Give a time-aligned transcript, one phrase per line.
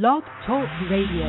[0.00, 1.28] Blog Talk Radio.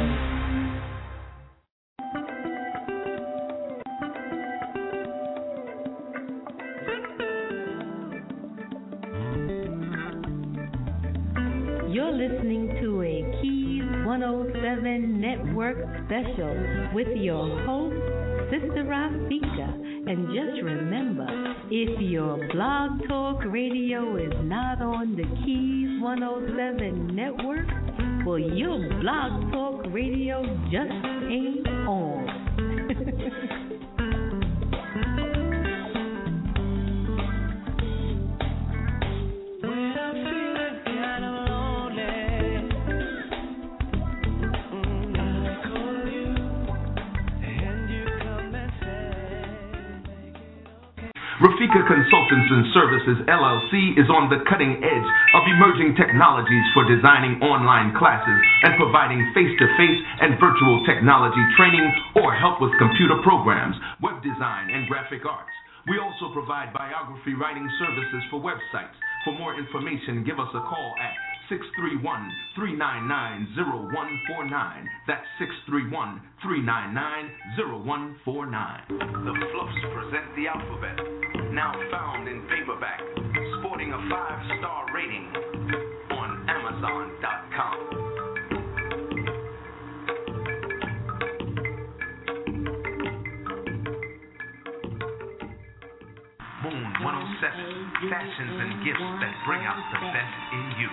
[11.91, 15.75] You're listening to a Keys 107 Network
[16.05, 17.97] special with your host,
[18.49, 19.73] Sister Rafika.
[20.09, 21.27] And just remember,
[21.69, 27.82] if your blog talk radio is not on the Keys 107 network,
[28.25, 30.91] well, your blog talk radio just
[31.29, 32.32] ain't on.
[52.69, 58.77] Services LLC is on the cutting edge of emerging technologies for designing online classes and
[58.77, 61.81] providing face to face and virtual technology training
[62.21, 63.73] or help with computer programs,
[64.05, 65.49] web design, and graphic arts.
[65.89, 68.93] We also provide biography writing services for websites.
[69.25, 71.17] For more information, give us a call at
[71.49, 71.99] 631
[72.55, 74.89] 399 0149.
[75.07, 79.27] That's 631 399 0149.
[79.27, 80.95] The Fluffs present the alphabet,
[81.53, 82.99] now found in paperback,
[83.59, 85.29] sporting a five star rating
[86.09, 87.77] on Amazon.com.
[96.65, 100.89] Moon 107, fashions and gifts that bring out the best in you.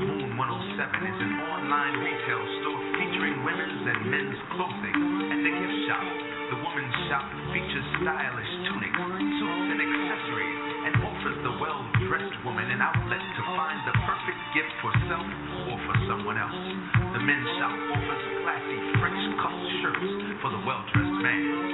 [0.00, 4.96] Moon 107 is an online retail store featuring women's and men's clothing
[5.28, 6.31] and the gift shop.
[6.52, 12.68] The woman's shop features stylish tunics, suits, and accessories and offers the well dressed woman
[12.68, 15.24] an outlet to find the perfect gift for self
[15.72, 16.60] or for someone else.
[17.16, 20.08] The men's shop offers classy French cut shirts
[20.44, 21.71] for the well dressed man.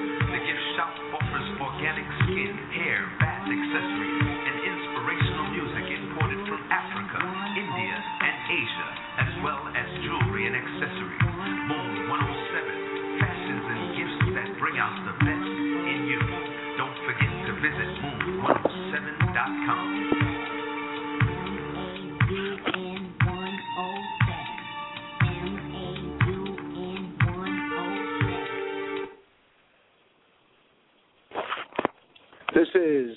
[32.59, 33.17] This is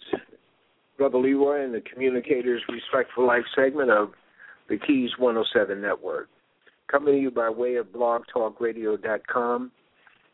[1.00, 4.12] Brother Leroy and the Communicators Respect for Life segment of
[4.70, 6.30] the Keys 107 Network.
[6.92, 9.72] Coming to you by way of blogtalkradio.com.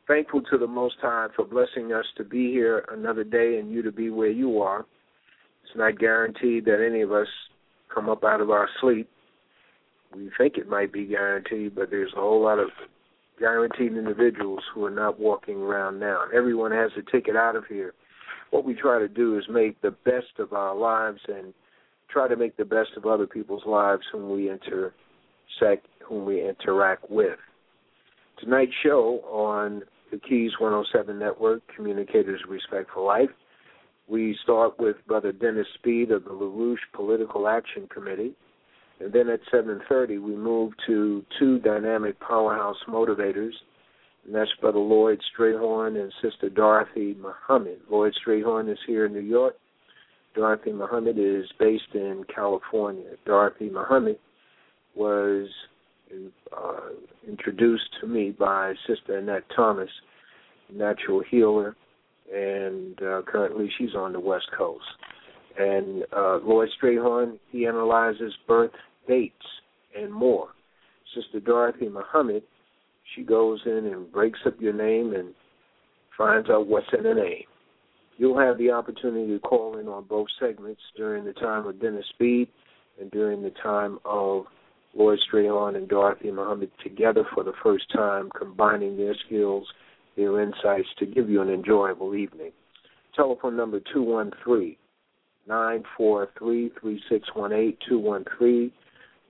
[0.09, 3.81] Thankful to the Most High for blessing us to be here another day and you
[3.81, 4.85] to be where you are.
[5.63, 7.27] It's not guaranteed that any of us
[7.87, 9.09] come up out of our sleep.
[10.13, 12.71] We think it might be guaranteed, but there's a whole lot of
[13.39, 16.23] guaranteed individuals who are not walking around now.
[16.35, 17.93] Everyone has a ticket out of here
[18.51, 21.53] what we try to do is make the best of our lives and
[22.09, 27.09] try to make the best of other people's lives whom we intersect, whom we interact
[27.09, 27.39] with.
[28.39, 29.81] Tonight's show on
[30.11, 33.29] the Keys 107 Network, Communicators Respect for Life,
[34.07, 38.33] we start with Brother Dennis Speed of the LaRouche Political Action Committee.
[39.01, 43.51] And then at 7.30, we move to two dynamic powerhouse motivators,
[44.27, 47.79] and that's Brother Lloyd Strayhorn and Sister Dorothy Muhammad.
[47.89, 49.55] Lloyd Strayhorn is here in New York.
[50.35, 53.11] Dorothy Muhammad is based in California.
[53.25, 54.19] Dorothy Muhammad
[54.95, 55.47] was
[56.55, 56.89] uh,
[57.27, 59.89] introduced to me by Sister Annette Thomas,
[60.71, 61.75] natural healer,
[62.33, 64.83] and uh, currently she's on the West Coast.
[65.57, 68.71] And uh, Lloyd Strayhorn, he analyzes birth
[69.07, 69.35] dates
[69.97, 70.49] and more.
[71.15, 72.43] Sister Dorothy Muhammad
[73.15, 75.33] she goes in and breaks up your name and
[76.17, 77.43] finds out what's in the name.
[78.17, 82.05] You'll have the opportunity to call in on both segments during the time of Dennis
[82.13, 82.47] Speed
[82.99, 84.45] and during the time of
[84.95, 89.67] Lloyd Strayhorn and Dorothy Muhammad together for the first time, combining their skills,
[90.15, 92.51] their insights to give you an enjoyable evening.
[93.15, 94.75] Telephone number 213
[95.47, 98.71] 943 3618 213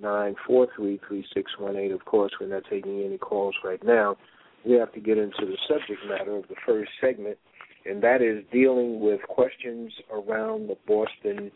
[0.01, 1.91] nine four three three six one eight.
[1.91, 4.17] Of course, we're not taking any calls right now.
[4.65, 7.37] We have to get into the subject matter of the first segment,
[7.85, 11.51] and that is dealing with questions around the Boston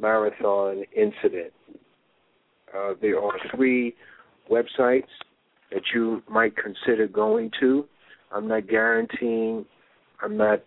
[0.00, 1.52] Marathon incident.
[2.76, 3.94] Uh, there are three
[4.50, 5.04] websites
[5.70, 7.84] that you might consider going to.
[8.32, 9.64] I'm not guaranteeing,
[10.22, 10.62] I'm not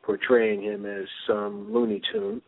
[0.02, 2.42] portraying him as some Looney Tune.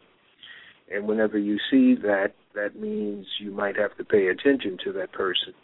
[0.93, 5.11] And whenever you see that, that means you might have to pay attention to that
[5.13, 5.55] person.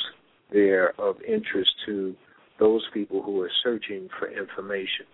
[0.51, 2.15] there of interest to
[2.59, 5.05] those people who are searching for information.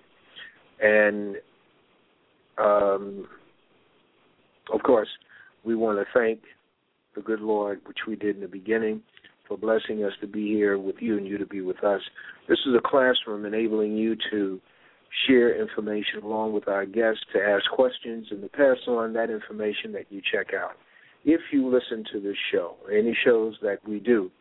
[0.82, 1.38] And
[2.58, 3.28] um,
[4.74, 5.08] of course,
[5.64, 6.42] we want to thank
[7.16, 9.02] the good Lord, which we did in the beginning,
[9.48, 12.02] for blessing us to be here with you and you to be with us.
[12.48, 14.60] This is a classroom enabling you to
[15.28, 19.92] share information along with our guests, to ask questions, and to pass on that information
[19.94, 20.74] that you check out.
[21.26, 24.32] If you listen to this show, any shows that we do,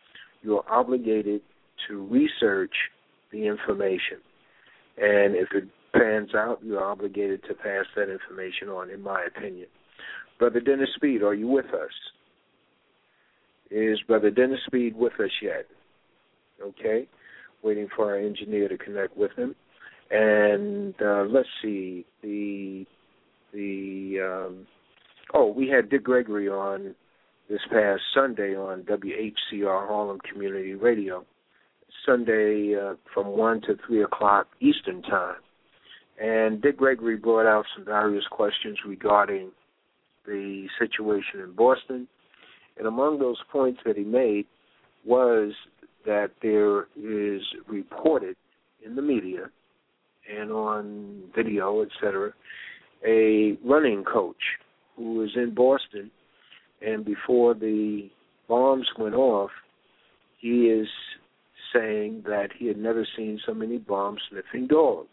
[0.43, 1.41] you're obligated
[1.89, 2.75] to research
[3.33, 4.19] the information.
[4.99, 9.69] And if it pans out, you're obligated to pass that information on, in my opinion.
[10.39, 11.91] Brother Dennis Speed, are you with us?
[13.71, 15.67] Is Brother Dennis Speed with us yet?
[16.63, 17.07] Okay.
[17.63, 19.55] Waiting for our engineer to connect with him.
[20.11, 22.87] And uh, let's see the
[23.53, 24.67] the um,
[25.35, 26.95] oh we had Dick Gregory on
[27.51, 31.25] this past Sunday on WHCR Harlem Community Radio.
[32.07, 35.37] Sunday uh, from one to three o'clock Eastern time.
[36.21, 39.51] And Dick Gregory brought out some various questions regarding
[40.27, 42.09] the situation in Boston
[42.79, 44.47] and among those points that he made
[45.05, 45.53] was
[46.07, 48.37] that there is reported
[48.85, 49.51] in the media
[50.35, 52.33] and on video, etc.,
[53.07, 54.37] a running coach
[54.97, 56.11] who was in Boston,
[56.85, 58.09] and before the
[58.49, 59.51] bombs went off,
[60.41, 60.89] he is
[61.73, 65.09] saying that he had never seen so many bomb sniffing dogs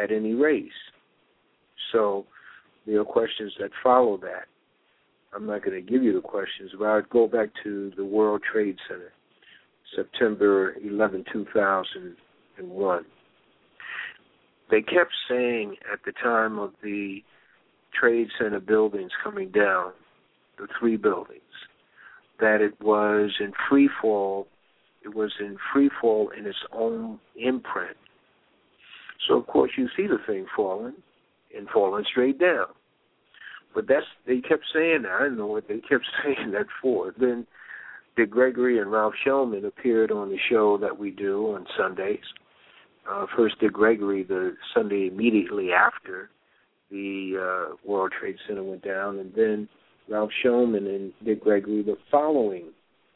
[0.00, 0.70] at any race.
[1.92, 2.26] So
[2.86, 4.46] there are questions that follow that.
[5.34, 8.42] I'm not going to give you the questions, but I'd go back to the World
[8.50, 9.12] Trade Center,
[9.94, 13.04] September 11, 2001.
[14.70, 17.22] They kept saying at the time of the
[17.98, 19.92] Trade Center buildings coming down,
[20.58, 21.42] the three buildings,
[22.40, 24.46] that it was in free fall.
[25.04, 27.96] It was in free fall in its own imprint.
[29.26, 30.94] So of course you see the thing falling
[31.56, 32.66] and falling straight down.
[33.78, 35.12] But that's they kept saying that.
[35.12, 37.14] I don't know what they kept saying that for.
[37.16, 37.46] Then
[38.16, 42.24] Dick Gregory and Ralph Shellman appeared on the show that we do on Sundays.
[43.08, 46.28] Uh, first, Dick Gregory the Sunday immediately after
[46.90, 47.36] the
[47.70, 49.68] uh, World Trade Center went down, and then
[50.10, 52.72] Ralph Shellman and Dick Gregory the following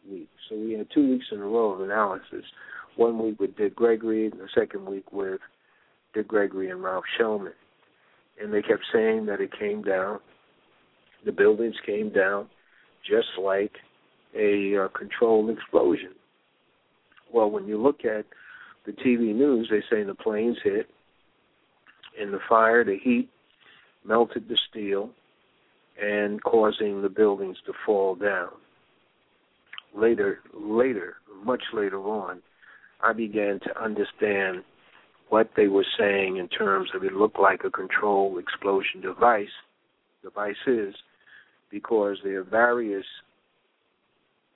[0.08, 0.28] week.
[0.48, 2.44] So we had two weeks in a row of analysis.
[2.94, 5.40] One week with Dick Gregory, and the second week with
[6.14, 7.54] Dick Gregory and Ralph Shellman.
[8.40, 10.20] And they kept saying that it came down
[11.24, 12.48] the buildings came down
[13.08, 13.72] just like
[14.38, 16.12] a uh, controlled explosion.
[17.32, 18.24] Well, when you look at
[18.86, 20.88] the TV news, they say the planes hit,
[22.20, 23.28] and the fire, the heat,
[24.04, 25.10] melted the steel,
[26.00, 28.50] and causing the buildings to fall down.
[29.94, 32.40] Later, later, much later on,
[33.02, 34.64] I began to understand
[35.28, 39.46] what they were saying in terms of it looked like a controlled explosion device,
[40.22, 40.94] devices,
[41.72, 43.06] because there are various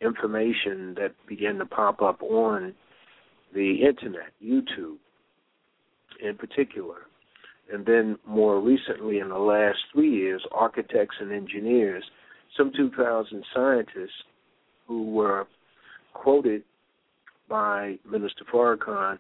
[0.01, 2.75] information that began to pop up on
[3.55, 4.99] the internet, YouTube
[6.23, 7.07] in particular.
[7.73, 12.05] And then more recently, in the last three years, architects and engineers,
[12.57, 14.23] some 2,000 scientists
[14.87, 15.47] who were
[16.15, 16.63] quoted
[17.49, 19.19] by Minister Farrakhan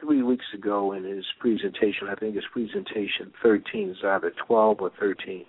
[0.00, 2.08] three weeks ago in his presentation.
[2.08, 5.44] I think his presentation 13 is either 12 or 13.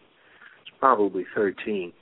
[0.79, 1.93] Probably 13.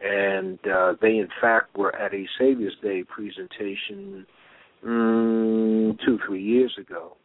[0.00, 4.26] And uh, they, in fact, were at a Savior's Day presentation
[4.84, 7.16] mm, two, three years ago,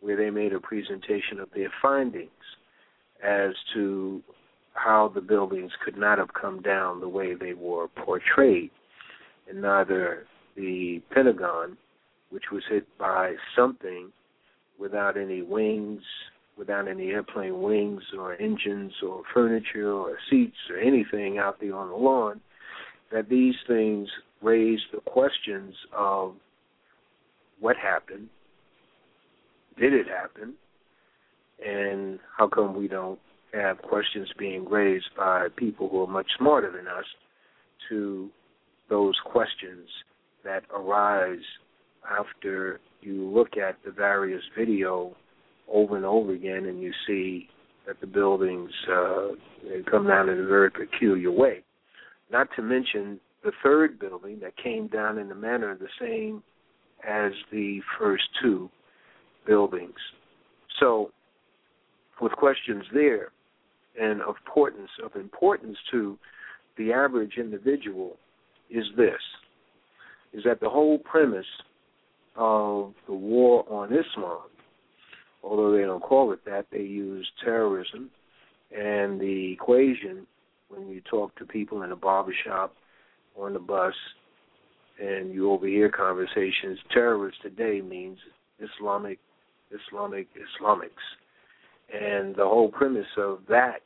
[0.00, 2.30] where they made a presentation of their findings
[3.22, 4.22] as to
[4.74, 8.70] how the buildings could not have come down the way they were portrayed.
[9.48, 11.76] And neither the Pentagon
[12.30, 14.10] which was hit by something
[14.78, 16.02] without any wings,
[16.56, 21.90] without any airplane wings or engines or furniture or seats or anything out there on
[21.90, 22.40] the lawn,
[23.12, 24.08] that these things
[24.42, 26.34] raise the questions of
[27.60, 28.28] what happened,
[29.78, 30.54] did it happen,
[31.64, 33.18] and how come we don't
[33.52, 37.04] have questions being raised by people who are much smarter than us
[37.88, 38.28] to
[38.88, 39.88] those questions
[40.44, 41.44] that arise
[42.18, 45.14] after you look at the various video
[45.72, 47.48] over and over again and you see
[47.86, 49.28] that the buildings uh,
[49.90, 51.62] come down in a very peculiar way.
[52.30, 56.42] Not to mention the third building that came down in a manner the same
[57.06, 58.70] as the first two
[59.46, 59.94] buildings.
[60.80, 61.10] So,
[62.20, 63.30] with questions there,
[64.00, 66.18] and of importance of importance to
[66.78, 68.16] the average individual,
[68.70, 69.20] is this:
[70.32, 71.46] is that the whole premise
[72.36, 74.42] of the war on Islam,
[75.44, 78.10] although they don't call it that, they use terrorism.
[78.76, 80.26] And the equation,
[80.68, 82.74] when you talk to people in a barbershop,
[83.34, 83.94] or on the bus,
[85.00, 88.18] and you overhear conversations, terrorist today means
[88.58, 89.18] Islamic,
[89.70, 90.88] Islamic, Islamics.
[91.92, 93.80] And the whole premise of that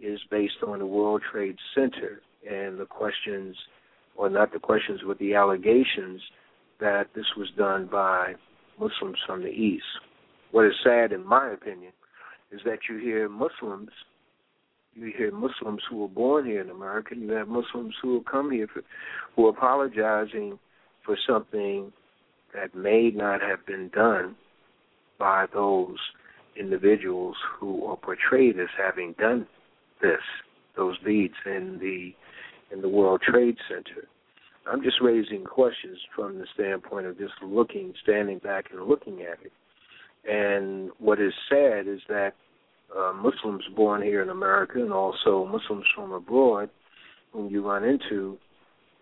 [0.00, 3.56] is based on the World Trade Center and the questions,
[4.16, 6.20] or not the questions, but the allegations
[6.80, 8.34] that this was done by
[8.78, 9.84] Muslims from the East.
[10.56, 11.92] What is sad, in my opinion,
[12.50, 13.90] is that you hear Muslims,
[14.94, 18.50] you hear Muslims who were born here in America, you have Muslims who have come
[18.50, 18.80] here for,
[19.34, 20.58] who are apologizing
[21.04, 21.92] for something
[22.54, 24.34] that may not have been done
[25.18, 25.98] by those
[26.58, 29.46] individuals who are portrayed as having done
[30.00, 30.22] this,
[30.74, 32.14] those deeds in the
[32.74, 34.08] in the World Trade Center.
[34.66, 39.44] I'm just raising questions from the standpoint of just looking, standing back and looking at
[39.44, 39.52] it.
[40.28, 42.32] And what is sad is that
[42.96, 46.70] uh, Muslims born here in America and also Muslims from abroad,
[47.32, 48.38] whom you run into,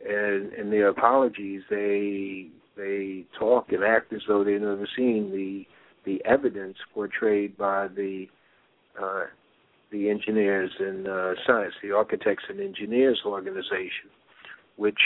[0.07, 5.65] and in their apologies, they they talk and act as though they've never seen the
[6.05, 8.27] the evidence portrayed by the
[9.01, 9.25] uh,
[9.91, 14.11] the engineers and uh, science, the architects and engineers organization,
[14.77, 14.99] which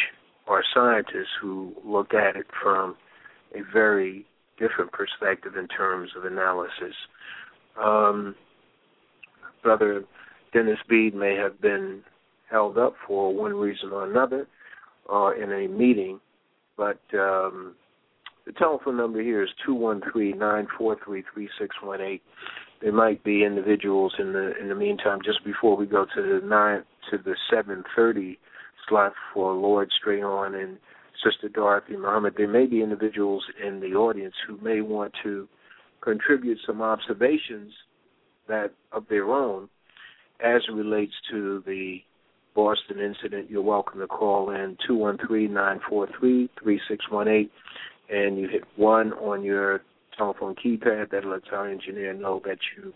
[0.46, 2.96] are scientists who look at it from
[3.54, 4.24] a very
[4.58, 6.94] different perspective in terms of analysis.
[7.82, 8.34] Um,
[9.62, 10.04] Brother
[10.52, 12.02] Dennis Speed may have been
[12.50, 14.46] held up for one reason or another
[15.12, 16.20] uh, in a meeting,
[16.76, 17.74] but um,
[18.46, 22.22] the telephone number here is two one three nine four three three six one eight.
[22.80, 26.46] There might be individuals in the in the meantime just before we go to the
[26.46, 28.38] nine to the seven thirty
[28.88, 30.78] slot for Lloyd Strayhorn and
[31.24, 32.34] Sister Dorothy Muhammad.
[32.36, 35.48] There may be individuals in the audience who may want to
[36.00, 37.72] contribute some observations
[38.48, 39.68] that of their own
[40.40, 41.98] as it relates to the
[42.54, 43.50] Boston incident.
[43.50, 47.50] You're welcome to call in two one three nine four three three six one eight,
[48.08, 49.82] and you hit one on your
[50.16, 52.92] telephone keypad that lets our engineer know that you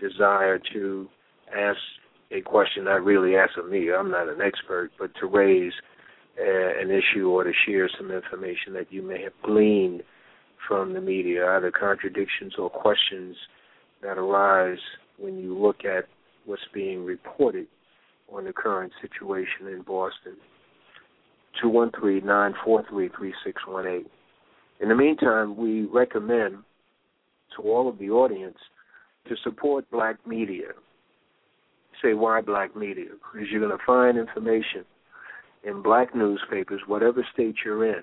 [0.00, 1.08] desire to
[1.54, 1.78] ask
[2.30, 3.92] a question not really asked of me.
[3.92, 5.72] I'm not an expert, but to raise
[6.38, 10.02] Uh, an issue or to share some information that you may have gleaned
[10.66, 13.36] from the media, either contradictions or questions
[14.02, 14.78] that arise
[15.18, 16.06] when you look at
[16.46, 17.66] what's being reported
[18.32, 20.36] on the current situation in Boston.
[21.62, 24.06] 213-943-3618.
[24.80, 26.60] In the meantime, we recommend
[27.56, 28.56] to all of the audience
[29.28, 30.68] to support black media
[32.02, 33.06] say why black media?
[33.10, 34.84] Because you're going to find information
[35.64, 38.02] in black newspapers, whatever state you're in,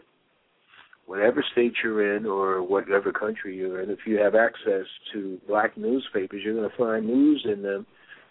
[1.06, 3.90] whatever state you're in or whatever country you're in.
[3.90, 7.86] If you have access to black newspapers, you're going to find news in them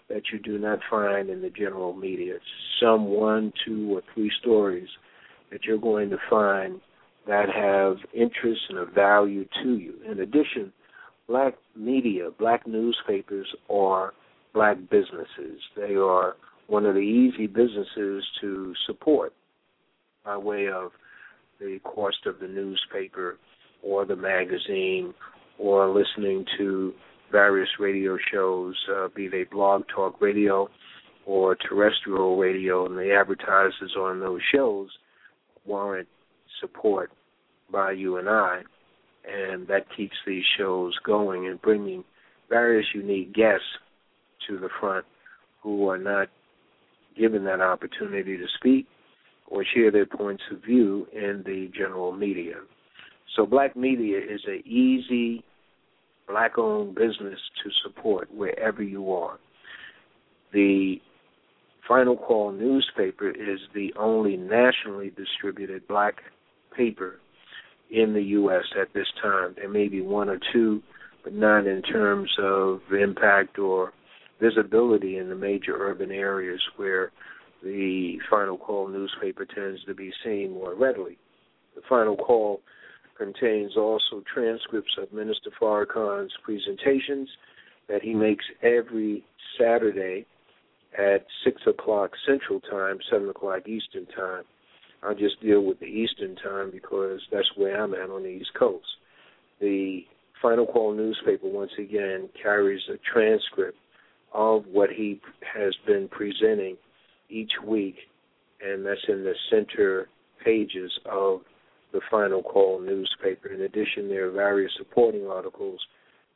[0.08, 2.36] that you do not find in the general media.
[2.36, 2.44] It's
[2.80, 4.88] some one, two, or three stories
[5.50, 6.80] that you're going to find
[7.26, 9.94] that have interest and a value to you.
[10.10, 10.72] In addition,
[11.26, 14.14] black media, black newspapers are
[14.54, 15.60] black businesses.
[15.76, 16.36] They are
[16.68, 19.32] one of the easy businesses to support
[20.24, 20.92] by way of
[21.58, 23.36] the cost of the newspaper
[23.82, 25.12] or the magazine
[25.58, 26.92] or listening to
[27.32, 30.68] various radio shows, uh, be they blog talk radio
[31.26, 34.88] or terrestrial radio, and the advertisers on those shows
[35.66, 36.08] warrant
[36.60, 37.10] support
[37.70, 38.62] by you and I,
[39.30, 42.04] and that keeps these shows going and bringing
[42.48, 43.66] various unique guests
[44.48, 45.04] to the front
[45.62, 46.28] who are not
[47.18, 48.86] given that opportunity to speak
[49.46, 52.54] or share their points of view in the general media.
[53.36, 55.44] So black media is an easy
[56.26, 59.38] black owned business to support wherever you are.
[60.52, 61.00] The
[61.86, 66.16] Final Call newspaper is the only nationally distributed black
[66.76, 67.18] paper
[67.90, 68.64] in the U.S.
[68.78, 69.54] at this time.
[69.56, 70.82] There may be one or two,
[71.24, 73.92] but not in terms of impact or
[74.40, 77.12] visibility in the major urban areas where
[77.62, 81.18] the Final Call newspaper tends to be seen more readily.
[81.74, 82.60] The Final Call
[83.16, 87.28] contains also transcripts of Minister Farrakhan's presentations
[87.88, 89.24] that he makes every
[89.58, 90.24] Saturday
[90.96, 94.44] at 6 o'clock Central Time, 7 o'clock Eastern Time.
[95.02, 98.50] I'll just deal with the Eastern Time because that's where I'm at on the East
[98.58, 98.86] Coast.
[99.60, 100.02] The
[100.40, 103.78] Final Call newspaper, once again, carries a transcript
[104.32, 105.20] of what he
[105.54, 106.76] has been presenting
[107.28, 107.96] each week,
[108.62, 110.08] and that's in the center
[110.44, 111.40] pages of
[111.92, 113.48] the Final Call newspaper.
[113.48, 115.80] In addition, there are various supporting articles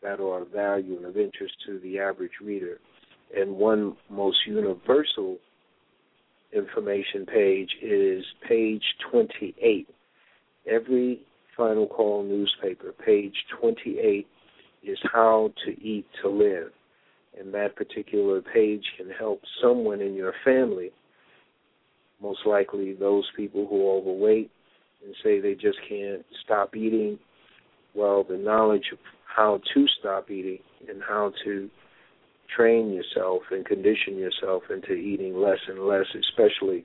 [0.03, 2.79] that are of value and of interest to the average reader.
[3.37, 5.39] And one most universal
[6.53, 9.89] information page is page 28.
[10.71, 11.21] Every
[11.57, 14.27] Final Call newspaper, page 28,
[14.85, 16.73] is how to eat to live.
[17.39, 20.91] And that particular page can help someone in your family,
[22.21, 24.51] most likely those people who are overweight
[25.05, 27.19] and say they just can't stop eating.
[27.95, 31.71] Well, the knowledge of how to stop eating and how to
[32.55, 36.85] train yourself and condition yourself into eating less and less, especially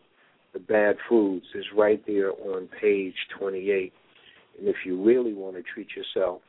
[0.53, 3.93] the bad foods, is right there on page 28.
[4.59, 6.41] And if you really want to treat yourself,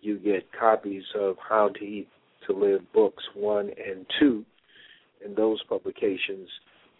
[0.00, 2.08] you get copies of How to Eat
[2.46, 4.44] to Live books one and two,
[5.24, 6.48] and those publications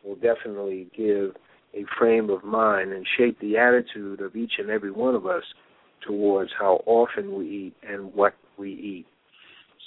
[0.05, 1.35] will definitely give
[1.75, 5.43] a frame of mind and shape the attitude of each and every one of us
[6.07, 9.07] towards how often we eat and what we eat.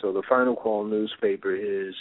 [0.02, 1.94] So the Final Call newspaper is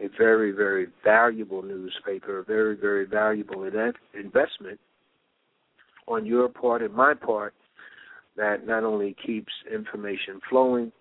[0.00, 4.78] a very, very valuable newspaper, a very, very valuable investment
[6.06, 7.54] on your part and my part
[8.36, 10.92] that not only keeps information flowing,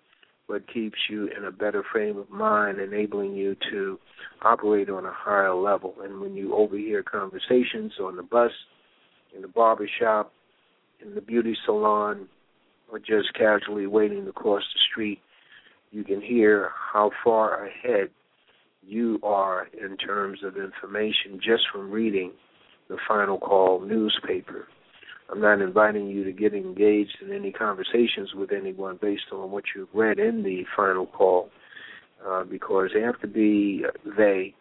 [0.48, 4.00] but keeps you in a better frame of mind, enabling you to
[4.44, 5.96] operate on a higher level.
[6.04, 8.52] And when you overhear conversations on the bus,
[9.36, 10.32] in the barber shop,
[11.04, 12.28] in the beauty salon,
[12.92, 15.20] or just casually waiting to cross the street,
[15.92, 18.10] you can hear how far ahead
[18.86, 22.32] you are in terms of information just from reading
[22.88, 24.68] the Final Call newspaper.
[25.32, 29.64] I'm not inviting you to get engaged in any conversations with anyone based on what
[29.76, 31.50] you've read in the Final Call,
[32.26, 33.84] uh, because they have to be,
[34.18, 34.54] they,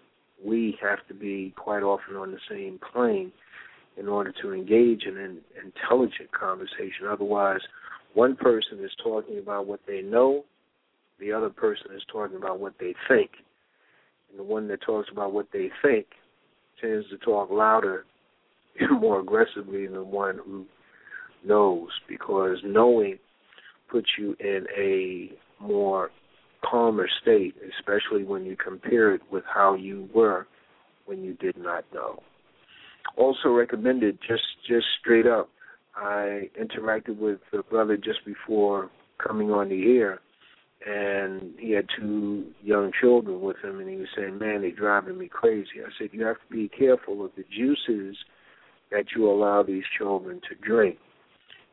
[0.45, 3.31] we have to be quite often on the same plane
[3.97, 7.07] in order to engage in an intelligent conversation.
[7.11, 7.61] Otherwise,
[8.15, 10.45] one person is talking about what they know,
[11.21, 13.31] the other person is talking about what they think.
[14.31, 16.07] And the one that talks about what they think
[16.81, 18.05] tends to talk louder
[19.01, 20.65] more aggressively than one who
[21.45, 23.19] knows because knowing
[23.91, 25.31] puts you in a
[25.63, 26.11] more
[26.69, 30.47] calmer state, especially when you compare it with how you were
[31.07, 32.23] when you did not know.
[33.17, 35.51] Also recommended just just straight up.
[35.95, 38.91] I interacted with a brother just before
[39.25, 40.21] coming on the air
[40.87, 45.19] and he had two young children with him and he was saying, Man, they're driving
[45.19, 45.81] me crazy.
[45.85, 48.17] I said, You have to be careful of the juices
[48.95, 50.97] that you allow these children to drink.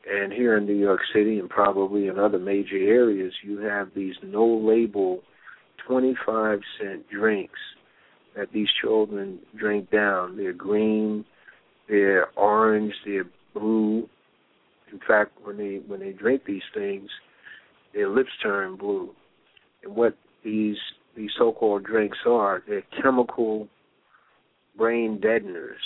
[0.09, 4.15] And here in New York City and probably in other major areas you have these
[4.23, 5.19] no label
[5.87, 7.59] twenty five cent drinks
[8.35, 10.37] that these children drink down.
[10.37, 11.23] They're green,
[11.87, 14.09] they're orange, they're blue.
[14.91, 17.09] In fact when they when they drink these things
[17.93, 19.11] their lips turn blue.
[19.83, 20.77] And what these
[21.15, 23.67] these so-called drinks are, they're chemical
[24.77, 25.81] brain deadeners.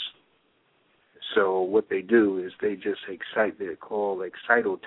[1.33, 3.57] So what they do is they just excite.
[3.57, 4.79] They're called excitotoxins.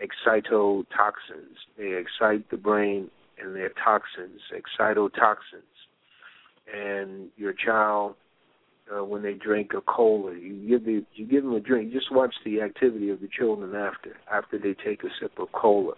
[0.00, 0.86] Excitotoxins.
[1.76, 3.10] They excite the brain
[3.42, 5.36] and they're toxins, excitotoxins.
[6.72, 8.14] And your child,
[8.94, 11.92] uh, when they drink a cola, you give the, you give them a drink.
[11.92, 15.94] Just watch the activity of the children after after they take a sip of cola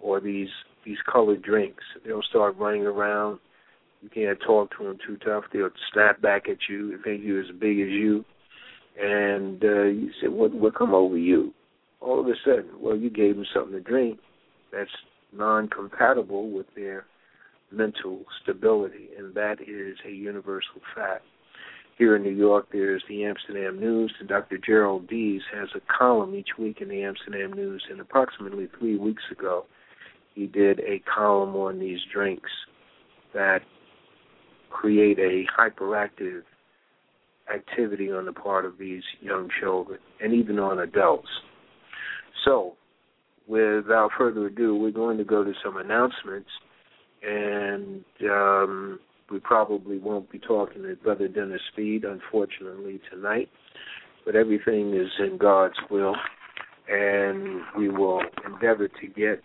[0.00, 0.48] or these
[0.84, 1.84] these colored drinks.
[2.04, 3.38] They'll start running around.
[4.02, 5.44] You can't talk to them too tough.
[5.52, 6.90] They'll snap back at you.
[6.90, 8.24] They think you're as big as you,
[9.00, 11.54] and uh, you say, "What what come over you?"
[12.00, 14.18] All of a sudden, well, you gave them something to drink.
[14.72, 14.90] That's
[15.32, 17.06] non-compatible with their
[17.70, 21.24] mental stability, and that is a universal fact.
[21.98, 24.58] Here in New York, there's the Amsterdam News, and Dr.
[24.58, 27.84] Gerald Deas has a column each week in the Amsterdam News.
[27.90, 29.66] And approximately three weeks ago,
[30.34, 32.50] he did a column on these drinks
[33.34, 33.60] that
[34.72, 36.42] create a hyperactive
[37.52, 41.28] activity on the part of these young children and even on adults.
[42.44, 42.74] So,
[43.46, 46.48] without further ado, we're going to go to some announcements,
[47.22, 48.98] and um,
[49.30, 53.48] we probably won't be talking to Brother Dennis Speed, unfortunately, tonight,
[54.24, 56.16] but everything is in God's will,
[56.88, 59.42] and we will endeavor to get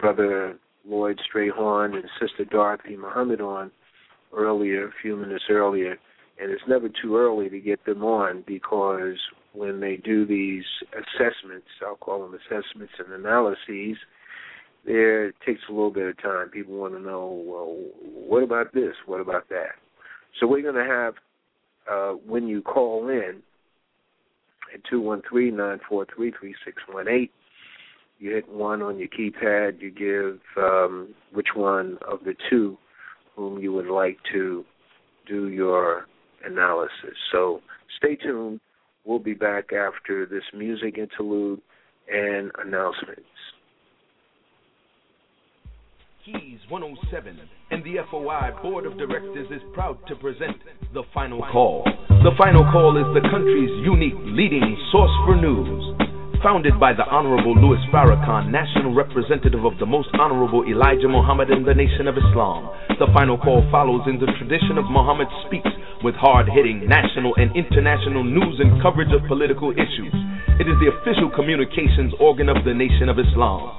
[0.00, 0.56] Brother
[0.86, 3.70] Lloyd Strayhorn and Sister Dorothy Muhammad on
[4.36, 5.96] earlier, a few minutes earlier,
[6.40, 9.18] and it's never too early to get them on because
[9.52, 13.98] when they do these assessments, I'll call them assessments and analyses,
[14.84, 16.48] there it takes a little bit of time.
[16.48, 18.94] People want to know, well, what about this?
[19.06, 19.76] What about that?
[20.40, 21.14] So we're going to have
[21.90, 23.42] uh, when you call in
[24.74, 27.30] at two one three nine four three three six one eight.
[28.18, 29.80] You hit one on your keypad.
[29.80, 32.78] You give um, which one of the two
[33.36, 34.64] whom you would like to
[35.26, 36.06] do your
[36.44, 37.16] analysis.
[37.30, 37.60] So
[37.98, 38.60] stay tuned.
[39.04, 41.60] We'll be back after this music interlude
[42.08, 43.22] and announcements.
[46.24, 47.40] Keys 107
[47.72, 50.56] and the FOI Board of Directors is proud to present
[50.94, 51.82] The Final Call.
[52.08, 56.11] The Final Call is the country's unique leading source for news.
[56.42, 61.62] Founded by the Honorable Louis Farrakhan, National Representative of the Most Honorable Elijah Muhammad in
[61.62, 62.66] the Nation of Islam,
[62.98, 65.70] The Final Call follows in the tradition of Muhammad Speaks
[66.02, 70.10] with hard hitting national and international news and coverage of political issues.
[70.58, 73.78] It is the official communications organ of the Nation of Islam.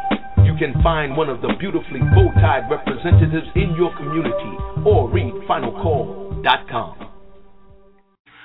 [0.61, 4.53] can find one of the beautifully bow-tied representatives in your community
[4.85, 6.93] or read finalcall.com.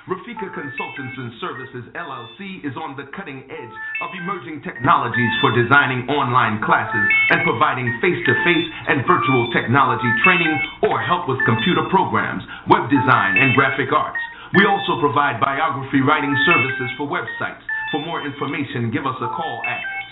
[0.09, 6.09] Rafika Consultants and Services LLC is on the cutting edge of emerging technologies for designing
[6.09, 10.57] online classes and providing face to face and virtual technology training
[10.89, 14.17] or help with computer programs, web design, and graphic arts.
[14.57, 17.61] We also provide biography writing services for websites.
[17.93, 19.96] For more information, give us a call at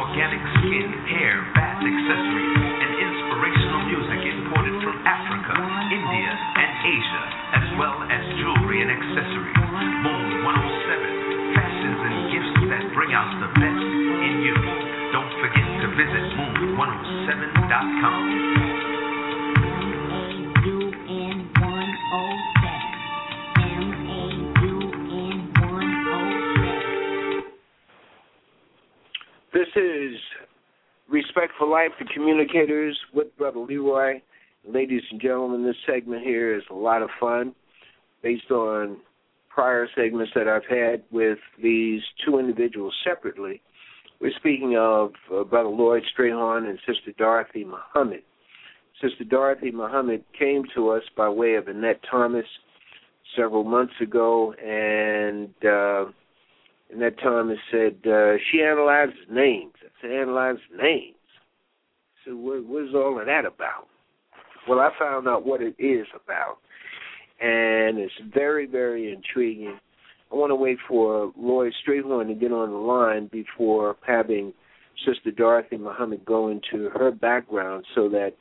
[0.00, 5.52] organic skin, hair, bath accessories, and inspirational music imported from Africa,
[5.92, 7.24] India, and Asia,
[7.60, 9.60] as well as jewelry and accessories.
[10.00, 13.84] Moon 107, fashions and gifts that bring out the best
[14.24, 14.56] in you.
[15.12, 18.59] Don't forget to visit moon107.com.
[29.52, 30.12] This is
[31.08, 34.20] Respect for Life, the communicators with Brother Leroy.
[34.64, 37.52] Ladies and gentlemen, this segment here is a lot of fun
[38.22, 38.98] based on
[39.48, 43.60] prior segments that I've had with these two individuals separately.
[44.20, 48.22] We're speaking of uh, Brother Lloyd Strayhorn and Sister Dorothy Muhammad.
[49.02, 52.46] Sister Dorothy Muhammad came to us by way of Annette Thomas
[53.36, 56.04] several months ago, and uh,
[56.92, 59.74] Annette Thomas said uh, she analyzes names.
[59.82, 61.14] I said, analyze names.
[62.24, 63.86] So what, what is all of that about?
[64.68, 66.58] Well, I found out what it is about,
[67.40, 69.78] and it's very, very intriguing.
[70.30, 74.52] I want to wait for Lloyd Strayhorn to get on the line before having
[75.06, 78.34] Sister Dorothy Muhammad go into her background so that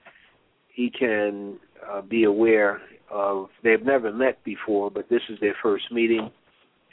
[0.68, 1.58] he can
[1.90, 3.48] uh, be aware of.
[3.64, 6.30] They've never met before, but this is their first meeting,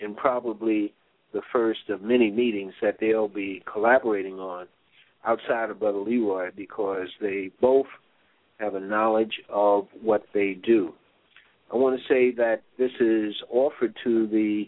[0.01, 0.95] and probably
[1.37, 4.66] the first of many meetings that they'll be collaborating on
[5.27, 7.87] outside of Brother Leroy because they both
[8.59, 10.94] have a knowledge of what they do.
[11.70, 14.64] I want to say that this is offered to the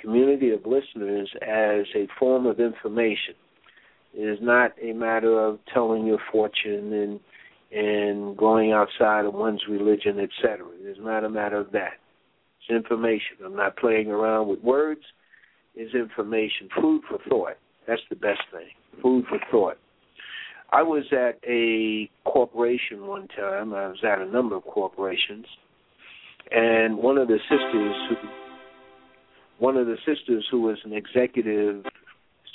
[0.00, 3.34] community of listeners as a form of information.
[4.12, 7.20] It is not a matter of telling your fortune and
[7.70, 10.66] and going outside of one's religion, etc.
[10.80, 11.98] It is not a matter of that.
[12.60, 13.36] It's information.
[13.44, 15.02] I'm not playing around with words.
[15.80, 16.68] It's information.
[16.80, 17.56] Food for thought.
[17.86, 18.66] That's the best thing.
[19.00, 19.78] Food for thought.
[20.72, 23.72] I was at a corporation one time.
[23.72, 25.46] I was at a number of corporations,
[26.50, 28.28] and one of the sisters who,
[29.60, 31.84] one of the sisters who was an executive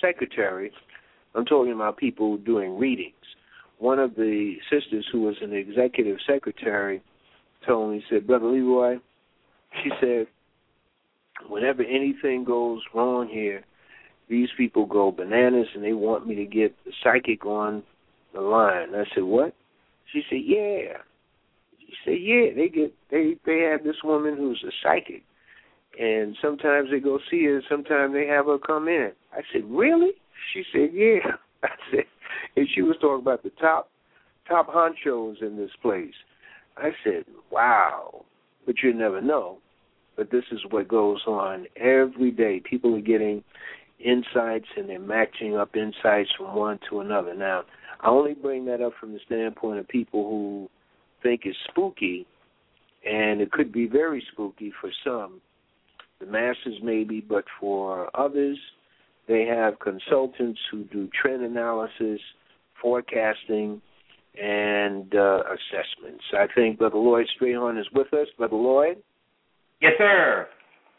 [0.02, 0.72] secretary.
[1.34, 3.16] I'm talking about people doing readings.
[3.80, 7.02] One of the sisters who was an executive secretary
[7.66, 8.98] told me, said, Brother Leroy,
[9.82, 10.28] she said,
[11.50, 13.64] whenever anything goes wrong here,
[14.30, 17.84] these people go bananas and they want me to get the psychic on
[18.34, 18.96] the line.
[18.96, 19.54] I said, What?
[20.12, 20.98] She said, Yeah.
[21.80, 25.24] She said, Yeah, they get they they have this woman who's a psychic.
[26.00, 29.12] And sometimes they go see her, sometimes they have her come in.
[29.32, 30.12] I said, Really?
[30.54, 31.36] She said, Yeah.
[31.64, 32.06] I said
[32.56, 33.90] and she was talking about the top
[34.48, 36.14] top honchos in this place.
[36.78, 38.26] I said, Wow.
[38.66, 39.58] But you never know.
[40.16, 42.62] But this is what goes on every day.
[42.64, 43.44] People are getting
[44.00, 47.34] insights and they're matching up insights from one to another.
[47.34, 47.64] Now,
[48.02, 50.70] I only bring that up from the standpoint of people who
[51.24, 52.28] think it's spooky,
[53.10, 55.42] and it could be very spooky for some.
[56.20, 58.58] The masses, maybe, but for others,
[59.28, 62.20] they have consultants who do trend analysis,
[62.82, 63.82] forecasting,
[64.42, 66.24] and uh, assessments.
[66.34, 68.28] I think Brother Lloyd Strayhorn is with us.
[68.38, 68.98] Brother Lloyd?
[69.84, 70.48] Yes, sir.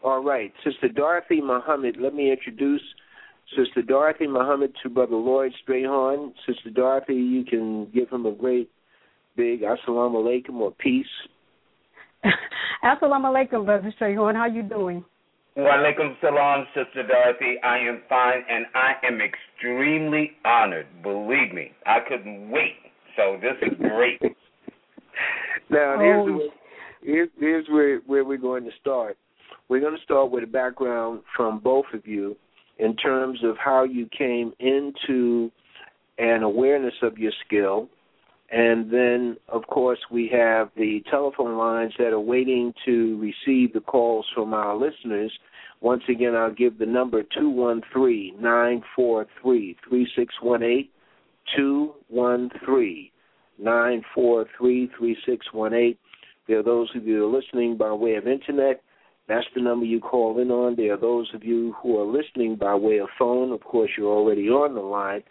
[0.02, 0.52] All right.
[0.62, 2.82] Sister Dorothy Muhammad, let me introduce
[3.56, 6.34] Sister Dorothy Muhammad to Brother Lloyd Strayhorn.
[6.46, 8.70] Sister Dorothy, you can give him a great
[9.36, 11.06] big assalamu alaikum or peace.
[12.84, 14.34] assalamu alaikum, Brother Strayhorn.
[14.34, 15.02] How you doing?
[15.56, 17.56] Walaikum salam, Sister Dorothy.
[17.64, 20.88] I am fine and I am extremely honored.
[21.02, 22.76] Believe me, I couldn't wait.
[23.16, 24.20] So this is great.
[25.70, 26.50] now here's, oh.
[27.04, 29.16] Here's here's where where we're going to start.
[29.68, 32.36] We're going to start with a background from both of you
[32.78, 35.50] in terms of how you came into
[36.18, 37.88] an awareness of your skill.
[38.50, 43.80] And then, of course, we have the telephone lines that are waiting to receive the
[43.80, 45.32] calls from our listeners.
[45.80, 50.88] Once again, I'll give the number 213 943 3618.
[51.56, 53.10] 213
[53.58, 55.96] 943 3618.
[56.46, 58.82] There are those of you who are listening by way of internet
[59.26, 60.76] that's the number you call in on.
[60.76, 63.52] There are those of you who are listening by way of phone.
[63.52, 65.22] Of course, you're already on the line.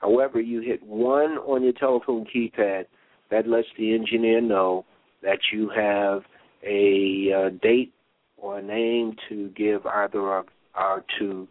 [0.00, 2.84] However, you hit one on your telephone keypad.
[3.30, 4.84] That lets the engineer know
[5.22, 6.22] that you have
[6.62, 7.92] a uh, date
[8.36, 11.48] or a name to give either of our two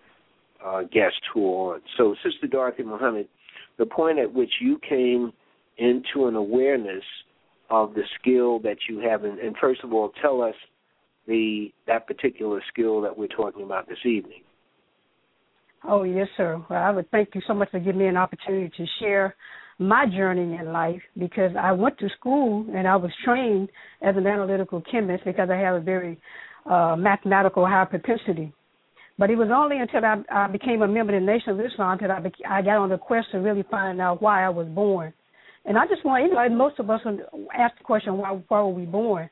[0.63, 1.81] uh, guests who are on.
[1.97, 3.27] So, Sister Dorothy Muhammad,
[3.77, 5.33] the point at which you came
[5.77, 7.03] into an awareness
[7.71, 10.55] of the skill that you have, and, and first of all, tell us
[11.27, 14.41] the that particular skill that we're talking about this evening.
[15.87, 16.63] Oh yes, sir.
[16.69, 19.35] Well, I would thank you so much for giving me an opportunity to share
[19.79, 23.69] my journey in life because I went to school and I was trained
[24.01, 26.19] as an analytical chemist because I have a very
[26.69, 28.53] uh, mathematical high propensity.
[29.17, 31.97] But it was only until I, I became a member of the Nation of Islam
[32.01, 34.67] that I, be, I got on the quest to really find out why I was
[34.67, 35.13] born.
[35.65, 37.01] And I just want, know, most of us
[37.55, 39.29] ask the question, why, why were we born?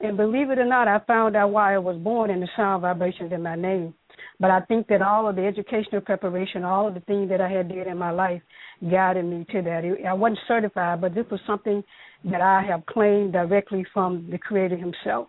[0.00, 2.82] And believe it or not, I found out why I was born in the sound
[2.82, 3.94] vibrations in my name.
[4.40, 7.48] But I think that all of the educational preparation, all of the things that I
[7.48, 8.42] had did in my life,
[8.90, 9.84] guided me to that.
[10.08, 11.84] I wasn't certified, but this was something
[12.24, 15.28] that I have claimed directly from the Creator Himself.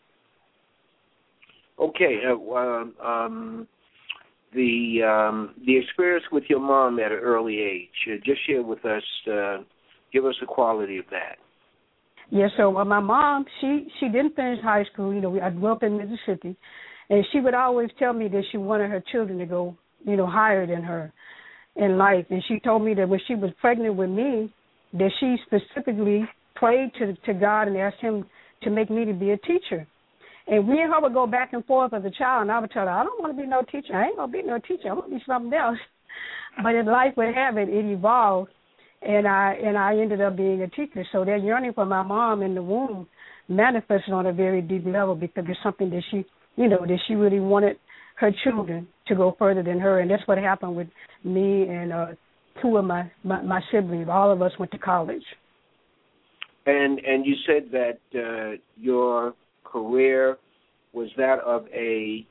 [1.79, 3.67] Okay, uh, um, um,
[4.53, 7.89] the um, the experience with your mom at an early age.
[8.07, 9.03] Uh, just share with us.
[9.31, 9.57] Uh,
[10.13, 11.38] give us the quality of that.
[12.30, 15.13] Yeah, so uh, my mom, she she didn't finish high school.
[15.13, 16.56] You know, I grew up in Mississippi,
[17.10, 20.26] and she would always tell me that she wanted her children to go, you know,
[20.26, 21.12] higher than her
[21.76, 22.26] in life.
[22.30, 24.54] And she told me that when she was pregnant with me,
[24.93, 28.26] that she specifically prayed to to God and asked Him
[28.63, 29.86] to make me to be a teacher.
[30.47, 32.71] And we and her would go back and forth as a child, and I would
[32.71, 33.95] tell her, I don't want to be no teacher.
[33.95, 34.89] I ain't gonna be no teacher.
[34.89, 35.78] I want to be something else.
[36.62, 38.52] But as life would have it, it evolved,
[39.05, 41.05] and I and I ended up being a teacher.
[41.11, 43.07] So that yearning for my mom in the womb
[43.47, 47.15] manifested on a very deep level because it's something that she, you know, that she
[47.15, 47.77] really wanted
[48.15, 50.87] her children to go further than her, and that's what happened with
[51.23, 52.07] me and uh
[52.61, 54.07] two of my, my my siblings.
[54.09, 55.23] All of us went to college.
[56.65, 60.37] And and you said that uh, your career
[60.93, 62.25] was that of a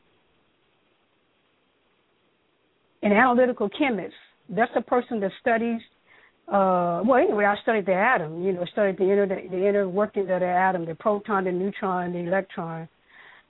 [3.02, 4.14] an analytical chemist.
[4.48, 5.80] That's a person that studies.
[6.48, 8.42] Uh, well, anyway, I studied the atom.
[8.42, 11.52] You know, studied the inner the, the inner workings of the atom, the proton, the
[11.52, 12.88] neutron, the electron.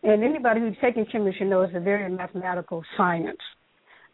[0.03, 3.39] And anybody who's taken chemistry knows it's a very mathematical science.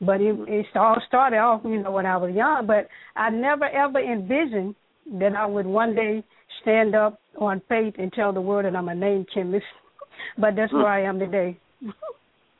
[0.01, 2.67] But it, it all started off, you know, when I was young.
[2.67, 4.75] But I never ever envisioned
[5.19, 6.23] that I would one day
[6.63, 9.65] stand up on faith and tell the world that I'm a name chemist.
[10.37, 11.59] But that's where I am today.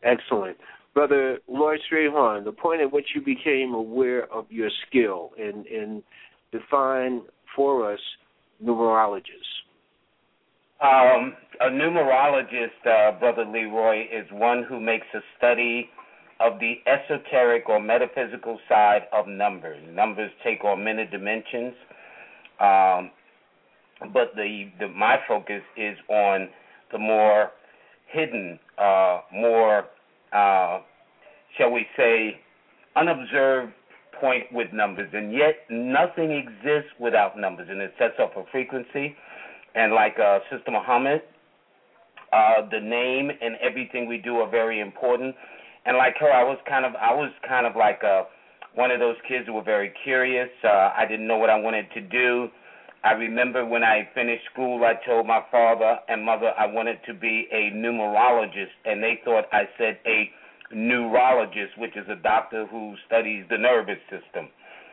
[0.03, 0.57] Excellent.
[0.99, 6.03] Brother Lloyd Strayhorn, the point at which you became aware of your skill and, and
[6.51, 7.23] define
[7.55, 8.01] for us
[8.61, 9.23] numerologists.
[10.83, 15.89] Um, a numerologist, uh, Brother Leroy, is one who makes a study
[16.41, 19.81] of the esoteric or metaphysical side of numbers.
[19.93, 21.75] Numbers take on many dimensions.
[22.59, 23.13] Um,
[24.13, 26.49] but the, the my focus is on
[26.91, 27.53] the more
[28.13, 29.85] hidden, uh, more
[30.33, 30.81] uh,
[31.59, 32.41] shall we say,
[32.97, 33.73] unobserved
[34.21, 39.15] point with numbers, and yet nothing exists without numbers, and it sets up a frequency.
[39.75, 41.23] And like uh, Sister Muhammad,
[42.33, 45.35] uh, the name and everything we do are very important.
[45.87, 48.25] And like her, I was kind of I was kind of like uh,
[48.75, 50.49] one of those kids who were very curious.
[50.65, 52.49] Uh, I didn't know what I wanted to do.
[53.05, 57.15] I remember when I finished school, I told my father and mother I wanted to
[57.15, 60.31] be a numerologist, and they thought I said a
[60.73, 64.49] neurologist, which is a doctor who studies the nervous system.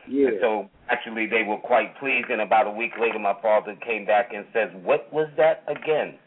[0.08, 0.28] Yeah.
[0.28, 2.30] And so actually, they were quite pleased.
[2.30, 6.18] And about a week later, my father came back and says, "What was that again?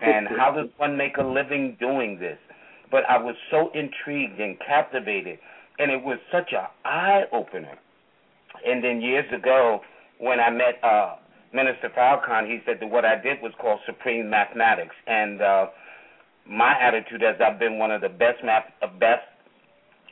[0.00, 2.38] And how does one make a living doing this?"
[2.90, 5.38] But I was so intrigued and captivated,
[5.78, 7.78] and it was such a eye opener.
[8.66, 9.82] And then years ago
[10.18, 11.16] when I met uh,
[11.52, 15.66] Minister Falcon, he said that what I did was called supreme mathematics, and uh,
[16.48, 19.24] my attitude is I've been one of the best math, uh, best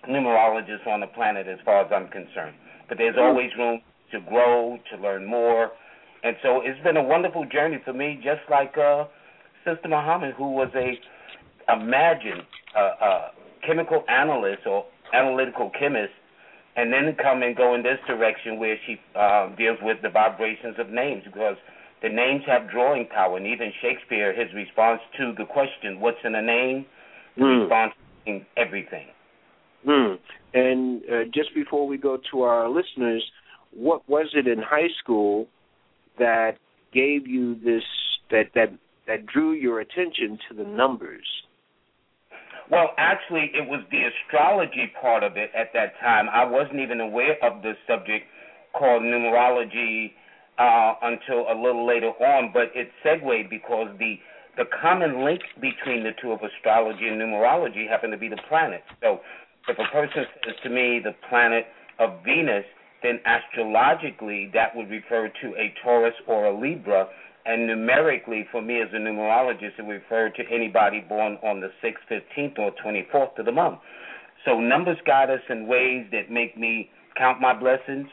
[0.09, 2.55] numerologists on the planet as far as I'm concerned.
[2.89, 3.81] But there's always room
[4.13, 5.73] to grow, to learn more,
[6.23, 8.21] and so it's been a wonderful journey for me.
[8.23, 9.05] Just like uh,
[9.65, 10.99] Sister Muhammad, who was a
[11.73, 12.43] imagine
[12.77, 13.31] a, a
[13.67, 16.13] chemical analyst or analytical chemist
[16.77, 20.77] and then come and go in this direction where she uh, deals with the vibrations
[20.79, 21.57] of names because
[22.07, 23.37] the names have drawing power.
[23.37, 26.87] And even Shakespeare, his response to the question, "What's in a name?"
[27.37, 27.61] The Mm.
[27.61, 27.95] response
[28.57, 29.07] everything.
[29.85, 30.15] Hmm.
[30.53, 33.23] And uh, just before we go to our listeners,
[33.71, 35.49] what was it in high school
[36.19, 36.57] that
[36.93, 37.85] gave you this
[38.31, 38.73] that that
[39.07, 41.27] that drew your attention to the numbers?
[42.69, 46.29] Well, actually, it was the astrology part of it at that time.
[46.29, 48.27] I wasn't even aware of this subject
[48.73, 50.13] called numerology
[50.59, 54.19] uh, until a little later on, but it segued because the
[54.57, 58.89] the common link between the two of astrology and numerology happened to be the planets.
[59.03, 59.21] So,
[59.69, 61.67] if a person says to me the planet
[61.99, 62.65] of Venus,
[63.03, 67.07] then astrologically that would refer to a Taurus or a Libra,
[67.45, 71.71] and numerically, for me as a numerologist, it would refer to anybody born on the
[71.85, 73.79] 6th, 15th, or 24th of the month.
[74.45, 78.09] So numbers guide us in ways that make me count my blessings,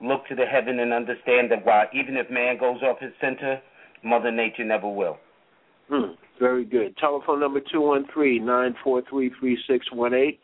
[0.00, 3.60] look to the heaven, and understand that while even if man goes off his center,
[4.04, 5.18] Mother Nature never will.
[5.88, 6.14] Hmm.
[6.38, 6.96] Very good.
[6.96, 10.40] Telephone number two one three nine four three three six one eight.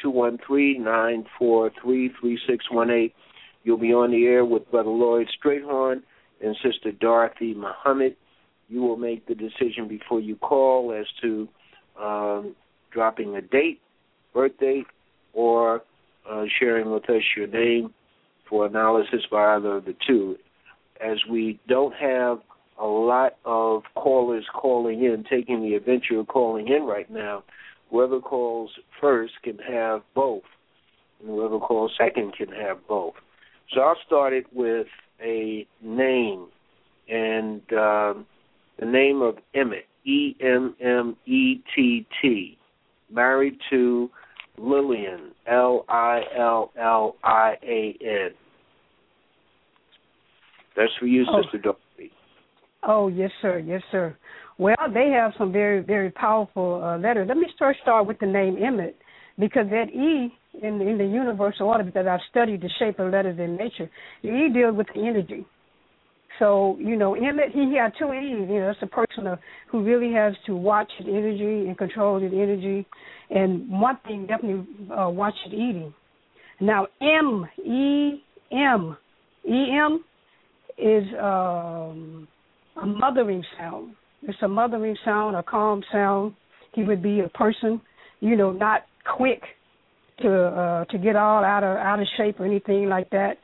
[0.00, 3.14] Two one three nine four three three six one eight.
[3.64, 6.02] You'll be on the air with Brother Lloyd Strayhorn
[6.42, 8.16] and Sister Dorothy Muhammad.
[8.68, 11.48] You will make the decision before you call as to
[12.00, 12.56] um,
[12.90, 13.80] dropping a date
[14.32, 14.86] birth date
[15.32, 15.82] or
[16.30, 17.92] uh, sharing with us your name
[18.52, 20.36] for analysis by either of the two.
[21.02, 22.38] As we don't have
[22.78, 27.44] a lot of callers calling in, taking the adventure of calling in right now,
[27.90, 30.42] whoever calls first can have both,
[31.20, 33.14] and whoever calls second can have both.
[33.74, 34.86] So I'll start it with
[35.24, 36.48] a name,
[37.08, 38.12] and uh,
[38.78, 42.58] the name of Emmett, E M M E T T,
[43.10, 44.10] married to
[44.58, 48.30] Lillian, L I L L I A N.
[50.76, 51.42] That's for you, oh.
[51.42, 52.12] Sister Dorothy.
[52.82, 53.58] Oh yes, sir.
[53.58, 54.16] Yes, sir.
[54.58, 57.26] Well, they have some very, very powerful uh, letters.
[57.28, 58.96] Let me first start with the name Emmett,
[59.38, 63.38] because that E in in the universal order, because I've studied the shape of letters
[63.38, 63.90] in nature,
[64.22, 65.46] the E deals with the energy.
[66.38, 68.48] So you know, Emmett, he had two E's.
[68.48, 69.38] You know, it's a person
[69.70, 72.86] who really has to watch his energy and control his energy.
[73.30, 75.94] And one thing, definitely uh, watch his eating.
[76.60, 78.96] Now, M E M
[79.48, 80.04] E M
[80.78, 82.28] is um,
[82.80, 83.94] a mothering sound.
[84.22, 86.34] It's a mothering sound, a calm sound.
[86.74, 87.80] He would be a person,
[88.20, 88.82] you know, not
[89.16, 89.42] quick
[90.20, 93.38] to uh, to get all out of out of shape or anything like that.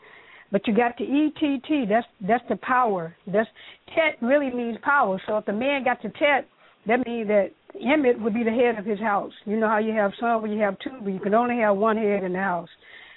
[0.51, 1.89] But you got the ETT.
[1.89, 3.14] That's that's the power.
[3.26, 3.49] That's
[3.95, 5.20] Tet really means power.
[5.26, 6.49] So if the man got the Tet,
[6.87, 7.51] that means that
[7.81, 9.33] Emmett would be the head of his house.
[9.45, 11.76] You know how you have some where you have two, but you can only have
[11.76, 12.68] one head in the house,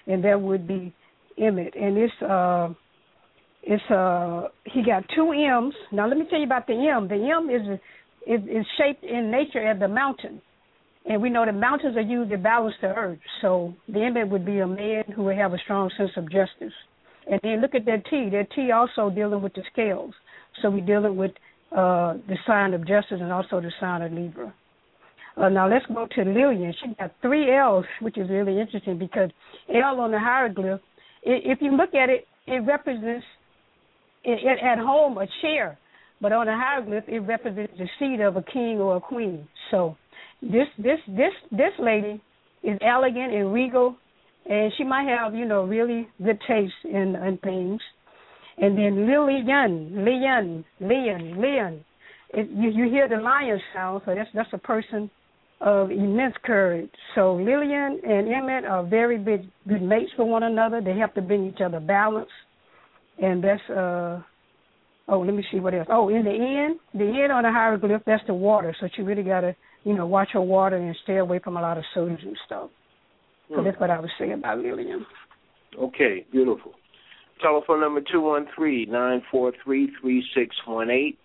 [0.08, 0.94] and that would be
[1.38, 1.76] Emmett.
[1.76, 2.74] And it's uh
[3.64, 5.76] it's uh he got two M's.
[5.92, 7.08] Now let me tell you about the M.
[7.08, 7.80] The M is
[8.28, 10.42] is, is shaped in nature as the mountain.
[11.06, 13.20] And we know that mountains are used to balance the earth.
[13.42, 16.74] So the Emmett would be a man who would have a strong sense of justice.
[17.30, 18.30] And then look at that T.
[18.30, 20.14] That T also dealing with the scales.
[20.62, 21.32] So we're dealing with
[21.72, 24.54] uh, the sign of justice and also the sign of Libra.
[25.38, 26.74] Uh, now let's go to Lillian.
[26.84, 29.30] She got three L's, which is really interesting because
[29.74, 30.82] L on the hieroglyph,
[31.24, 33.26] if you look at it, it represents
[34.26, 35.78] at home a chair,
[36.22, 39.48] but on a hieroglyph it represents the seat of a king or a queen.
[39.72, 39.98] So
[40.42, 42.22] this this this this lady
[42.64, 43.96] is elegant and regal
[44.50, 47.82] and she might have you know really good taste in in things.
[48.58, 51.86] And then Lillian, Lillian, Lillian, Lillian.
[52.34, 55.10] It, you you hear the lion sound, so that's that's a person
[55.62, 56.90] of immense courage.
[57.16, 60.82] So Lillian and Emmett are very big good mates for one another.
[60.82, 62.30] They have to bring each other balance,
[63.22, 64.22] and that's uh.
[65.08, 65.88] Oh, let me see what else.
[65.90, 68.74] Oh, in the end, the end on the hieroglyph, that's the water.
[68.80, 71.78] So you really gotta, you know, watch your water and stay away from a lot
[71.78, 72.70] of sodium and stuff.
[73.50, 73.66] So hmm.
[73.66, 75.06] that's what I was saying about Lillian.
[75.78, 76.74] Okay, beautiful.
[77.42, 81.18] Telephone number two one three nine four three three six one eight.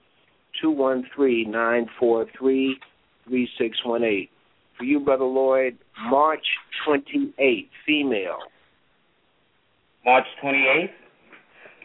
[0.61, 2.79] Two one three nine four three
[3.29, 4.31] three six one eight.
[4.79, 5.77] For you, Brother Lloyd,
[6.09, 6.45] March
[6.85, 8.39] twenty eighth, female.
[10.05, 10.95] March twenty eighth?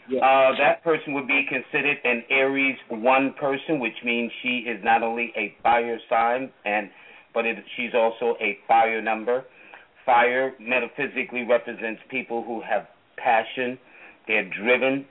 [0.10, 0.22] Yes.
[0.24, 5.04] Uh, that person would be considered an Aries one person, which means she is not
[5.04, 6.90] only a fire sign and
[7.34, 9.46] but it, she's also a fire number.
[10.06, 12.88] Fire metaphysically represents people who have
[13.18, 13.78] passion,
[14.28, 15.06] they're driven,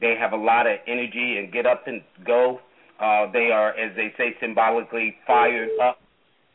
[0.00, 2.60] they have a lot of energy and get up and go.
[3.00, 5.98] Uh, they are, as they say symbolically, fired up,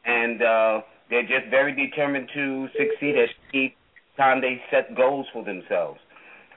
[0.05, 3.73] and uh, they're just very determined to succeed at each
[4.17, 5.99] time they set goals for themselves.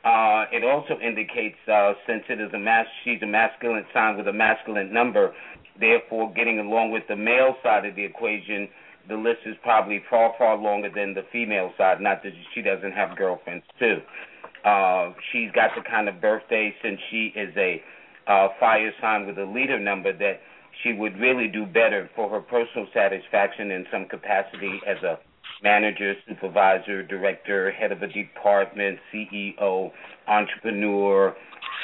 [0.04, 4.26] Uh, it also indicates, uh, since it is a mas- she's a masculine sign with
[4.28, 5.34] a masculine number,
[5.78, 8.68] therefore getting along with the male side of the equation
[9.08, 12.00] the list is probably far, far longer than the female side.
[12.00, 13.98] Not that she doesn't have girlfriends too.
[14.64, 17.82] Uh, she's got the kind of birthday since she is a
[18.26, 20.40] uh, fire sign with a leader number that
[20.82, 25.18] she would really do better for her personal satisfaction in some capacity as a
[25.62, 29.90] manager, supervisor, director, head of a department, CEO,
[30.26, 31.34] entrepreneur,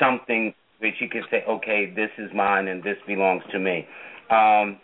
[0.00, 3.86] something which she could say, okay, this is mine and this belongs to me.
[4.30, 4.78] Um,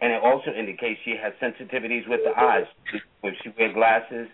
[0.00, 2.64] and it also indicates she has sensitivities with the eyes.
[3.22, 4.28] If she wears glasses,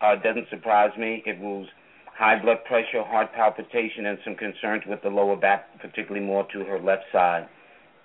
[0.00, 1.22] uh, doesn't surprise me.
[1.26, 1.68] It rules
[2.16, 6.64] high blood pressure, heart palpitation, and some concerns with the lower back, particularly more to
[6.64, 7.48] her left side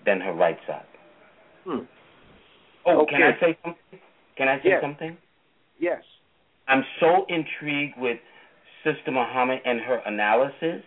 [0.05, 0.85] than her right side.
[1.65, 1.79] Hmm.
[2.85, 3.11] Oh, okay.
[3.11, 3.99] can I say something?
[4.37, 4.81] Can I say yes.
[4.81, 5.17] something?
[5.79, 6.01] Yes.
[6.67, 8.17] I'm so intrigued with
[8.83, 10.83] Sister Muhammad and her analysis,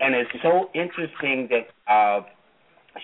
[0.00, 2.22] and it's so interesting that uh,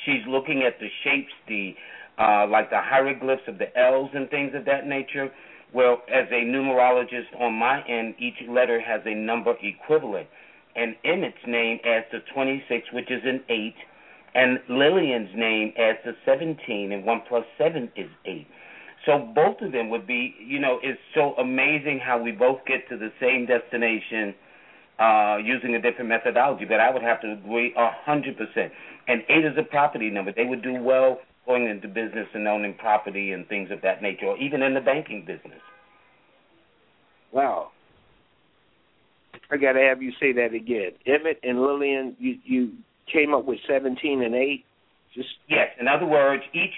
[0.05, 1.75] she's looking at the shapes, the
[2.19, 5.31] uh, like the hieroglyphs of the L's and things of that nature.
[5.75, 10.29] Well, as a numerologist on my end, each letter has a number equivalent.
[10.77, 13.75] And Emmett's name adds to 26, which is an 8.
[14.35, 18.47] And Lillian's name adds to 17, and 1 plus 7 is 8.
[19.07, 22.89] So both of them would be, you know, it's so amazing how we both get
[22.89, 24.35] to the same destination
[24.99, 26.65] uh, using a different methodology.
[26.65, 28.73] But I would have to agree a hundred percent.
[29.09, 30.33] And eight is a property number.
[30.33, 34.27] They would do well going into business and owning property and things of that nature,
[34.27, 35.61] or even in the banking business.
[37.33, 37.71] Wow.
[39.51, 40.93] I got to have you say that again.
[41.07, 42.73] Emmett and Lillian, you you
[43.13, 44.65] came up with 17 and 8.
[45.15, 45.69] Just yes.
[45.79, 46.73] In other words, each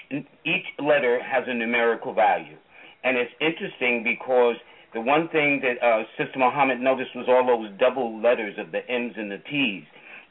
[0.45, 2.57] each letter has a numerical value,
[3.03, 4.55] and it's interesting because
[4.93, 8.79] the one thing that uh, Sister Muhammad noticed was all those double letters of the
[8.89, 9.83] M's and the T's.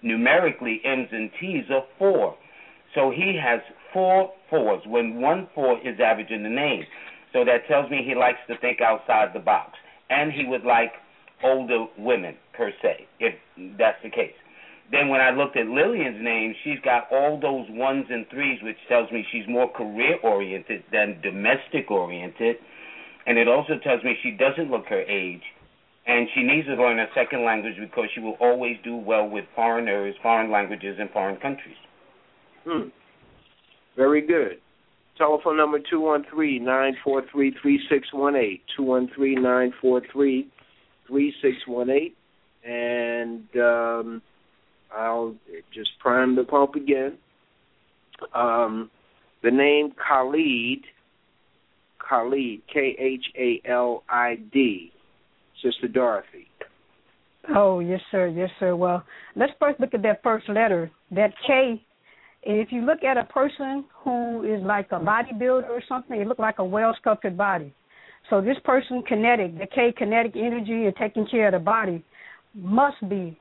[0.02, 2.36] Numerically, M's and T's are four.
[2.94, 3.60] So he has
[3.92, 6.84] four fours when one four is average in the name.
[7.32, 9.72] So that tells me he likes to think outside the box.
[10.10, 10.92] And he would like
[11.42, 13.34] older women, per se, if
[13.78, 14.34] that's the case.
[14.90, 18.76] Then when I looked at Lillian's name, she's got all those ones and threes, which
[18.88, 22.56] tells me she's more career oriented than domestic oriented.
[23.26, 25.42] And it also tells me she doesn't look her age.
[26.06, 29.46] And she needs to learn a second language because she will always do well with
[29.54, 31.76] foreigners, foreign languages, and foreign countries.
[32.66, 32.88] Hmm.
[33.96, 34.60] Very good.
[35.16, 38.62] Telephone number two one three nine four three three six one eight.
[38.76, 40.48] Two one three nine four three
[41.06, 42.16] three six one eight.
[42.64, 44.22] And um
[44.96, 45.34] I'll
[45.72, 47.18] just prime the pump again.
[48.34, 48.90] Um,
[49.42, 50.84] the name Khalid,
[51.98, 54.92] Khalid, K H A L I D,
[55.62, 56.46] Sister Dorothy.
[57.54, 58.74] Oh yes, sir, yes, sir.
[58.76, 59.04] Well,
[59.36, 60.90] let's first look at that first letter.
[61.10, 61.82] That K.
[62.46, 66.40] If you look at a person who is like a bodybuilder or something, it looks
[66.40, 67.72] like a well sculpted body.
[68.30, 72.04] So this person kinetic, the K kinetic energy and taking care of the body
[72.54, 73.38] must be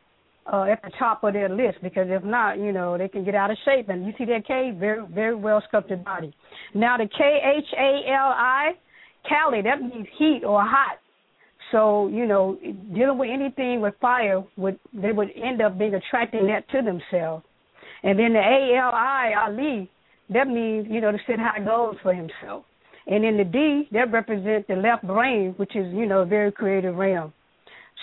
[0.51, 3.35] uh, at the top of their list because if not, you know, they can get
[3.35, 3.89] out of shape.
[3.89, 6.33] And you see that K, very very well sculpted body.
[6.73, 8.71] Now the K H A L I,
[9.27, 10.99] Kali, that means heat or hot.
[11.71, 12.57] So you know,
[12.93, 17.45] dealing with anything with fire would they would end up being attracting that to themselves.
[18.03, 19.89] And then the A L I Ali,
[20.29, 22.65] that means you know to set high goals for himself.
[23.05, 26.51] And then the D, that represents the left brain, which is you know a very
[26.51, 27.33] creative realm.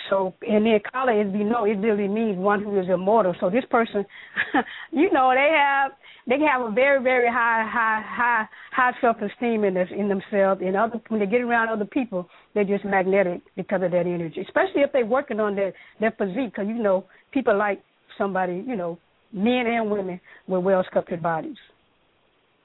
[0.08, 3.34] So, and then Kali, as we know, it really means one who is immortal.
[3.40, 4.04] So this person,
[4.92, 5.92] you know, they have
[6.26, 10.62] they have a very very high high high high self esteem in this in themselves.
[10.64, 14.40] And other when they get around other people, they're just magnetic because of that energy.
[14.40, 17.82] Especially if they're working on their their physique, because you know people like
[18.16, 18.98] somebody, you know,
[19.32, 21.56] men and women with well sculpted bodies.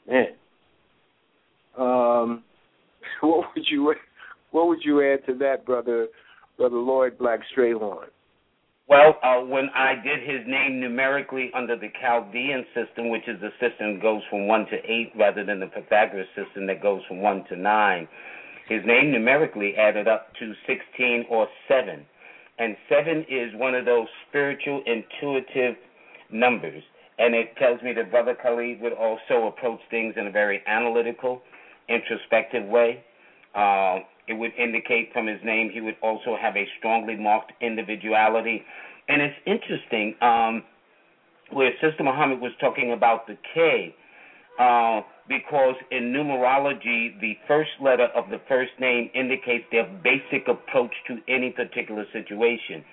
[0.08, 0.28] Man,
[1.78, 2.44] um,
[3.22, 3.94] what would you
[4.52, 6.08] what would you add to that, brother?
[6.58, 8.08] Brother Lloyd Black Strayhorn?
[8.88, 13.50] Well, uh, when I did his name numerically under the Chaldean system, which is the
[13.60, 17.22] system that goes from 1 to 8 rather than the Pythagoras system that goes from
[17.22, 18.08] 1 to 9,
[18.70, 22.06] his name numerically added up to 16 or 7.
[22.60, 25.76] And 7 is one of those spiritual, intuitive
[26.32, 26.84] numbers.
[27.18, 31.42] And it tells me that Brother Khalid would also approach things in a very analytical,
[31.90, 33.04] introspective way.
[33.56, 38.64] Uh, it would indicate from his name he would also have a strongly marked individuality.
[39.08, 40.64] And it's interesting, um,
[41.52, 43.96] where Sister Muhammad was talking about the K,
[44.58, 50.94] uh, because in numerology, the first letter of the first name indicates their basic approach
[51.08, 52.84] to any particular situation.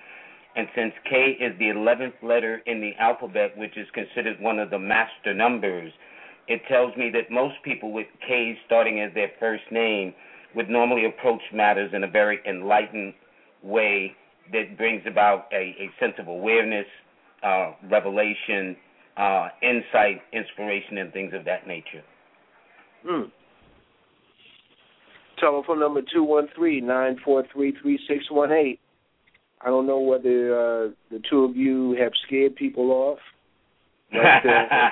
[0.55, 4.69] And since K is the 11th letter in the alphabet, which is considered one of
[4.69, 5.91] the master numbers,
[6.47, 10.13] it tells me that most people with K starting as their first name
[10.55, 13.13] would normally approach matters in a very enlightened
[13.63, 14.15] way
[14.51, 16.85] that brings about a, a sense of awareness,
[17.43, 18.75] uh, revelation,
[19.17, 22.03] uh, insight, inspiration, and things of that nature.
[23.05, 23.23] Hmm.
[25.39, 28.79] Telephone number two one three nine four three three six one eight.
[29.61, 33.19] I don't know whether uh, the two of you have scared people off.
[34.11, 34.89] But, uh,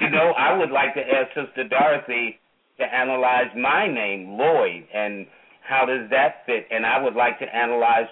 [0.00, 2.40] you know, I would like to ask Sister Dorothy
[2.78, 5.26] to analyze my name, Lloyd, and
[5.68, 6.66] how does that fit?
[6.70, 8.06] And I would like to analyze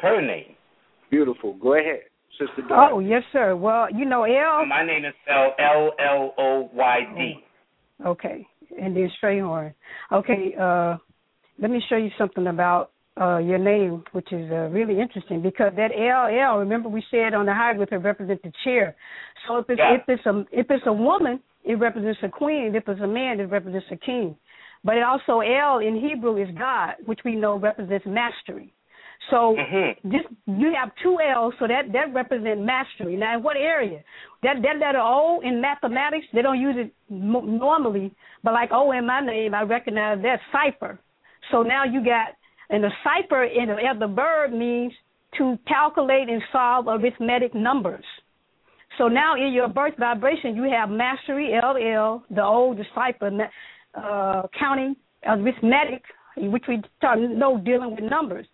[0.00, 0.54] her name.
[1.10, 1.54] Beautiful.
[1.54, 2.00] Go ahead,
[2.38, 2.92] Sister Dorothy.
[2.92, 3.56] Oh, yes, sir.
[3.56, 4.66] Well, you know, L.
[4.66, 7.34] My name is spelled L L O Y D.
[8.04, 8.46] Okay,
[8.80, 9.72] and then Strayhorn.
[10.12, 10.96] Okay, uh,
[11.60, 15.72] let me show you something about uh, your name, which is uh, really interesting because
[15.76, 16.58] that LL.
[16.58, 18.94] Remember, we said on the hieroglyph it represents the chair.
[19.46, 19.94] So if it's Yeah.
[19.94, 22.74] if it's a if it's a woman, it represents a queen.
[22.74, 24.36] If it's a man, it represents a king.
[24.84, 28.72] But it also L in Hebrew is God, which we know represents mastery.
[29.30, 30.08] So mm-hmm.
[30.08, 33.16] this you have two L's, so that that represents mastery.
[33.16, 34.00] Now, in what area?
[34.42, 38.12] That that letter O in mathematics, they don't use it m- normally,
[38.44, 41.00] but like O in my name, I recognize that cipher.
[41.50, 42.28] So now you got,
[42.70, 44.92] and the cipher in the, the verb means
[45.38, 48.04] to calculate and solve arithmetic numbers.
[48.98, 53.38] So now in your birth vibration, you have mastery, LL, the old disciple,
[53.94, 56.02] uh, counting, arithmetic,
[56.36, 58.46] which we know dealing with numbers.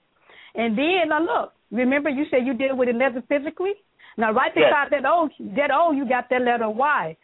[0.54, 3.72] And then now look, remember you said you deal with it metaphysically?
[4.18, 5.02] Now right beside yes.
[5.02, 7.16] that O, that O, you got that letter Y.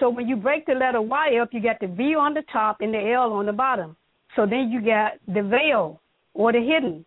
[0.00, 2.80] So when you break the letter Y up, you got the V on the top
[2.80, 3.96] and the L on the bottom.
[4.34, 6.00] So then you got the veil
[6.34, 7.04] or the hidden.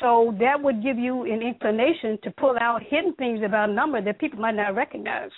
[0.00, 4.00] So that would give you an inclination to pull out hidden things about a number
[4.02, 5.30] that people might not recognize.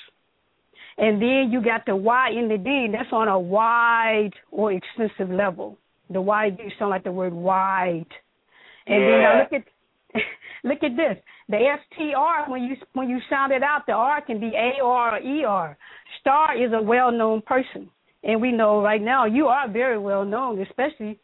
[0.99, 5.31] And then you got the Y in the D, that's on a wide or extensive
[5.31, 5.79] level.
[6.11, 8.07] The Y D sound like the word wide.
[8.87, 9.09] And yeah.
[9.09, 9.65] then now look at
[10.65, 11.23] look at this.
[11.49, 15.17] The STR when you when you sound it out, the R can be A R
[15.17, 15.79] or E R.
[16.21, 17.89] Star is a well known person.
[18.23, 21.19] And we know right now you are very well known, especially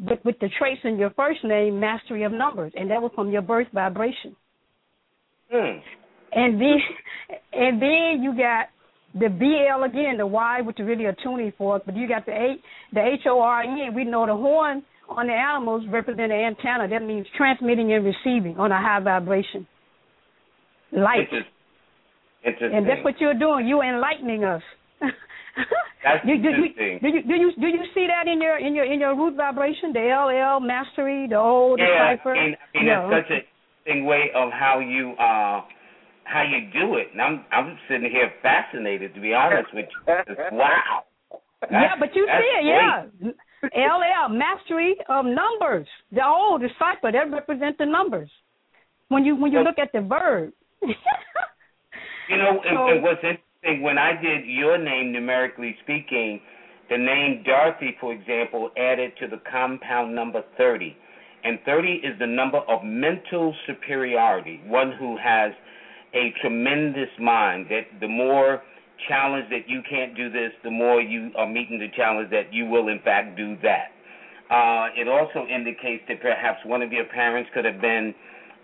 [0.00, 3.30] with, with the traits in your first name, mastery of numbers, and that was from
[3.30, 4.36] your birth vibration.
[5.50, 5.78] Hmm.
[6.32, 6.78] And then,
[7.52, 8.68] and then you got
[9.14, 12.32] the BL again, the Y, which is really a tuning fork, but you got the
[12.32, 12.56] A,
[12.92, 16.34] the H O R E, and we know the horn on the animals represent the
[16.34, 16.88] antenna.
[16.88, 19.66] That means transmitting and receiving on a high vibration.
[20.92, 21.28] Light.
[22.44, 22.76] Interesting.
[22.76, 23.66] And that's what you're doing.
[23.68, 24.62] You're enlightening us.
[26.04, 26.98] That's do, do, interesting.
[27.00, 29.36] Do you, do you do you see that in your in your in your root
[29.36, 32.34] vibration, the LL mastery, the old the yeah, cipher?
[32.34, 33.06] and, and yeah.
[33.06, 33.40] it's such a
[33.86, 35.62] interesting way of how you uh
[36.24, 37.08] how you do it.
[37.12, 40.34] And I'm I'm sitting here fascinated to be honest with you.
[40.52, 41.04] wow.
[41.60, 43.32] That's, yeah, but you see it, great.
[43.32, 44.26] yeah.
[44.26, 45.86] LL mastery of numbers.
[46.10, 48.30] The old the cipher that represent the numbers.
[49.08, 50.52] When you when you So- look at the verb.
[52.28, 56.40] You know, and, and what's interesting, when I did your name, numerically speaking,
[56.90, 60.96] the name Dorothy, for example, added to the compound number 30.
[61.44, 65.52] And 30 is the number of mental superiority, one who has
[66.14, 68.62] a tremendous mind, that the more
[69.08, 72.66] challenge that you can't do this, the more you are meeting the challenge that you
[72.66, 73.90] will, in fact, do that.
[74.50, 78.14] Uh, it also indicates that perhaps one of your parents could have been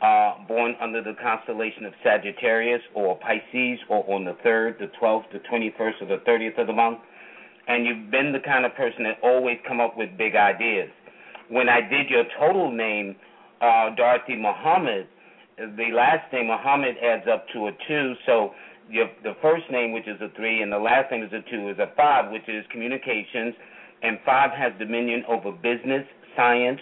[0.03, 5.25] uh, born under the constellation of Sagittarius or Pisces or on the 3rd, the 12th,
[5.33, 6.99] the 21st, or the 30th of the month.
[7.67, 10.89] And you've been the kind of person that always come up with big ideas.
[11.51, 13.17] When I did your total name,
[13.61, 15.09] uh, Dorothy Muhammad,
[15.59, 18.53] the last name Muhammad adds up to a 2, so
[18.89, 21.71] your, the first name, which is a 3, and the last name is a 2,
[21.71, 23.55] is a 5, which is communications.
[24.03, 26.81] And 5 has dominion over business, science,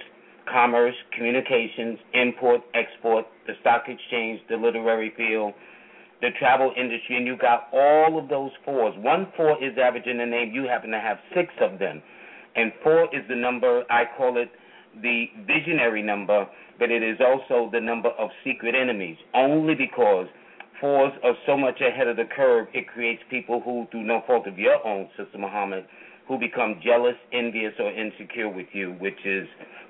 [0.50, 5.54] commerce, communications, import, export, the stock exchange, the literary field,
[6.20, 8.94] the travel industry, and you got all of those fours.
[8.98, 10.52] One four is average in the name.
[10.52, 12.02] You happen to have six of them.
[12.54, 14.50] And four is the number, I call it
[15.02, 16.46] the visionary number,
[16.78, 20.26] but it is also the number of secret enemies, only because
[20.80, 24.46] fours are so much ahead of the curve, it creates people who, through no fault
[24.46, 25.84] of your own, Sister Muhammad,
[26.28, 29.46] who become jealous, envious, or insecure with you, which is,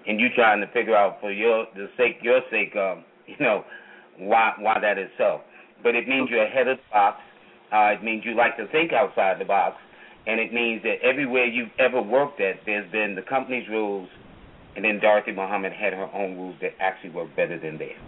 [0.07, 3.64] and you trying to figure out for your the sake, your sake, um, you know,
[4.18, 5.41] why why that is so.
[5.82, 7.20] But it means you're ahead of the box.
[7.72, 9.76] Uh, it means you like to think outside the box,
[10.26, 14.09] and it means that everywhere you've ever worked at, there's been the company's rules,
[14.76, 18.01] and then Dorothy Muhammad had her own rules that actually work better than theirs.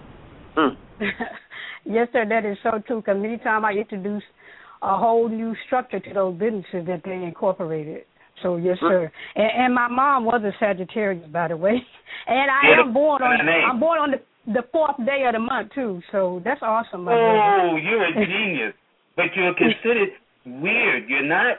[0.55, 1.03] Hmm.
[1.85, 3.01] yes, sir, that is so true.
[3.01, 4.22] Because many times I introduce
[4.83, 8.05] a whole new structure to those businesses that they incorporated.
[8.43, 9.11] So yes, sir.
[9.34, 11.74] And, and my mom was a Sagittarius, by the way.
[12.26, 13.39] And I Yeah, am born on.
[13.49, 14.20] I'm born on the
[14.53, 16.01] the fourth day of the month too.
[16.11, 17.78] So that's awesome, my Oh, brother.
[17.78, 18.74] you're a genius.
[19.16, 20.09] but you're considered
[20.47, 21.09] weird.
[21.09, 21.57] You're not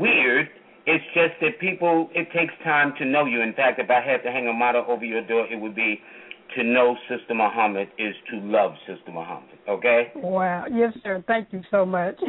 [0.00, 0.48] weird.
[0.86, 3.40] It's just that people, it takes time to know you.
[3.42, 6.00] In fact, if I had to hang a motto over your door, it would be
[6.56, 9.58] to know Sister Muhammad is to love Sister Muhammad.
[9.68, 10.12] Okay?
[10.14, 10.64] Wow.
[10.72, 11.22] Yes, sir.
[11.26, 12.16] Thank you so much.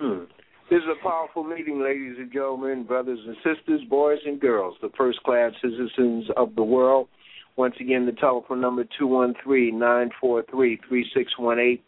[0.00, 0.24] Hmm.
[0.70, 4.88] This is a powerful meeting, ladies and gentlemen, brothers and sisters, boys and girls, the
[4.96, 7.08] first class citizens of the world.
[7.56, 11.80] Once again, the telephone number 213-943-3618,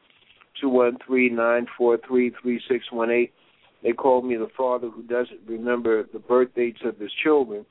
[0.63, 3.31] 213-943-3618.
[3.83, 7.65] They called me the father who doesn't remember the birth dates of his children,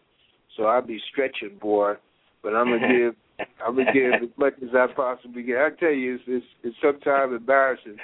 [0.58, 1.94] so I'll be stretching, boy.
[2.42, 3.16] But I'm gonna give,
[3.66, 5.58] I'm gonna give as much as I possibly can.
[5.58, 7.98] I tell you, it's it's, it's sometimes embarrassing,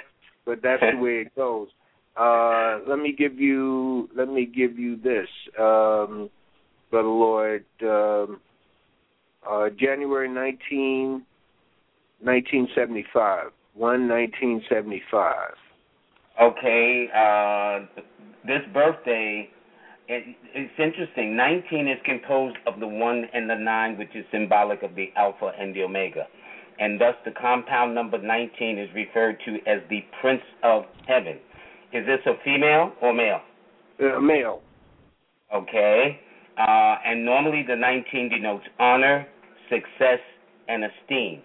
[0.46, 1.66] but that's the way it goes.
[2.16, 6.28] Uh, let me give you let me give you this, um,
[6.90, 7.64] Brother Lloyd.
[7.82, 8.40] Um,
[9.48, 11.24] Uh, January 19,
[12.20, 13.50] 1975.
[13.74, 15.34] 1 1975.
[16.40, 18.02] Okay, uh,
[18.46, 19.48] this birthday,
[20.08, 21.36] it, it's interesting.
[21.36, 25.52] 19 is composed of the 1 and the 9, which is symbolic of the Alpha
[25.58, 26.26] and the Omega.
[26.78, 31.38] And thus the compound number 19 is referred to as the Prince of Heaven.
[31.92, 33.40] Is this a female or male?
[34.00, 34.60] Uh, male.
[35.54, 36.18] Okay.
[36.58, 39.26] Uh, and normally the 19 denotes honor,
[39.68, 40.20] success,
[40.68, 41.42] and esteem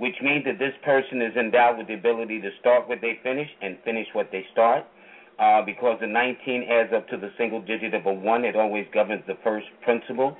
[0.00, 3.48] which means that this person is endowed with the ability to start what they finish
[3.60, 4.82] and finish what they start.
[5.38, 8.86] Uh, because the 19 adds up to the single digit of a 1, it always
[8.94, 10.34] governs the first principle.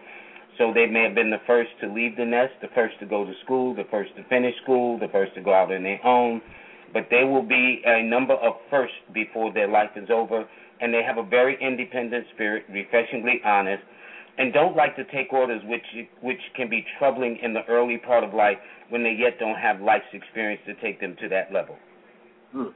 [0.57, 3.25] So they may have been the first to leave the nest, the first to go
[3.25, 6.41] to school, the first to finish school, the first to go out on their own.
[6.93, 10.45] But there will be a number of firsts before their life is over,
[10.81, 13.83] and they have a very independent spirit, refreshingly honest,
[14.39, 15.85] and don't like to take orders, which
[16.23, 18.57] which can be troubling in the early part of life
[18.89, 21.77] when they yet don't have life's experience to take them to that level.
[22.53, 22.69] Hmm.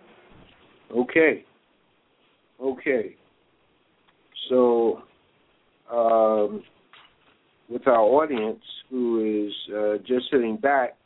[0.94, 1.44] Okay.
[2.60, 3.16] Okay.
[4.48, 5.02] So,
[5.90, 6.62] um,
[7.68, 10.96] with our audience who is uh, just sitting back,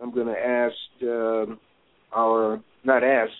[0.00, 1.58] I'm going to ask um,
[2.16, 3.32] our, not ask,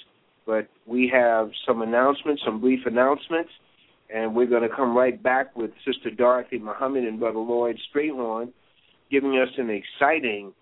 [0.46, 3.50] but we have some announcements, some brief announcements,
[4.14, 8.52] and we're going to come right back with Sister Dorothy Muhammad and Brother Lloyd Strayhorn
[9.10, 10.52] giving us an exciting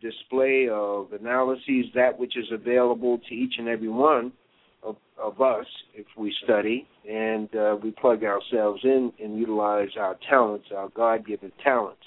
[0.00, 4.32] display of analyses, that which is available to each and every one
[4.82, 10.16] of, of us if we study and uh, we plug ourselves in and utilize our
[10.28, 12.02] talents, our God given talents.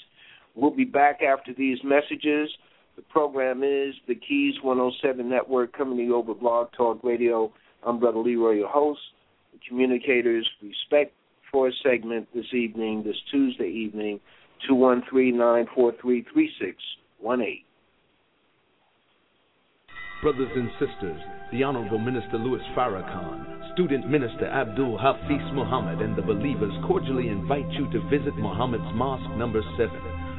[0.55, 2.49] We'll be back after these messages.
[2.96, 7.52] The program is the Keys 107 Network coming to you over Blog Talk Radio.
[7.84, 9.02] I'm Brother Leroy, your host.
[9.52, 11.14] The communicators respect
[11.52, 14.22] for a segment this evening, this Tuesday evening,
[14.70, 17.64] 213 943 3618.
[20.22, 21.22] Brothers and sisters,
[21.52, 27.70] the Honorable Minister Louis Farrakhan, Student Minister Abdul Hafiz Muhammad, and the believers cordially invite
[27.72, 29.91] you to visit Muhammad's Mosque number 7,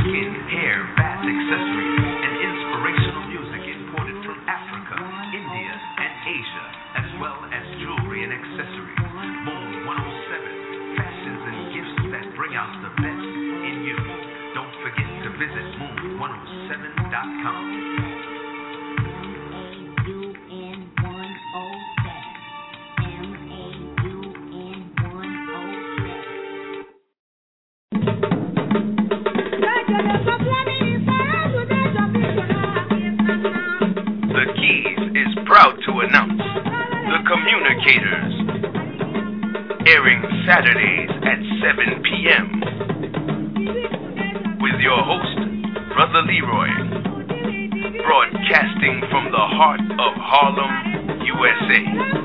[1.39, 1.70] skin,
[41.85, 42.61] 7 p.m.
[44.61, 45.37] with your host,
[45.95, 46.69] Brother Leroy,
[48.03, 52.20] broadcasting from the heart of Harlem, USA.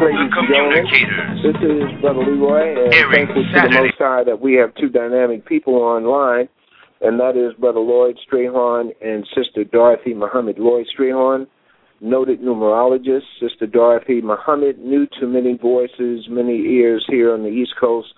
[0.00, 1.42] Ladies the communicators.
[1.44, 4.88] This is Brother Leroy, and Airing thankful to the Most High that we have two
[4.88, 6.48] dynamic people online,
[7.02, 10.58] and that is Brother Lloyd Strayhorn and Sister Dorothy Muhammad.
[10.58, 11.46] Lloyd Strayhorn,
[12.00, 13.28] noted numerologist.
[13.40, 18.08] Sister Dorothy Muhammad, new to many voices, many ears here on the East Coast.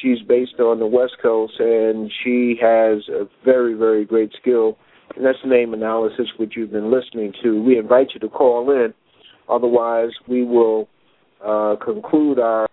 [0.00, 4.78] She's based on the West Coast, and she has a very, very great skill,
[5.16, 7.60] and that's name analysis, which you've been listening to.
[7.60, 8.94] We invite you to call in.
[9.48, 10.88] Otherwise, we will
[11.44, 12.68] uh, conclude our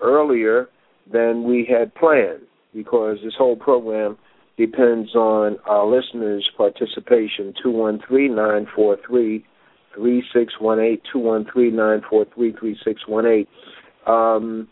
[0.00, 0.68] earlier
[1.10, 2.42] than we had planned
[2.74, 4.18] because this whole program
[4.56, 7.52] depends on our listeners' participation.
[7.64, 9.44] 213-943-3618,
[11.14, 13.46] 213-943-3618.
[14.06, 14.68] Um,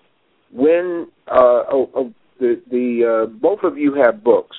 [0.53, 4.57] when uh, oh, oh, the the uh, both of you have books,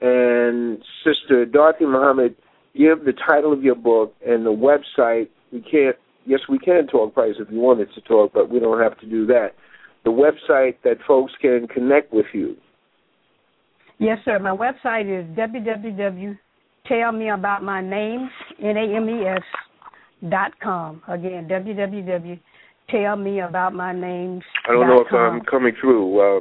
[0.00, 2.34] and Sister Dorothy Muhammad,
[2.74, 5.28] give the title of your book and the website.
[5.52, 5.96] We can't.
[6.26, 9.06] Yes, we can talk price if you wanted to talk, but we don't have to
[9.06, 9.50] do that.
[10.04, 12.56] The website that folks can connect with you.
[13.98, 14.38] Yes, sir.
[14.38, 18.28] My website is www.tellmeaboutmynames,
[18.62, 19.42] N-A-M-E-S,
[20.28, 21.02] dot com.
[21.08, 24.42] Again, www.tellmeaboutmynames.
[24.68, 26.20] I don't know if I'm coming through.
[26.20, 26.40] Uh,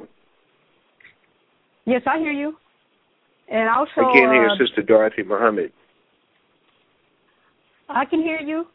[1.88, 2.56] Yes, I hear you.
[3.48, 5.72] And also, I can't hear uh, Sister Dorothy Muhammad.
[7.88, 8.66] I can hear you.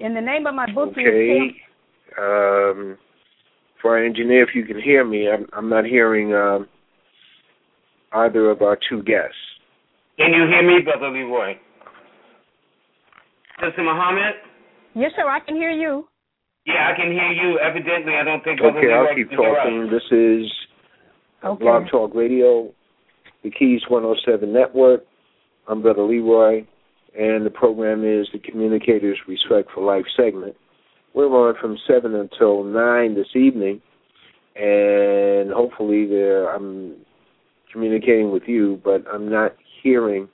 [0.00, 1.00] And the name of my book Okay.
[1.00, 1.52] is
[2.18, 2.98] Um,
[3.80, 6.66] for our engineer, if you can hear me, I'm, I'm not hearing um,
[8.12, 9.36] either of our two guests.
[10.18, 11.54] Can you hear me, Brother Leroy?
[13.62, 14.34] Sister Muhammad?
[14.94, 15.28] Yes, sir.
[15.28, 16.08] I can hear you.
[16.66, 17.58] Yeah, I can hear you.
[17.58, 19.56] Evidently, I don't think Brother Okay, Leroy I'll keep can hear us.
[19.62, 19.90] talking.
[19.90, 20.52] This is
[21.44, 21.64] Okay.
[21.64, 22.70] Blog Talk Radio,
[23.44, 25.04] the Keys 107 Network.
[25.68, 26.64] I'm Brother Leroy,
[27.18, 30.56] and the program is the Communicators Respect for Life segment.
[31.14, 33.80] We're on from 7 until 9 this evening,
[34.54, 36.08] and hopefully
[36.48, 36.96] I'm
[37.72, 40.28] communicating with you, but I'm not hearing.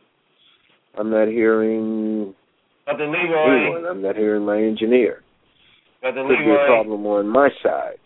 [0.98, 2.34] I'm not hearing
[2.84, 3.84] Brother Leroy, anyone.
[3.86, 5.22] I'm not hearing my engineer.
[6.00, 7.96] Brother Could be a problem on my side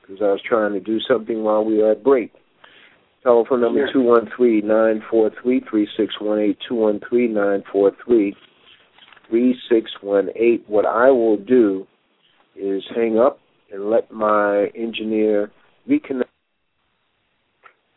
[0.00, 2.32] because I was trying to do something while we were at break.
[3.28, 7.28] Telephone number two one three nine four three three six one eight two one three
[7.28, 8.34] nine four three
[9.28, 10.64] three six one eight.
[10.66, 11.86] What I will do
[12.56, 13.38] is hang up
[13.70, 15.50] and let my engineer
[15.86, 16.24] reconnect.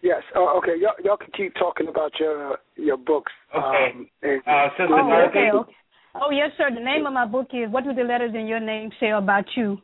[0.01, 0.21] Yes.
[0.35, 0.73] Oh, okay.
[0.77, 3.31] Y'all, y'all can keep talking about your your books.
[3.55, 3.91] Okay.
[3.95, 5.71] Um, and, uh, Sister Oh, okay, okay.
[6.13, 6.69] Oh, yes, sir.
[6.75, 9.45] The name of my book is What Do the Letters in Your Name Say About
[9.55, 9.77] You?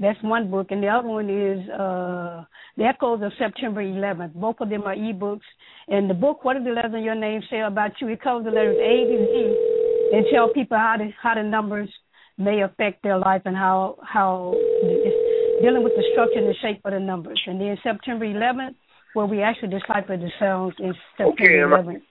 [0.00, 2.44] That's one book, and the other one is uh,
[2.78, 4.32] The Echoes of September 11th.
[4.32, 5.42] Both of them are ebooks.
[5.88, 8.08] And the book, What Do the Letters in Your Name Say About You?
[8.08, 11.90] It covers the letters A to Z and tell people how the how the numbers
[12.38, 16.80] may affect their life and how how it's dealing with the structure and the shape
[16.86, 17.38] of the numbers.
[17.46, 18.74] And then September 11th,
[19.12, 22.02] where we actually decipher the sounds in September Okay, am I- 11th.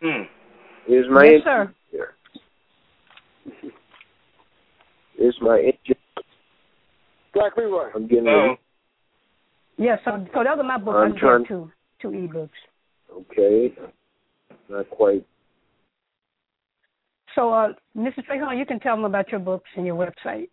[0.00, 0.92] Hmm.
[0.92, 1.74] Is my Yes, sir.
[1.92, 2.14] engineer?
[5.28, 5.96] Is my engineer?
[7.34, 7.90] Black Leroy.
[7.94, 8.28] I'm getting.
[8.28, 8.54] Oh,
[9.76, 10.96] Yeah, so so those are my books.
[10.96, 11.70] I'm I trying- have two
[12.00, 12.50] two ebooks.
[13.12, 13.72] Okay.
[14.68, 15.24] Not quite.
[17.34, 18.24] So, uh, Mr.
[18.24, 20.48] Strayhorn, you can tell them about your books and your website.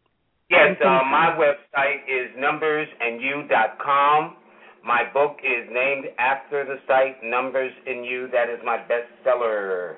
[0.49, 4.35] yes, uh, my website is numbersandyou.com.
[4.83, 8.27] My book is named after the site Numbers and You.
[8.33, 9.97] That is my bestseller.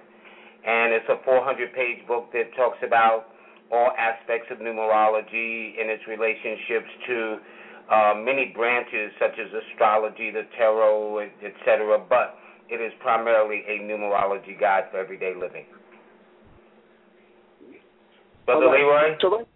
[0.65, 3.27] And it's a 400 page book that talks about
[3.73, 7.37] all aspects of numerology and its relationships to
[7.91, 11.97] uh, many branches such as astrology, the tarot, etc.
[12.07, 12.37] But
[12.69, 15.65] it is primarily a numerology guide for everyday living.
[18.45, 18.79] Brother right.
[18.79, 19.17] Leroy?
[19.21, 19.47] So let-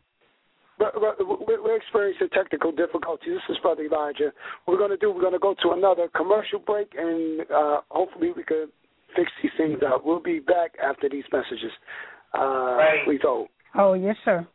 [0.80, 3.34] but- but we're we're experiencing technical difficulties.
[3.47, 4.32] This is Brother Elijah.
[4.65, 7.82] What we're going to do, we're going to go to another commercial break, and uh,
[7.89, 8.68] hopefully we can
[9.15, 10.05] fix these things out.
[10.05, 11.72] We'll be back after these messages.
[12.38, 13.05] Uh, Right.
[13.05, 13.49] Please hold.
[13.76, 14.47] Oh, yes, sir.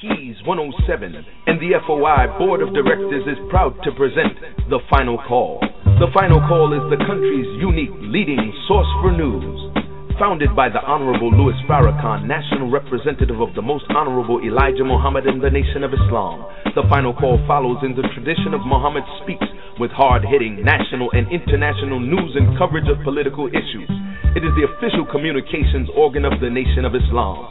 [0.00, 4.36] Keys 107 and the FOI Board of Directors is proud to present
[4.68, 5.60] The Final Call.
[5.84, 9.83] The Final Call is the country's unique leading source for news.
[10.18, 15.40] Founded by the Honorable Louis Farrakhan, National Representative of the Most Honorable Elijah Muhammad in
[15.42, 16.46] the Nation of Islam,
[16.78, 19.46] The Final Call follows in the tradition of Muhammad Speaks
[19.82, 23.90] with hard hitting national and international news and coverage of political issues.
[24.38, 27.50] It is the official communications organ of the Nation of Islam.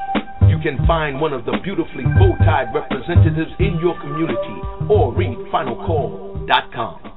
[0.61, 7.11] can find one of the beautifully bow-tied representatives in your community or read finalcall.com.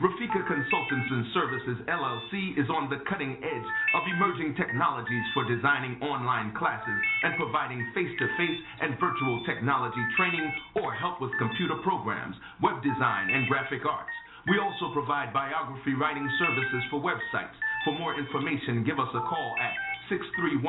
[0.00, 6.00] Rafika Consultants and Services LLC is on the cutting edge of emerging technologies for designing
[6.00, 10.48] online classes and providing face to face and virtual technology training
[10.80, 14.16] or help with computer programs, web design, and graphic arts.
[14.48, 17.52] We also provide biography writing services for websites
[17.84, 19.72] for more information, give us a call at
[20.10, 20.60] 631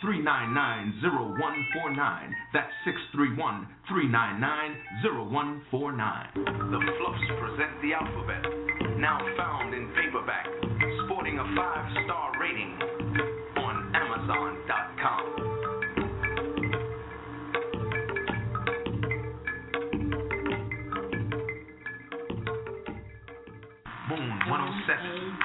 [0.00, 2.34] 399 0149.
[2.52, 6.72] That's 631 399 0149.
[6.72, 8.42] The Fluffs present the alphabet,
[8.98, 10.48] now found in paperback,
[11.06, 12.72] sporting a five star rating
[13.62, 15.56] on Amazon.com.
[24.08, 25.25] Moon 107,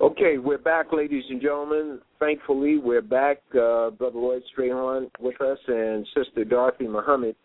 [0.00, 2.00] Okay, we're back, ladies and gentlemen.
[2.18, 3.36] Thankfully, we're back.
[3.50, 7.36] Uh, Brother Lloyd Strayhorn with us and Sister Dorothy Muhammad.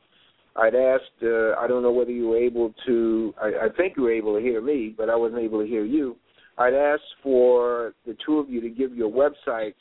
[0.55, 4.03] I'd asked, uh, I don't know whether you were able to, I, I think you
[4.03, 6.15] were able to hear me, but I wasn't able to hear you.
[6.57, 9.75] I'd asked for the two of you to give your websites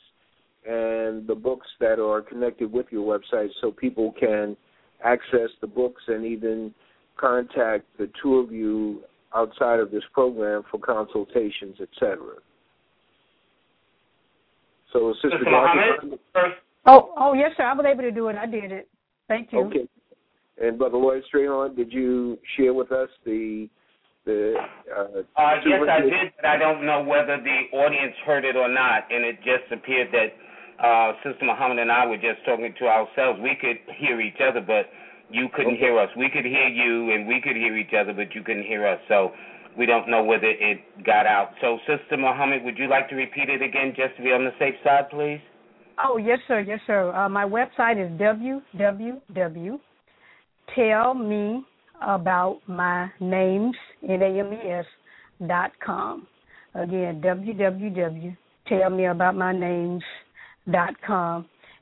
[0.67, 4.55] and the books that are connected with your website so people can
[5.03, 6.75] access the books and even
[7.17, 9.01] contact the two of you
[9.35, 12.17] outside of this program for consultations, etc.
[14.93, 16.55] So, Sister Sister Dorothy first.
[16.85, 17.63] Oh, oh yes, sir.
[17.63, 18.37] I was able to do it.
[18.37, 18.87] I did it.
[19.27, 19.59] Thank you.
[19.65, 19.87] Okay.
[20.61, 23.67] And Brother Lloyd Strayhorn, did you share with us the
[24.25, 24.55] the
[24.89, 25.01] uh,
[25.37, 29.11] Uh, yes, I did, but I don't know whether the audience heard it or not.
[29.11, 33.39] And it just appeared that uh, Sister Muhammad and I were just talking to ourselves.
[33.41, 34.89] We could hear each other, but
[35.29, 36.09] you couldn't hear us.
[36.17, 38.99] We could hear you, and we could hear each other, but you couldn't hear us.
[39.07, 39.31] So
[39.77, 41.51] we don't know whether it got out.
[41.61, 44.51] So, Sister Muhammad, would you like to repeat it again just to be on the
[44.59, 45.41] safe side, please?
[46.03, 46.59] Oh yes, sir.
[46.59, 47.13] Yes, sir.
[47.13, 49.79] Uh, my website is www.
[50.75, 51.63] Tell me
[52.01, 54.85] about my names n a m e s
[55.47, 56.27] dot com.
[56.73, 58.35] Again, www.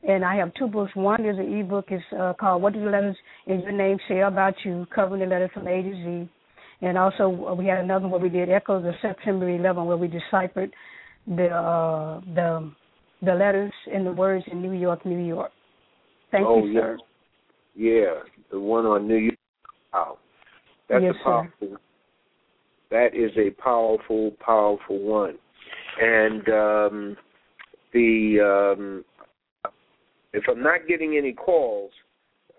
[0.06, 0.26] Tell me about my names dot com.
[0.26, 0.95] And I have two books.
[0.95, 1.86] One is an ebook.
[1.89, 5.28] It's uh, called "What Do the Letters in Your Name Say About You?" covering the
[5.28, 6.30] letters from A to Z.
[6.82, 9.97] And also uh, we had another one where we did Echoes of September 11, where
[9.97, 10.74] we deciphered
[11.28, 12.72] the uh, the
[13.22, 15.51] the letters and the words in New York, New York.
[16.32, 16.97] Thank oh, you, sir.
[17.76, 17.91] Yeah.
[17.91, 18.14] yeah,
[18.51, 19.38] the one on New York.
[19.93, 20.18] Wow.
[20.89, 21.78] That's Yes, a powerful.
[22.91, 25.38] That is a powerful, powerful one.
[26.01, 27.18] And um,
[27.93, 29.06] the um,
[30.34, 31.92] if I'm not getting any calls,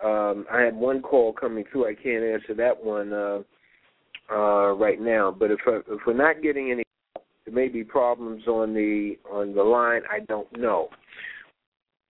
[0.02, 1.88] um, I had one call coming through.
[1.88, 3.40] I can't answer that one uh,
[4.30, 5.34] uh, right now.
[5.36, 6.84] But if I, if we're not getting any,
[7.44, 10.02] there may be problems on the on the line.
[10.10, 10.88] I don't know.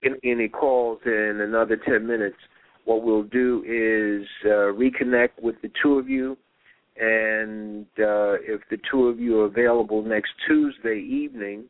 [0.02, 2.36] In, any calls in another ten minutes,
[2.84, 6.36] what we'll do is uh, reconnect with the two of you,
[7.00, 11.64] and uh, if the two of you are available next Tuesday evening,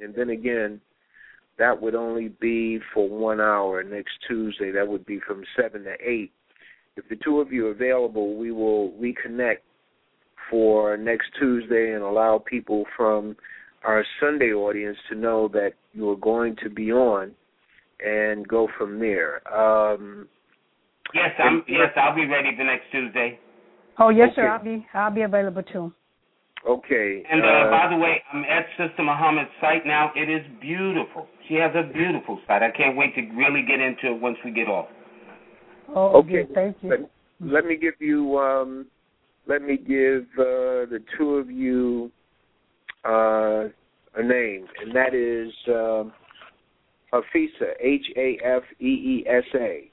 [0.00, 0.80] and then again,
[1.58, 4.70] that would only be for one hour next Tuesday.
[4.72, 6.32] That would be from seven to eight.
[6.96, 9.58] If the two of you are available, we will reconnect
[10.50, 13.36] for next Tuesday and allow people from
[13.84, 17.32] our Sunday audience to know that you are going to be on
[18.04, 19.42] and go from there.
[19.52, 20.28] Um,
[21.14, 21.62] Yes, I'm.
[21.68, 23.38] Yes, I'll be ready the next Tuesday.
[23.98, 24.36] Oh yes, Okay.
[24.36, 24.48] sir.
[24.48, 25.92] I'll be I'll be available too.
[26.68, 27.22] Okay.
[27.30, 30.12] And uh, by the way, I'm at Sister Muhammad's site now.
[30.14, 31.26] It is beautiful.
[31.48, 32.62] She has a beautiful site.
[32.62, 34.88] I can't wait to really get into it once we get off.
[35.94, 36.44] Oh, Okay.
[36.44, 36.54] good.
[36.54, 36.90] Thank you.
[36.90, 37.00] Let,
[37.40, 38.38] let me give you.
[38.38, 38.86] Um,
[39.48, 42.12] let me give uh, the two of you
[43.04, 43.64] uh,
[44.14, 46.12] a name, and that is um,
[47.12, 47.72] Hafisa.
[47.80, 49.90] H A F E E S A.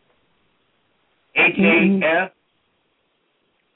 [1.35, 2.31] H A F.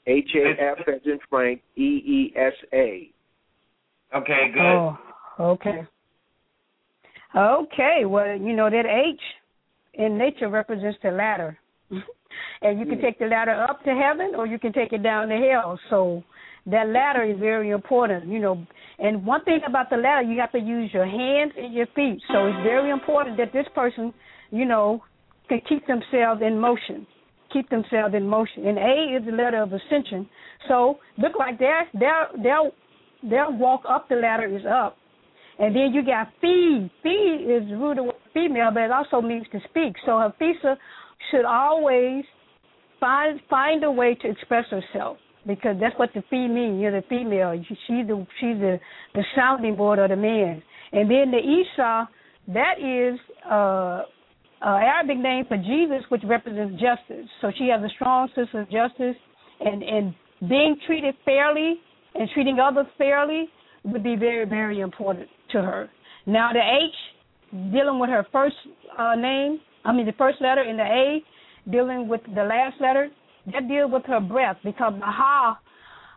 [0.06, 1.62] H A F as in Frank.
[1.76, 3.10] E E S A.
[4.14, 4.60] Okay, good.
[4.60, 4.98] Oh,
[5.40, 5.86] okay.
[7.36, 9.20] Okay, well, you know that H
[9.94, 11.58] in nature represents the ladder.
[12.62, 13.04] and you can hmm.
[13.04, 15.78] take the ladder up to heaven or you can take it down to hell.
[15.90, 16.22] So
[16.66, 18.64] that ladder is very important, you know.
[18.98, 22.20] And one thing about the ladder, you have to use your hands and your feet.
[22.32, 24.14] So it's very important that this person,
[24.50, 25.02] you know,
[25.48, 27.06] can keep themselves in motion.
[27.54, 28.66] Keep themselves in motion.
[28.66, 30.28] And A is the letter of ascension.
[30.68, 32.58] So look like their their their
[33.22, 34.98] their walk up the ladder is up.
[35.58, 36.90] And then you got feed.
[37.02, 39.94] Feed is the root of female, but it also means to speak.
[40.04, 40.76] So Hafisa
[41.30, 42.24] should always
[43.00, 46.80] find find a way to express herself because that's what the fee means.
[46.80, 47.54] You're the female.
[47.68, 48.80] She's the she's the
[49.14, 50.62] the sounding board of the man.
[50.92, 52.08] And then the Isa,
[52.48, 53.18] that is
[53.50, 54.02] uh,
[54.64, 57.28] uh, Arabic name for Jesus, which represents justice.
[57.40, 59.16] So she has a strong sense of justice,
[59.60, 60.14] and and
[60.48, 61.74] being treated fairly
[62.14, 63.48] and treating others fairly
[63.84, 65.90] would be very very important to her.
[66.26, 68.56] Now the H, dealing with her first
[68.98, 71.22] uh, name, I mean the first letter, and the A,
[71.70, 73.08] dealing with the last letter,
[73.52, 75.10] that deals with her breath because the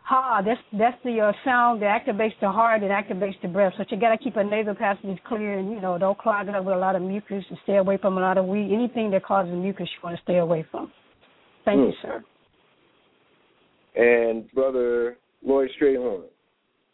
[0.08, 3.74] ha, ha, that's that's the uh, sound that activates the heart and activates the breath.
[3.78, 6.56] So you got to keep her nasal passages clear and you know don't clog it
[6.56, 8.74] up with a lot of mucus and stay away from a lot of weed.
[8.74, 10.92] Anything that causes mucus, you want to stay away from.
[11.66, 12.08] Thank you, Hmm.
[12.08, 12.24] sir.
[13.96, 16.24] And brother Lloyd Strayhorn.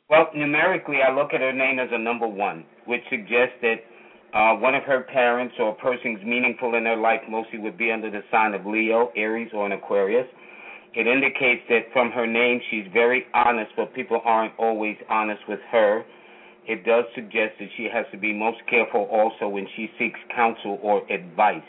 [0.10, 3.86] Well, numerically, I look at her name as a number one, which suggests that
[4.34, 8.10] uh, one of her parents or persons meaningful in her life mostly would be under
[8.10, 10.28] the sign of Leo, Aries, or an Aquarius.
[10.96, 15.60] It indicates that from her name, she's very honest, but people aren't always honest with
[15.72, 16.04] her.
[16.68, 20.80] It does suggest that she has to be most careful also when she seeks counsel
[20.82, 21.66] or advice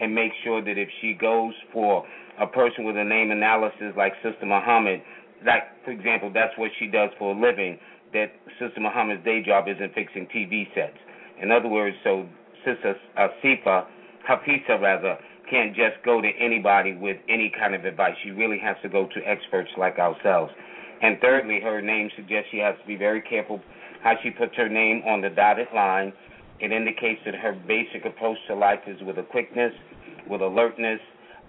[0.00, 2.04] and make sure that if she goes for
[2.40, 5.00] a person with a name analysis like Sister Muhammad,
[5.46, 7.78] like for example, that's what she does for a living,
[8.12, 10.98] that Sister Muhammad's day job isn't fixing TV sets.
[11.40, 12.26] In other words, so
[12.64, 13.86] Sister Asifa,
[14.28, 15.16] Hafisa rather,
[15.50, 18.14] can't just go to anybody with any kind of advice.
[18.22, 20.52] She really has to go to experts like ourselves.
[21.02, 23.60] And thirdly, her name suggests she has to be very careful
[24.02, 26.12] how she puts her name on the dotted line.
[26.60, 29.72] It indicates that her basic approach to life is with a quickness,
[30.28, 31.00] with alertness,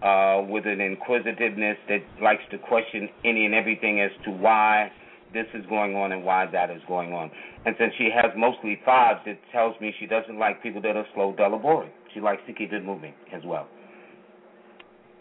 [0.01, 4.91] uh, with an inquisitiveness that likes to question any and everything as to why
[5.33, 7.31] this is going on and why that is going on.
[7.65, 11.05] And since she has mostly fives, it tells me she doesn't like people that are
[11.13, 11.91] slow, dull, or boring.
[12.13, 13.67] She likes to keep it moving as well.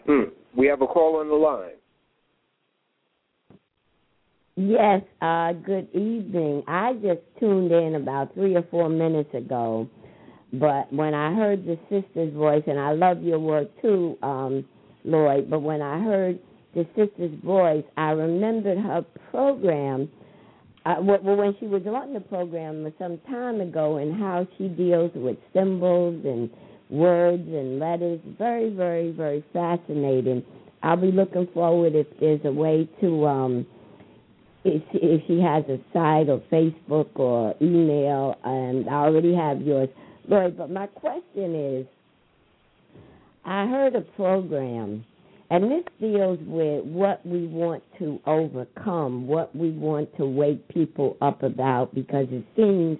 [0.07, 0.23] Hmm.
[0.55, 1.71] We have a call on the line.
[4.55, 6.63] Yes, uh, good evening.
[6.67, 9.87] I just tuned in about three or four minutes ago,
[10.53, 14.65] but when I heard the sister's voice, and I love your work too, um,
[15.03, 16.39] Lloyd, but when I heard
[16.73, 20.09] the sister's voice, I remembered her program.
[20.85, 25.11] Uh, well, when she was on the program some time ago, and how she deals
[25.13, 26.49] with symbols and
[26.89, 28.19] words and letters.
[28.37, 30.43] Very, very, very fascinating.
[30.83, 33.25] I'll be looking forward if there's a way to.
[33.27, 33.65] um
[34.63, 39.61] if she, if she has a site or Facebook or email, and I already have
[39.61, 39.89] yours,
[40.27, 40.57] Lloyd.
[40.57, 41.87] But my question is,
[43.45, 45.05] I heard a program,
[45.49, 51.15] and this deals with what we want to overcome, what we want to wake people
[51.21, 52.97] up about, because it seems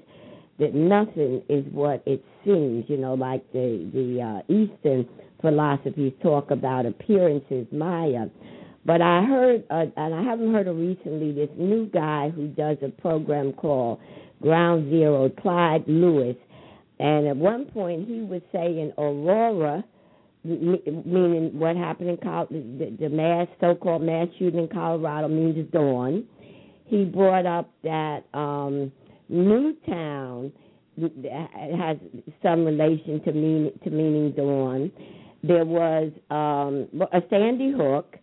[0.59, 2.85] that nothing is what it seems.
[2.87, 5.07] You know, like the the uh, Eastern
[5.41, 8.27] philosophies talk about appearances, Maya.
[8.85, 12.77] But I heard, uh, and I haven't heard of recently, this new guy who does
[12.81, 13.99] a program called
[14.41, 16.37] Ground Zero, Clyde Lewis.
[16.99, 19.83] And at one point he was saying Aurora,
[20.43, 26.23] meaning what happened in Col- the, the mass, so-called mass shooting in Colorado means dawn.
[26.85, 28.91] He brought up that um,
[29.29, 30.51] Newtown
[30.99, 31.97] has
[32.41, 34.91] some relation to mean to meaning dawn.
[35.43, 38.17] There was um, a Sandy Hook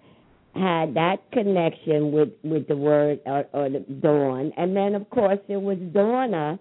[0.55, 5.39] had that connection with with the word or, or the dawn, and then of course
[5.49, 6.59] there was Donna,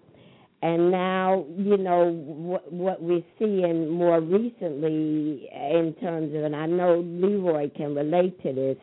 [0.61, 6.65] and now you know what, what we're seeing more recently in terms of, and I
[6.65, 8.77] know Leroy can relate to this.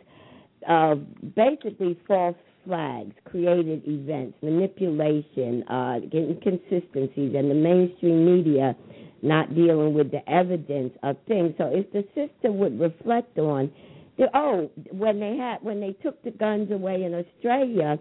[0.68, 0.96] Uh,
[1.36, 8.76] basically, false flags, created events, manipulation, uh, inconsistencies, and the mainstream media
[9.22, 11.54] not dealing with the evidence of things.
[11.58, 13.70] So if the sister would reflect on,
[14.18, 17.98] the, oh, when they had when they took the guns away in Australia,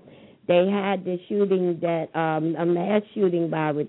[0.47, 3.85] they had the shooting that um, a mass shooting by a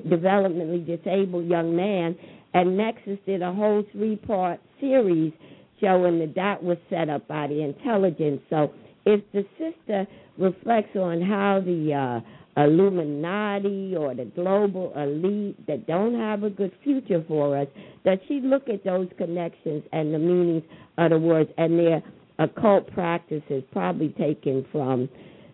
[0.00, 2.16] developmentally disabled young man,
[2.54, 5.32] and Nexus did a whole three part series
[5.80, 8.40] showing that that was set up by the intelligence.
[8.50, 8.72] So
[9.04, 10.06] if the sister
[10.38, 16.72] reflects on how the uh, Illuminati or the global elite that don't have a good
[16.82, 17.68] future for us,
[18.04, 20.64] that she look at those connections and the meanings
[20.98, 22.02] of the words and their
[22.38, 25.08] occult practices probably taken from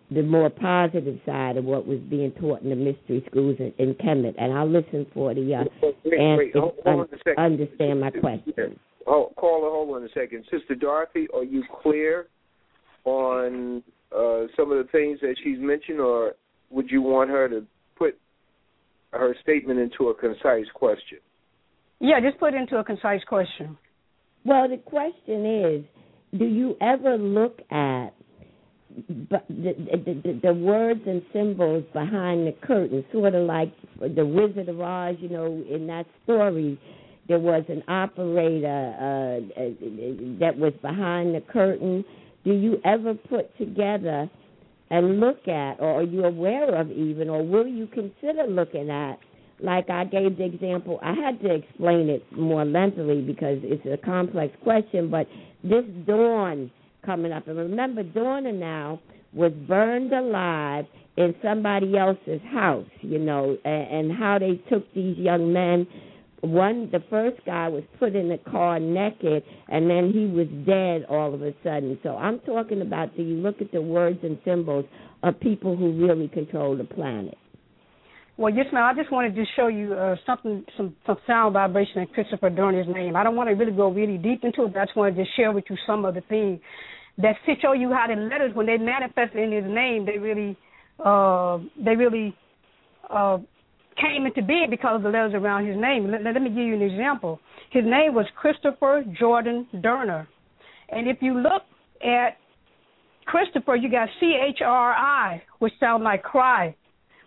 [0.09, 3.93] the more positive side of what was being taught in the mystery schools in, in
[3.95, 8.79] Kemet, and I'll listen for the uh, wait, wait, hold, hold un- understand my question.
[9.05, 11.27] Oh, caller, hold on a second, Sister Dorothy.
[11.33, 12.27] Are you clear
[13.07, 13.83] on
[14.15, 16.33] uh, some of the things that she's mentioned, or
[16.69, 17.65] would you want her to
[17.97, 18.17] put
[19.11, 21.19] her statement into a concise question?
[21.99, 23.77] Yeah, just put it into a concise question.
[24.45, 25.85] Well, the question is,
[26.37, 28.09] do you ever look at
[29.07, 34.69] the, the, the, the words and symbols behind the curtain, sort of like the Wizard
[34.69, 35.15] of Oz.
[35.19, 36.79] You know, in that story,
[37.27, 39.69] there was an operator uh, uh,
[40.39, 42.03] that was behind the curtain.
[42.43, 44.29] Do you ever put together
[44.89, 49.19] and look at, or are you aware of even, or will you consider looking at?
[49.59, 53.97] Like I gave the example, I had to explain it more lengthily because it's a
[54.05, 55.27] complex question, but
[55.63, 56.71] this dawn
[57.05, 57.47] coming up.
[57.47, 58.99] And remember, Donna now
[59.33, 60.85] was burned alive
[61.17, 65.87] in somebody else's house, you know, and, and how they took these young men.
[66.41, 71.09] One, the first guy was put in the car naked, and then he was dead
[71.09, 71.97] all of a sudden.
[72.03, 74.85] So I'm talking about do you look at the words and symbols
[75.23, 77.37] of people who really control the planet?
[78.37, 78.83] Well, yes, ma'am.
[78.83, 82.87] I just wanted to show you uh, something, some, some sound vibration in Christopher Dorner's
[82.87, 83.15] name.
[83.15, 85.25] I don't want to really go really deep into it, but I just wanted to
[85.35, 86.59] share with you some of the things
[87.17, 90.55] that show you how the letters, when they manifest in His name, they really,
[91.03, 92.35] uh, they really
[93.09, 93.39] uh,
[93.99, 96.11] came into being because of the letters around His name.
[96.11, 97.39] Let, let me give you an example.
[97.71, 100.27] His name was Christopher Jordan Dorner,
[100.89, 101.63] and if you look
[102.03, 102.37] at
[103.25, 106.75] Christopher, you got C H R I, which sound like cry.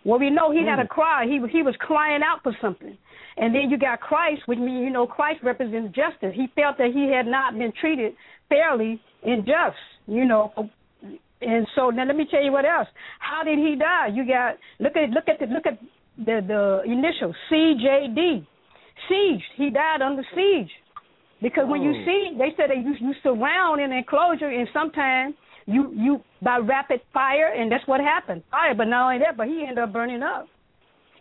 [0.03, 0.89] Well, we know he had a mm.
[0.89, 1.25] cry.
[1.25, 2.97] He he was crying out for something.
[3.37, 6.33] And then you got Christ, which means you know Christ represents justice.
[6.35, 8.13] He felt that he had not been treated
[8.49, 9.77] fairly and just,
[10.07, 10.51] you know.
[11.41, 12.87] And so now let me tell you what else.
[13.19, 14.07] How did he die?
[14.13, 15.79] You got look at look at the look at
[16.17, 18.45] the the initials CJD.
[19.09, 19.41] Siege.
[19.57, 20.69] He died under siege.
[21.41, 22.05] Because when you oh.
[22.05, 25.35] see, they said that you you surround an enclosure, and sometimes
[25.65, 28.43] you you by rapid fire, and that's what happened.
[28.51, 30.47] Fire, but not only that, but he ended up burning up.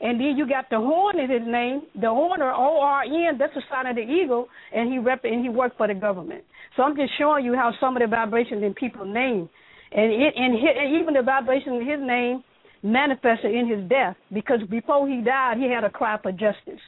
[0.03, 3.37] And then you got the horn in his name, the horner, O R N.
[3.39, 6.45] That's the sign of the eagle, and he rep and he worked for the government.
[6.77, 9.49] So I'm just showing you how some of the vibrations in people's name,
[9.93, 12.45] and it and, his, and even the vibration in his name
[12.83, 16.81] manifested in his death because before he died, he had a cry for justice.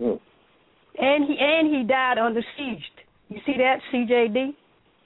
[0.00, 0.20] Mm.
[1.00, 2.82] And he and he died under siege.
[3.28, 4.54] You see that CJD?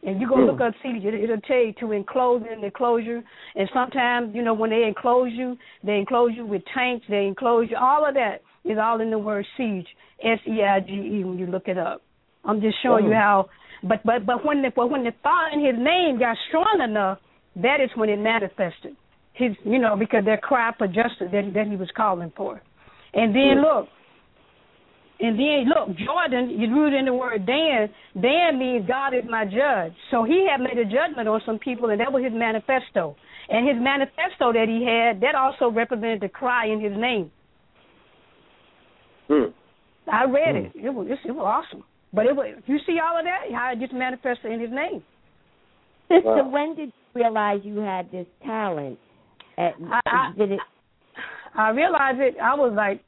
[0.05, 0.47] And you go mm.
[0.47, 3.23] look up siege, it, it'll tell you to enclose in the enclosure.
[3.55, 7.69] And sometimes, you know, when they enclose you, they enclose you with tanks, they enclose
[7.71, 7.77] you.
[7.81, 9.87] All of that is all in the word siege,
[10.25, 11.25] S E I G E.
[11.25, 12.03] When you look it up,
[12.45, 13.09] I'm just showing mm.
[13.09, 13.49] you how
[13.83, 17.19] but but but when the but when the thought in his name got strong enough,
[17.57, 18.97] that is when it manifested.
[19.35, 22.61] His you know because their cry for justice that that he was calling for,
[23.15, 23.89] and then look.
[25.21, 27.89] And then look, Jordan, you root in the word Dan.
[28.21, 29.93] Dan means God is my judge.
[30.11, 33.15] So he had made a judgment on some people, and that was his manifesto.
[33.49, 37.31] And his manifesto that he had, that also represented the cry in his name.
[39.29, 39.53] Hmm.
[40.11, 40.79] I read hmm.
[40.79, 40.87] it.
[40.87, 41.85] It was it was awesome.
[42.13, 45.03] But it was, you see all of that, how it just manifested in his name.
[46.09, 46.49] Sister, wow.
[46.49, 48.99] when did you realize you had this talent?
[49.59, 50.61] At, I, I, did it?
[51.55, 52.37] I realized it.
[52.43, 53.03] I was like,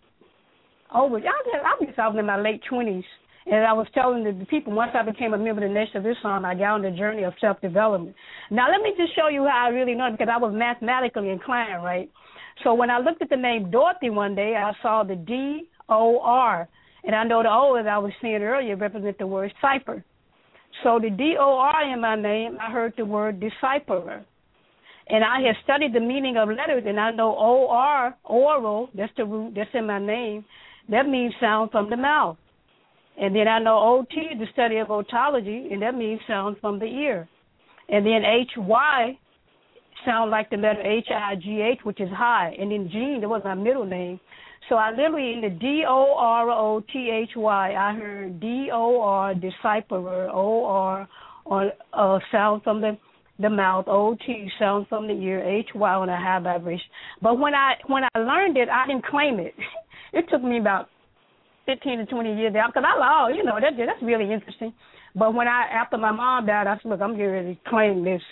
[0.95, 1.17] over.
[1.17, 3.05] I was, I was, I was in my late twenties,
[3.47, 6.07] and I was telling the, people once I became a member of the Nation of
[6.07, 8.15] Islam, I got on the journey of self development.
[8.51, 11.83] Now let me just show you how I really know because I was mathematically inclined,
[11.83, 12.11] right?
[12.63, 16.21] So when I looked at the name Dorothy one day, I saw the D O
[16.21, 16.69] R
[17.05, 20.05] and I know the O, as I was saying earlier, represent the word cipher.
[20.83, 24.25] So the D O R in my name, I heard the word decipherer.
[25.09, 28.89] And I have studied the meaning of letters, and I know O R oral.
[28.95, 29.55] That's the root.
[29.55, 30.45] That's in my name.
[30.89, 32.37] That means sound from the mouth.
[33.21, 36.87] And then I know OT, the study of otology, and that means sound from the
[36.87, 37.29] ear.
[37.89, 39.19] And then HY
[40.05, 42.57] sound like the letter H I G H, which is high.
[42.59, 44.19] And then Jean, that was my middle name.
[44.69, 48.71] So I literally in the D O R O T H Y, I heard D
[48.73, 51.09] O R decipherer, O R
[51.47, 52.97] on uh, sound from the
[53.39, 56.87] the mouth, O T sound from the ear, H Y on a high vibration.
[57.21, 59.55] But when I when I learned it, I didn't claim it.
[60.13, 60.89] it took me about
[61.67, 64.73] fifteen to twenty years because I thought, oh, you know, that that's really interesting.
[65.15, 68.05] But when I after my mom died, I said, look, I'm getting ready to claim
[68.05, 68.23] this,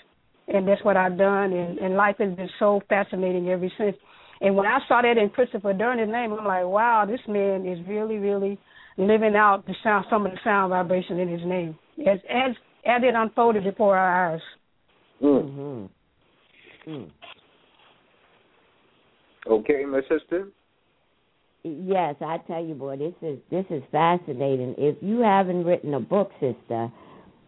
[0.49, 1.53] and that's what I've done.
[1.53, 3.97] And, and life has been so fascinating ever since.
[4.41, 7.79] And when I saw that in Christopher Durden's name, I'm like, wow, this man is
[7.87, 8.59] really, really
[8.99, 12.55] living out the sound, some of the sound vibration in his name, as as
[12.85, 14.41] as it unfolded before our eyes.
[15.23, 15.89] Mm.
[19.47, 20.49] Okay, my sister.
[21.65, 24.75] Yes, I tell you, boy, this is this is fascinating.
[24.79, 26.91] If you haven't written a book, sister,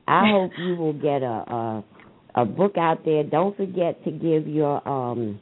[0.06, 1.84] I hope you will get a, a
[2.36, 3.24] a book out there.
[3.24, 5.40] Don't forget to give your um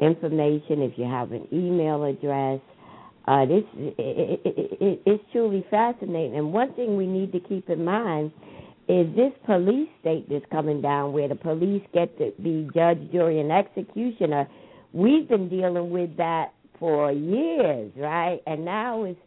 [0.00, 2.60] information if you have an email address.
[3.28, 6.36] Uh, this it, it, it, it's truly fascinating.
[6.36, 8.32] And one thing we need to keep in mind
[8.88, 13.40] is this police state that's coming down, where the police get to be judge, jury,
[13.40, 14.48] and executioner.
[14.92, 18.40] We've been dealing with that for years, right?
[18.46, 19.20] And now it's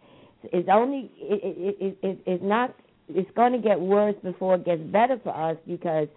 [0.44, 2.76] it's only it, it, it, it's not
[3.08, 6.08] it's going to get worse before it gets better for us because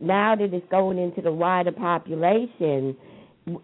[0.00, 2.96] now that it's going into the wider population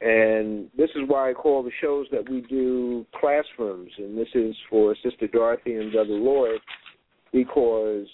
[0.00, 4.54] and this is why I call the shows that we do classrooms, and this is
[4.68, 6.60] for Sister Dorothy and Brother Lloyd,
[7.32, 8.06] because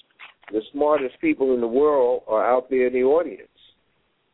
[0.52, 3.48] the smartest people in the world are out there in the audience.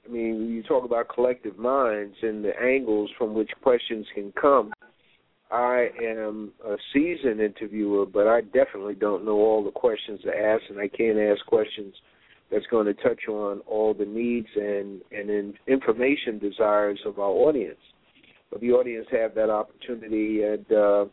[0.06, 4.72] I mean, you talk about collective minds and the angles from which questions can come.
[5.50, 10.62] I am a seasoned interviewer, but I definitely don't know all the questions to ask,
[10.68, 11.94] and I can't ask questions
[12.50, 17.30] that's going to touch on all the needs and and in information desires of our
[17.30, 17.78] audience.
[18.50, 21.06] But the audience have that opportunity at uh,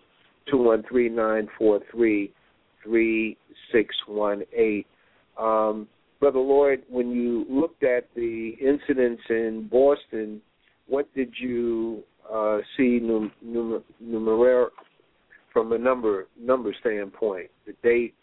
[0.49, 2.31] two one three nine four three
[2.83, 3.37] three
[3.71, 4.87] six one eight.
[5.39, 5.87] Um,
[6.19, 10.41] Brother Lloyd, when you looked at the incidents in Boston,
[10.87, 14.69] what did you uh, see num- num- numeric
[15.51, 18.13] from a number number standpoint, the date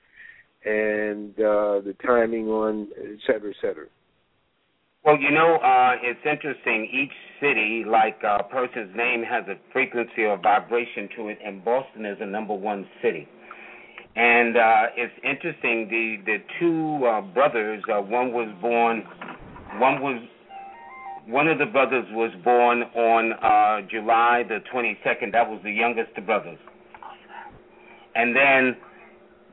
[0.64, 3.86] and uh, the timing on et cetera, et cetera.
[5.04, 6.88] Well, you know, uh, it's interesting.
[6.92, 12.04] Each city, like a person's name, has a frequency or vibration to it, and Boston
[12.04, 13.26] is the number one city.
[14.16, 15.88] And uh, it's interesting.
[15.88, 19.04] The the two uh, brothers, uh, one was born,
[19.78, 20.20] one was
[21.26, 25.32] one of the brothers was born on uh, July the 22nd.
[25.32, 26.58] That was the youngest of brothers.
[28.14, 28.76] And then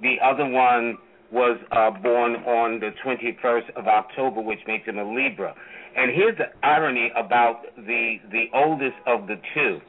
[0.01, 0.97] the other one
[1.31, 5.53] was uh, born on the 21st of October, which makes him a Libra.
[5.95, 9.79] And here's the irony about the the oldest of the two.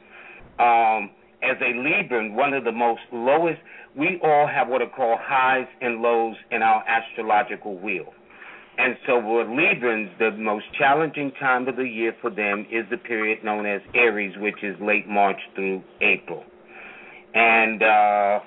[0.61, 1.11] Um,
[1.41, 3.61] as a Libra, one of the most lowest,
[3.95, 8.13] we all have what are called highs and lows in our astrological wheel.
[8.77, 12.97] And so for Librans, the most challenging time of the year for them is the
[12.97, 16.43] period known as Aries, which is late March through April.
[17.33, 18.39] And uh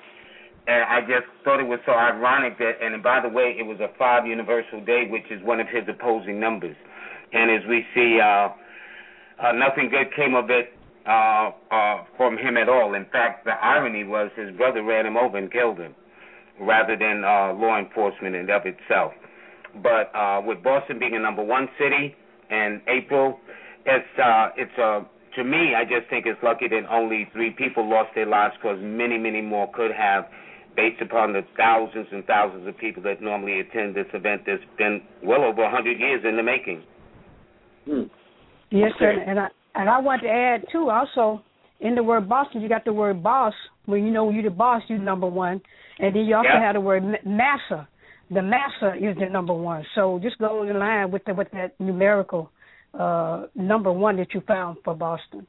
[0.67, 3.79] and I just thought it was so ironic that and by the way, it was
[3.79, 6.75] a five universal day, which is one of his opposing numbers.
[7.33, 8.49] And as we see uh
[9.43, 10.73] uh nothing good came of it
[11.05, 12.93] uh uh from him at all.
[12.95, 15.95] In fact the irony was his brother ran him over and killed him
[16.59, 19.13] rather than uh law enforcement and of itself.
[19.81, 22.15] But uh, with Boston being a number one city,
[22.49, 23.39] And April,
[23.85, 25.01] it's uh, it's uh,
[25.35, 28.77] to me, I just think it's lucky that only three people lost their lives because
[28.81, 30.25] many, many more could have,
[30.75, 35.01] based upon the thousands and thousands of people that normally attend this event that's been
[35.23, 36.83] well over 100 years in the making.
[37.85, 38.03] Hmm.
[38.71, 39.11] Yes, sir.
[39.11, 40.89] And I and I want to add too.
[40.89, 41.43] Also,
[41.79, 43.53] in the word Boston, you got the word boss.
[43.85, 45.61] When you know you're the boss, you're number one.
[45.99, 46.61] And then you also Yep.
[46.61, 47.87] have the word massa.
[48.31, 49.85] The massa is the number one.
[49.95, 52.51] So just go in line with the, with that numerical
[52.97, 55.47] uh number one that you found for Boston.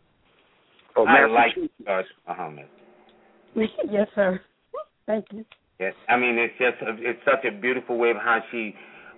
[0.96, 2.66] Oh, I like George Muhammad.
[3.54, 4.40] yes, sir.
[5.06, 5.44] Thank you.
[5.78, 8.74] Yes, I mean it's just a, it's such a beautiful way of how she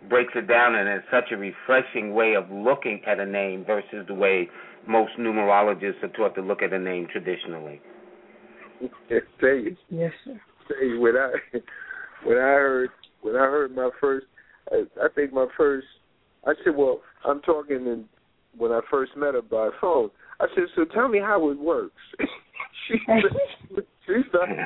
[0.09, 4.07] breaks it down, and it's such a refreshing way of looking at a name versus
[4.09, 4.49] the way
[4.87, 7.81] most numerologists are taught to look at a name traditionally.
[9.09, 10.41] tell you, Yes, sir.
[10.69, 11.33] tell you when I
[12.25, 12.91] when I heard
[13.23, 14.27] when I heard my first,
[14.71, 15.87] I, I think my first.
[16.47, 18.05] I said, well, I'm talking in,
[18.57, 20.11] when I first met her by phone.
[20.39, 21.97] I said, so tell me how it works.
[22.89, 24.59] she said, she started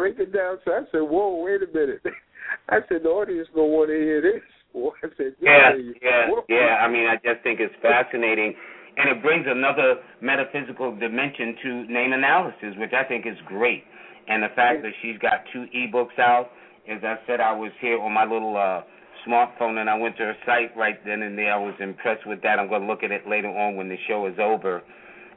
[0.00, 0.56] breaking down.
[0.64, 2.00] So I said, whoa, wait a minute.
[2.70, 4.40] I said, the audience gonna want to hear this.
[4.72, 6.44] Boy, I said, Yeah, yeah, yeah, Whoa.
[6.48, 6.80] yeah.
[6.80, 8.54] I mean, I just think it's fascinating,
[8.96, 13.84] and it brings another metaphysical dimension to name analysis, which I think is great.
[14.28, 16.48] And the fact that she's got two ebooks out,
[16.88, 18.82] as I said, I was here on my little uh
[19.28, 21.52] smartphone, and I went to her site right then and there.
[21.52, 22.58] I was impressed with that.
[22.58, 24.80] I'm going to look at it later on when the show is over.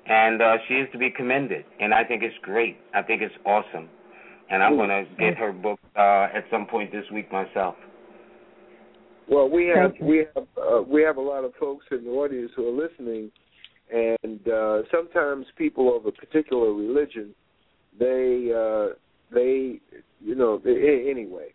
[0.06, 2.78] And uh, she is to be commended, and I think it's great.
[2.94, 3.90] I think it's awesome,
[4.54, 7.74] and I'm going to get her book uh, at some point this week myself.
[9.28, 12.52] Well, we have we have uh, we have a lot of folks in the audience
[12.56, 13.32] who are listening,
[13.92, 17.34] and uh, sometimes people of a particular religion,
[17.98, 18.94] they uh,
[19.34, 19.80] they
[20.22, 21.48] you know they, anyway.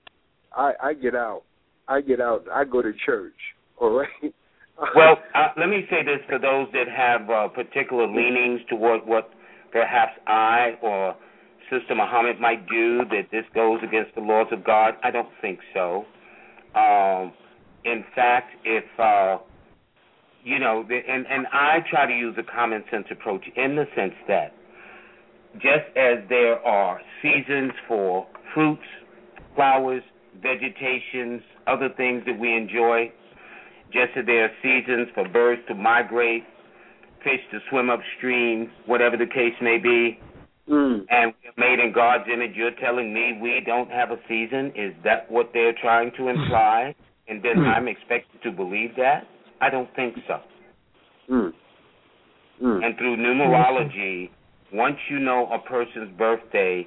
[0.57, 1.43] I I get out,
[1.87, 3.35] I get out, I go to church.
[3.81, 4.35] All right.
[4.97, 9.31] Well, uh, let me say this for those that have uh, particular leanings toward what
[9.71, 11.15] perhaps I or
[11.71, 14.95] Sister Muhammad might do, that this goes against the laws of God.
[15.03, 16.05] I don't think so.
[16.75, 17.33] Um,
[17.85, 19.39] in fact, if uh,
[20.45, 24.15] you know, and and I try to use a common sense approach in the sense
[24.29, 24.55] that
[25.55, 28.83] just as there are seasons for fruits,
[29.55, 30.03] flowers,
[30.43, 33.11] vegetations, other things that we enjoy,
[33.93, 36.45] just as there are seasons for birds to migrate,
[37.25, 40.19] fish to swim upstream, whatever the case may be,
[40.71, 41.07] Mm.
[41.09, 44.73] and we're made in God's image, you're telling me we don't have a season?
[44.77, 46.95] Is that what they're trying to imply?
[47.27, 49.25] And then I'm expected to believe that?
[49.61, 50.41] I don't think so.
[51.31, 51.53] Mm.
[52.63, 52.85] Mm.
[52.85, 54.31] And through numerology,
[54.73, 56.87] once you know a person's birthday,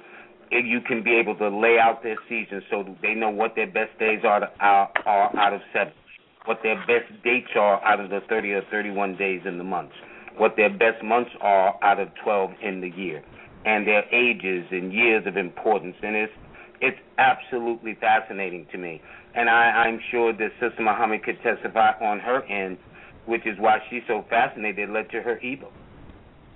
[0.50, 3.98] you can be able to lay out their season so they know what their best
[3.98, 5.92] days are, are, are out of seven,
[6.44, 9.90] what their best dates are out of the 30 or 31 days in the month,
[10.36, 13.22] what their best months are out of 12 in the year,
[13.64, 15.96] and their ages and years of importance.
[16.02, 16.32] And it's
[16.80, 19.00] it's absolutely fascinating to me.
[19.34, 22.76] And I, I'm sure that Sister Muhammad could testify on her end,
[23.26, 25.72] which is why she's so fascinated it led to her ebook.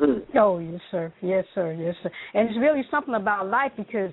[0.01, 0.23] Mm.
[0.35, 1.13] Oh, yes, sir.
[1.23, 1.73] Yes, sir.
[1.73, 2.11] Yes, sir.
[2.35, 4.11] And it's really something about life because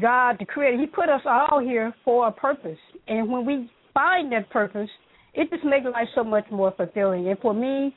[0.00, 2.78] God, the Creator, He put us all here for a purpose.
[3.08, 4.90] And when we find that purpose,
[5.34, 7.28] it just makes life so much more fulfilling.
[7.28, 7.96] And for me,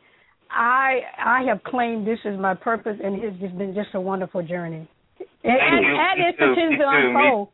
[0.54, 4.42] I I have claimed this as my purpose, and it's just been just a wonderful
[4.44, 4.88] journey.
[5.44, 7.50] And, and, and it continues to unfold.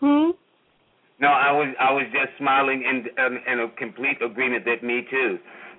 [0.00, 0.30] Hmm.
[1.18, 5.06] No, I was I was just smiling in um, in a complete agreement that me
[5.10, 5.38] too.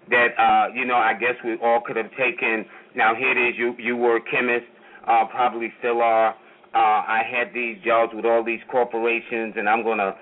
[0.10, 2.66] That uh, you know, I guess we all could have taken.
[2.96, 3.56] Now here it is.
[3.58, 4.66] You you were a chemist,
[5.08, 6.32] uh, probably still are.
[6.74, 10.16] Uh, I had these jobs with all these corporations, and I'm gonna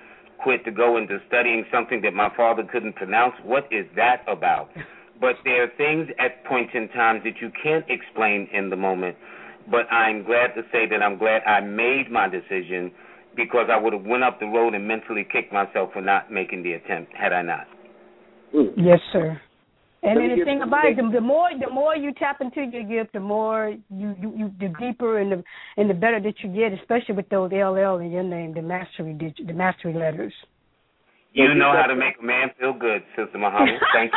[0.43, 3.33] quit to go into studying something that my father couldn't pronounce.
[3.43, 4.69] What is that about?
[5.19, 9.15] But there are things at points in time that you can't explain in the moment.
[9.69, 12.91] But I'm glad to say that I'm glad I made my decision
[13.35, 16.63] because I would have went up the road and mentally kicked myself for not making
[16.63, 17.67] the attempt had I not.
[18.53, 18.73] Mm.
[18.77, 19.39] Yes, sir.
[20.03, 22.39] And Let me then the thing about it, the, the more the more you tap
[22.39, 25.43] into your gift, the more you, you, you the deeper and the
[25.77, 29.13] and the better that you get, especially with those LL in your name, the mastery
[29.13, 30.33] dig- the mastery letters.
[31.35, 33.75] You know how to make a man feel good, Sister Muhammad.
[33.93, 34.11] Thank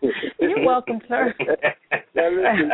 [0.00, 0.12] you.
[0.40, 1.34] You're welcome, sir.
[2.14, 2.70] Now listen,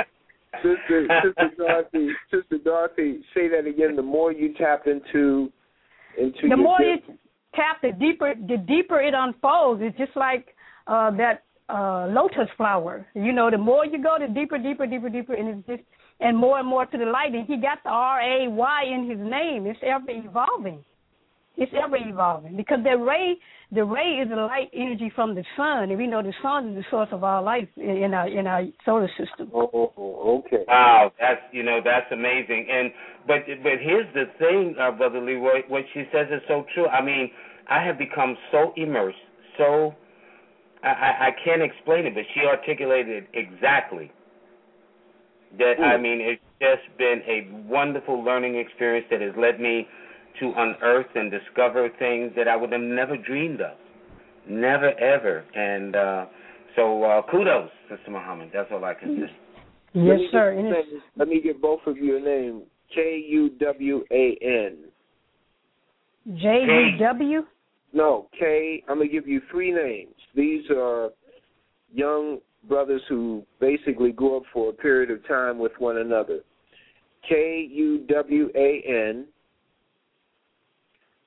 [0.56, 3.96] Sister, Sister Dorothy, Sister Dorothy, say that again.
[3.96, 5.50] The more you tap into
[6.18, 6.98] into the your more you
[7.54, 9.80] tap, the deeper the deeper it unfolds.
[9.82, 10.48] It's just like
[10.86, 13.06] uh that uh lotus flower.
[13.14, 15.82] You know, the more you go, the deeper, deeper, deeper, deeper, and it's just
[16.20, 17.32] and more and more to the light.
[17.32, 19.66] And he got the R A Y in his name.
[19.66, 20.84] It's ever evolving.
[21.60, 23.36] It's ever evolving because the ray,
[23.70, 26.76] the ray is the light energy from the sun, and we know the sun is
[26.76, 29.50] the source of our life in our in our solar system.
[29.52, 30.64] Oh, okay.
[30.66, 32.66] Wow, that's you know that's amazing.
[32.72, 32.90] And
[33.26, 36.86] but but here's the thing, uh, brother Leroy, what she says is so true.
[36.86, 37.30] I mean,
[37.68, 39.18] I have become so immersed,
[39.58, 39.94] so
[40.82, 44.10] I, I, I can't explain it, but she articulated it exactly.
[45.58, 45.74] That.
[45.78, 46.02] I hmm.
[46.04, 49.86] mean, it's just been a wonderful learning experience that has led me
[50.40, 53.76] to unearth and discover things that I would have never dreamed of,
[54.48, 55.44] never ever.
[55.54, 56.26] And uh,
[56.76, 58.50] so, uh, kudos, Sister Muhammad.
[58.52, 59.36] That's all I can say.
[59.92, 60.54] Yes, sir.
[60.54, 62.62] Name, let me give both of you a name.
[62.94, 64.78] K U W A N.
[66.36, 67.42] J U W.
[67.92, 68.82] No, K.
[68.88, 70.14] I'm gonna give you three names.
[70.34, 71.10] These are
[71.92, 72.38] young
[72.68, 76.40] brothers who basically grew up for a period of time with one another.
[77.28, 79.26] K U W A N.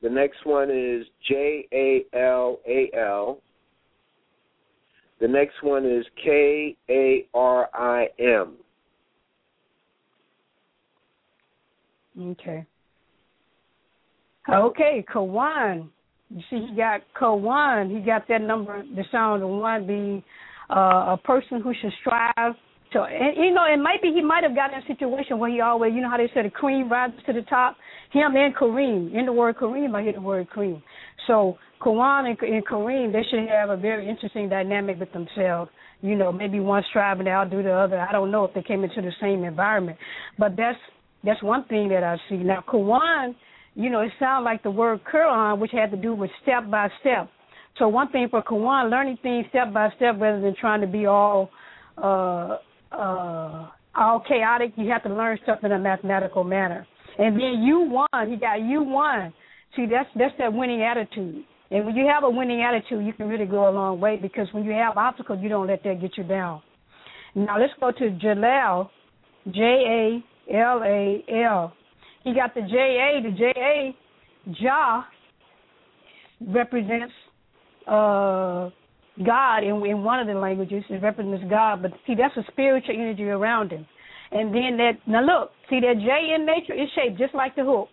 [0.04, 3.40] The next one is J A L A L.
[5.22, 8.58] The next one is K A R I M.
[12.20, 12.66] Okay.
[14.52, 15.88] Okay, Kawan.
[16.30, 17.98] You see, he got Kawan.
[17.98, 20.22] He got that number, the sound of one being
[20.70, 22.56] uh, a person who should strive
[22.94, 23.02] to.
[23.02, 25.94] And you know, it might be he might have gotten a situation where he always,
[25.94, 27.76] you know, how they said the cream rises to the top.
[28.12, 29.14] Him and Kareem.
[29.14, 30.82] In the word Kareem, I hear the word cream.
[31.28, 35.72] So Kawan and, and Kareem, they should have a very interesting dynamic with themselves.
[36.02, 38.00] You know, maybe one striving to outdo the other.
[38.00, 39.98] I don't know if they came into the same environment,
[40.38, 40.78] but that's
[41.24, 42.36] that's one thing that I see.
[42.36, 43.36] Now, Kawan,
[43.76, 46.90] you know, it sounds like the word Quran, which had to do with step by
[47.00, 47.30] step.
[47.80, 51.06] So one thing for Kawan, learning things step by step rather than trying to be
[51.08, 51.50] all
[51.98, 52.58] uh,
[52.94, 54.74] uh, all chaotic.
[54.76, 56.88] You have to learn stuff in a mathematical manner.
[57.18, 58.30] And then you won.
[58.30, 59.34] He got you won.
[59.76, 61.44] See, that's that's that winning attitude.
[61.72, 64.48] And when you have a winning attitude, you can really go a long way because
[64.52, 66.62] when you have obstacles, you don't let that get you down.
[67.36, 68.92] Now let's go to Jalal,
[69.52, 71.74] J A L A L.
[72.24, 73.22] He got the J A.
[73.24, 73.96] The J A,
[74.62, 75.06] Jah,
[76.48, 77.14] represents
[77.88, 78.70] uh,
[79.26, 80.84] God in, in one of the languages.
[80.90, 83.86] It represents God, but see, that's a spiritual energy around him.
[84.32, 87.64] And then that now look, see that J in nature is shaped just like the
[87.64, 87.90] hook.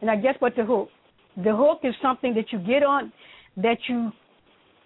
[0.00, 0.88] And I guess what the hook?
[1.36, 3.12] The hook is something that you get on
[3.56, 4.12] that you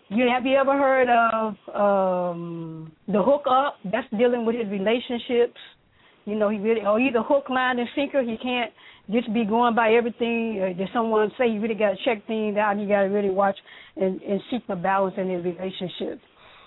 [0.09, 3.77] you have you ever heard of um the hook up?
[3.85, 5.59] That's dealing with his relationships
[6.27, 8.21] you know, he really, or either hook, line, and sinker.
[8.21, 8.73] He can't
[9.11, 11.47] just be going by everything uh, that someone say.
[11.49, 12.79] You really got to check things out.
[12.79, 13.57] You got to really watch
[13.97, 16.21] and, and seek the balance in his relationships.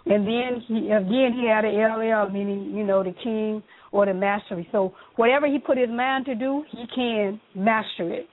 [0.05, 3.61] And then he again he had an LL, meaning you know the king
[3.91, 4.67] or the mastery.
[4.71, 8.27] So whatever he put his mind to do, he can master it.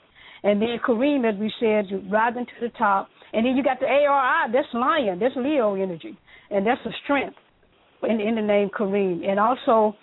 [0.44, 3.08] And then Kareem, as we said, rising to the top.
[3.32, 6.16] And then you got the ARI, that's lion, that's Leo energy,
[6.50, 7.36] and that's a strength
[8.04, 9.28] in, in the name Kareem.
[9.28, 9.96] And also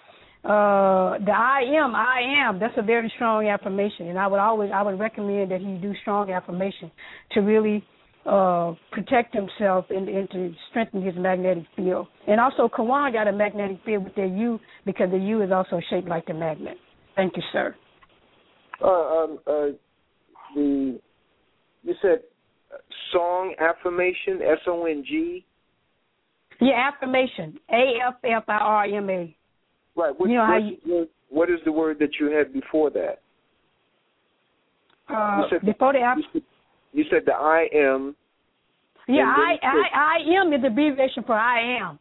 [0.44, 4.08] uh the I am, I am, that's a very strong affirmation.
[4.08, 6.92] And I would always I would recommend that he do strong affirmation
[7.32, 7.84] to really
[8.26, 12.08] uh protect himself and, and to strengthen his magnetic field.
[12.28, 15.82] And also Kawan got a magnetic field with their U because the U is also
[15.90, 16.78] shaped like the magnet.
[17.16, 17.76] Thank you, sir.
[18.82, 19.66] Uh, um, uh,
[20.56, 21.00] the
[21.84, 22.20] you said
[23.12, 25.46] song affirmation S O N G.
[26.60, 29.36] Yeah, affirmation A F F I R M A.
[29.96, 30.14] Right.
[30.18, 33.20] What, you know how you, what is the word that you had before that?
[35.10, 36.18] Uh, you said, before the app.
[36.94, 38.16] You said the I am.
[39.08, 42.00] Yeah, I, I I am is the abbreviation for I am,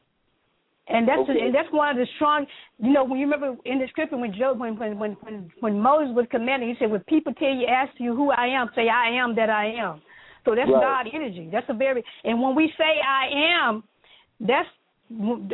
[0.86, 1.32] and that's okay.
[1.32, 2.46] a, and that's one of the strong.
[2.78, 5.80] You know, when you remember in the scripture when Job when when when when, when
[5.80, 8.88] Moses was commanding, he said, "When people tell you, ask you who I am, say
[8.88, 10.00] I am that I am."
[10.44, 11.04] So that's right.
[11.04, 11.48] God energy.
[11.50, 13.82] That's a very and when we say I am,
[14.38, 14.68] that's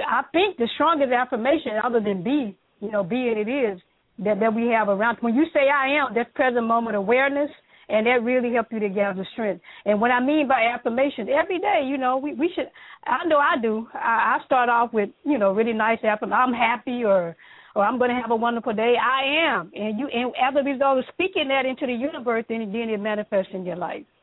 [0.07, 3.81] I think the strongest affirmation, other than be, you know, be it is,
[4.19, 5.19] that, that we have around.
[5.21, 7.51] When you say I am, that's present moment awareness,
[7.89, 9.63] and that really helps you to gather strength.
[9.85, 12.67] And what I mean by affirmation, every day, you know, we, we should,
[13.05, 16.39] I know I do, I, I start off with, you know, really nice affirmation.
[16.39, 17.35] I'm happy or,
[17.75, 18.95] or I'm going to have a wonderful day.
[19.01, 19.71] I am.
[19.75, 23.01] And you, and as a result of speaking that into the universe, then, then it
[23.01, 24.05] manifests in your life.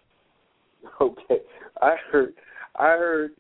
[1.02, 1.40] Okay.
[1.82, 2.36] I heard,
[2.76, 3.32] I heard,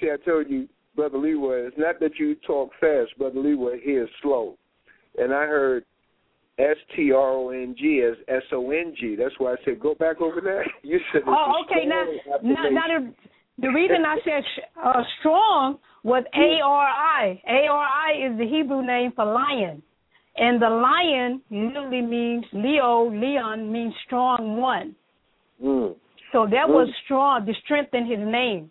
[0.00, 0.68] see, I told you,
[0.98, 4.58] Brother Leroy, it's not that you talk fast, Brother Leroy, he is slow.
[5.16, 5.84] And I heard
[6.58, 9.14] S T R O N G as S O N G.
[9.14, 10.66] That's why I said go back over there.
[10.82, 11.86] You said oh, okay.
[11.86, 12.04] Now,
[12.42, 13.14] now, now the,
[13.58, 14.42] the reason I said
[14.84, 17.40] uh, strong was A R I.
[17.48, 19.80] A R I is the Hebrew name for lion,
[20.36, 23.08] and the lion literally means Leo.
[23.08, 24.96] Leon means strong one.
[25.62, 25.94] Mm.
[26.32, 28.68] So that was strong to strengthen his name.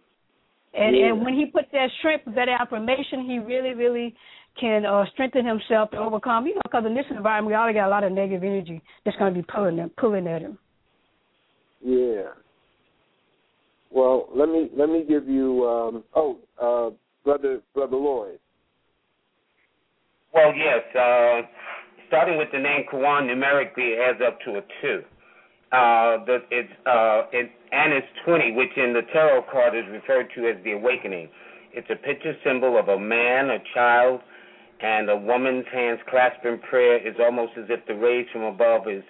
[0.77, 1.07] And Yeah.
[1.07, 4.15] and when he puts that strength, that affirmation, he really, really
[4.59, 6.45] can uh, strengthen himself to overcome.
[6.45, 9.17] You know, because in this environment, we already got a lot of negative energy that's
[9.17, 10.57] going to be pulling him, pulling at him.
[11.83, 12.29] Yeah.
[13.91, 15.67] Well, let me let me give you.
[15.67, 18.39] Um, oh, uh, brother, brother Lloyd.
[20.33, 20.83] Well, yes.
[20.95, 21.41] Uh,
[22.07, 25.03] starting with the name Kawan, numerically adds up to a two.
[25.72, 30.48] Uh, the, it's uh, it, it's 20, which in the tarot card is referred to
[30.48, 31.27] as the awakening.
[31.73, 34.22] It's a picture symbol of a man, a child,
[34.80, 36.95] and a woman's hands clasped in prayer.
[36.95, 39.03] It's almost as if the rays from above is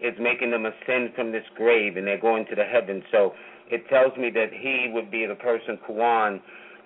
[0.00, 3.02] is making them ascend from this grave, and they're going to the heavens.
[3.10, 3.32] So
[3.70, 6.40] it tells me that he would be the person, Kawan,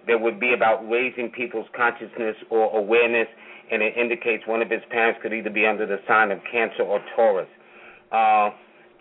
[0.07, 3.29] that would be about raising people's consciousness or awareness,
[3.71, 6.83] and it indicates one of his parents could either be under the sign of Cancer
[6.83, 7.49] or Taurus.
[8.13, 8.51] Uh,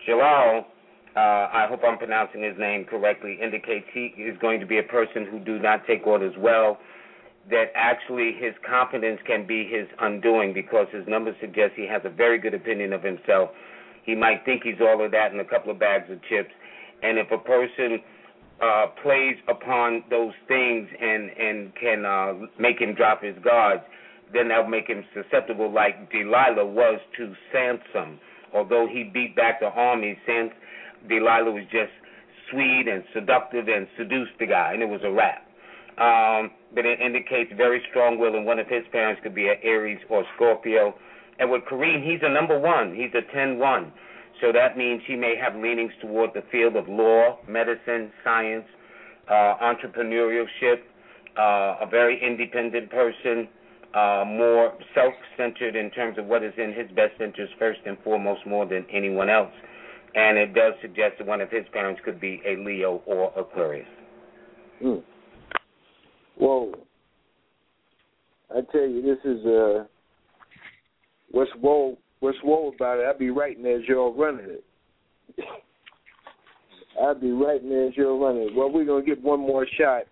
[0.06, 0.66] Jalal,
[1.16, 4.82] uh, I hope I'm pronouncing his name correctly, indicates he is going to be a
[4.82, 6.78] person who do not take orders well,
[7.50, 12.10] that actually his confidence can be his undoing because his numbers suggest he has a
[12.10, 13.50] very good opinion of himself.
[14.04, 16.50] He might think he's all of that and a couple of bags of chips.
[17.02, 18.00] And if a person
[18.60, 23.82] uh, plays upon those things and and can uh, make him drop his guards,
[24.32, 28.18] then that'll make him susceptible, like Delilah was to Samson.
[28.54, 30.50] Although he beat back the army, Sans
[31.08, 31.92] Delilah was just
[32.50, 35.44] sweet and seductive and seduced the guy, and it was a wrap.
[35.98, 39.56] Um, but it indicates very strong will, and one of his parents could be an
[39.62, 40.94] Aries or Scorpio.
[41.38, 42.94] And with Kareem, he's a number one.
[42.94, 43.90] He's a 10-1.
[44.40, 48.66] So that means he may have leanings toward the field of law, medicine, science,
[49.28, 50.82] uh, entrepreneurship,
[51.36, 53.48] uh, a very independent person,
[53.94, 58.40] uh, more self-centered in terms of what is in his best interest first and foremost
[58.46, 59.52] more than anyone else.
[60.14, 63.86] And it does suggest that one of his parents could be a Leo or Aquarius.
[64.80, 64.96] Hmm.
[66.36, 66.72] Whoa.
[68.50, 69.84] I tell you, this is uh,
[71.30, 71.98] what's woe.
[72.20, 73.06] What's woe about it?
[73.06, 74.64] I'd be writing as you're running it.
[77.02, 78.56] I'd be writing as you're running.
[78.56, 80.04] Well, we're gonna get one more shot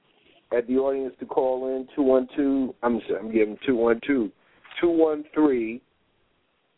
[0.56, 2.74] at the audience to call in two one two.
[2.82, 4.31] I'm sorry, I'm giving two one two,
[4.81, 5.81] two one three,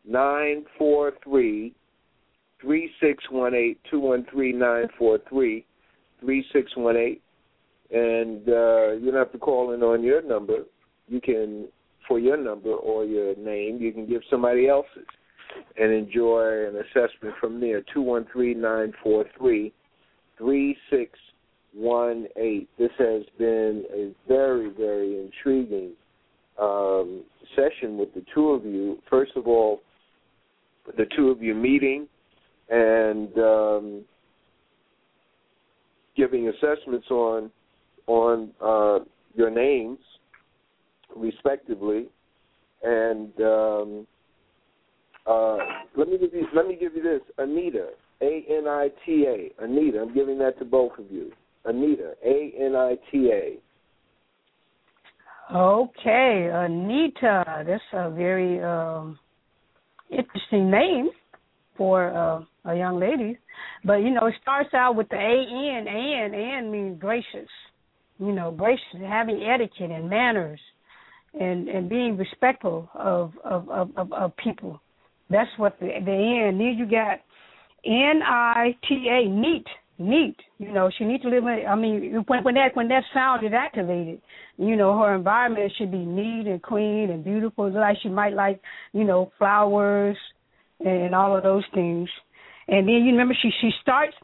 [0.06, 1.74] nine four three,
[2.60, 5.66] three six one eight, two one three nine four three,
[6.20, 7.22] three six one eight
[7.90, 10.64] and uh, you don't have to call in on your number.
[11.08, 11.68] You can,
[12.06, 15.06] for your number or your name, you can give somebody else's
[15.78, 17.82] and enjoy an assessment from there.
[17.94, 19.72] Two one three nine four three
[20.36, 21.18] three six
[21.74, 22.68] one eight.
[22.78, 25.92] This has been a very very intriguing
[26.60, 27.22] um,
[27.54, 28.98] session with the two of you.
[29.08, 29.80] First of all,
[30.96, 32.08] the two of you meeting
[32.70, 34.04] and um,
[36.16, 37.50] giving assessments on
[38.06, 39.04] on uh,
[39.34, 39.98] your names,
[41.14, 42.06] respectively,
[42.82, 44.06] and um,
[45.26, 45.58] uh,
[45.96, 47.90] let me give you let me give you this, Anita,
[48.22, 50.00] A N I T A, Anita.
[50.00, 51.30] I'm giving that to both of you,
[51.68, 53.58] Anita, A N I T A.
[55.54, 57.64] Okay, Anita.
[57.66, 59.18] That's a very um,
[60.10, 61.10] interesting name
[61.76, 63.38] for uh, a young lady.
[63.84, 66.70] But you know, it starts out with the A N.
[66.70, 67.48] Means gracious.
[68.18, 70.60] You know, gracious, having etiquette and manners,
[71.38, 74.80] and and being respectful of of of, of, of people.
[75.30, 76.58] That's what the the N.
[76.58, 77.20] Then you got
[77.84, 79.28] N I T A.
[79.28, 79.66] Neat.
[79.98, 80.36] Neat.
[80.58, 81.42] You know, she needs to live.
[81.42, 84.20] In, I mean, when when that when that sound is activated,
[84.56, 87.70] you know, her environment should be neat and clean and beautiful.
[87.70, 88.60] Like she might like,
[88.92, 90.16] you know, flowers
[90.80, 92.08] and all of those things.
[92.68, 94.14] And then you remember she she starts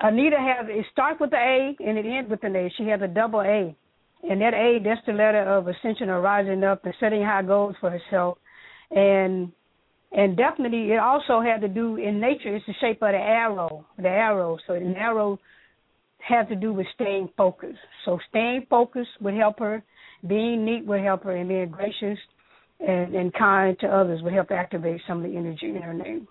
[0.00, 2.72] Anita has it starts with the A and it ends with an A.
[2.76, 3.74] She has a double A.
[4.28, 7.76] And that A that's the letter of ascension or rising up and setting high goals
[7.80, 8.38] for herself.
[8.90, 9.52] And
[10.14, 13.84] and definitely it also had to do in nature it's the shape of the arrow.
[13.98, 14.58] The arrow.
[14.66, 15.40] So an arrow
[16.26, 17.78] has to do with staying focused.
[18.04, 19.82] So staying focused would help her,
[20.26, 22.18] being neat would help her and being gracious
[22.80, 26.28] and, and kind to others would help activate some of the energy in her name.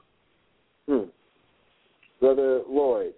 [0.88, 1.10] Hmm.
[2.20, 3.14] Brother Lloyd.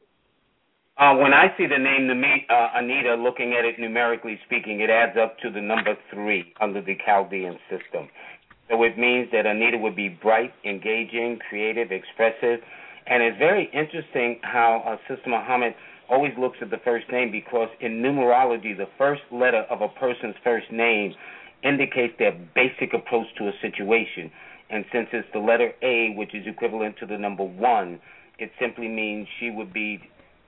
[0.97, 2.09] Uh, when I see the name
[2.49, 6.81] uh, Anita, looking at it numerically speaking, it adds up to the number three under
[6.81, 8.07] the Chaldean system.
[8.69, 12.61] So it means that Anita would be bright, engaging, creative, expressive,
[13.07, 15.75] and it's very interesting how uh, Sister Muhammad
[16.09, 20.35] always looks at the first name because in numerology, the first letter of a person's
[20.43, 21.13] first name
[21.63, 24.31] indicates their basic approach to a situation.
[24.69, 27.99] And since it's the letter A, which is equivalent to the number one,
[28.39, 29.99] it simply means she would be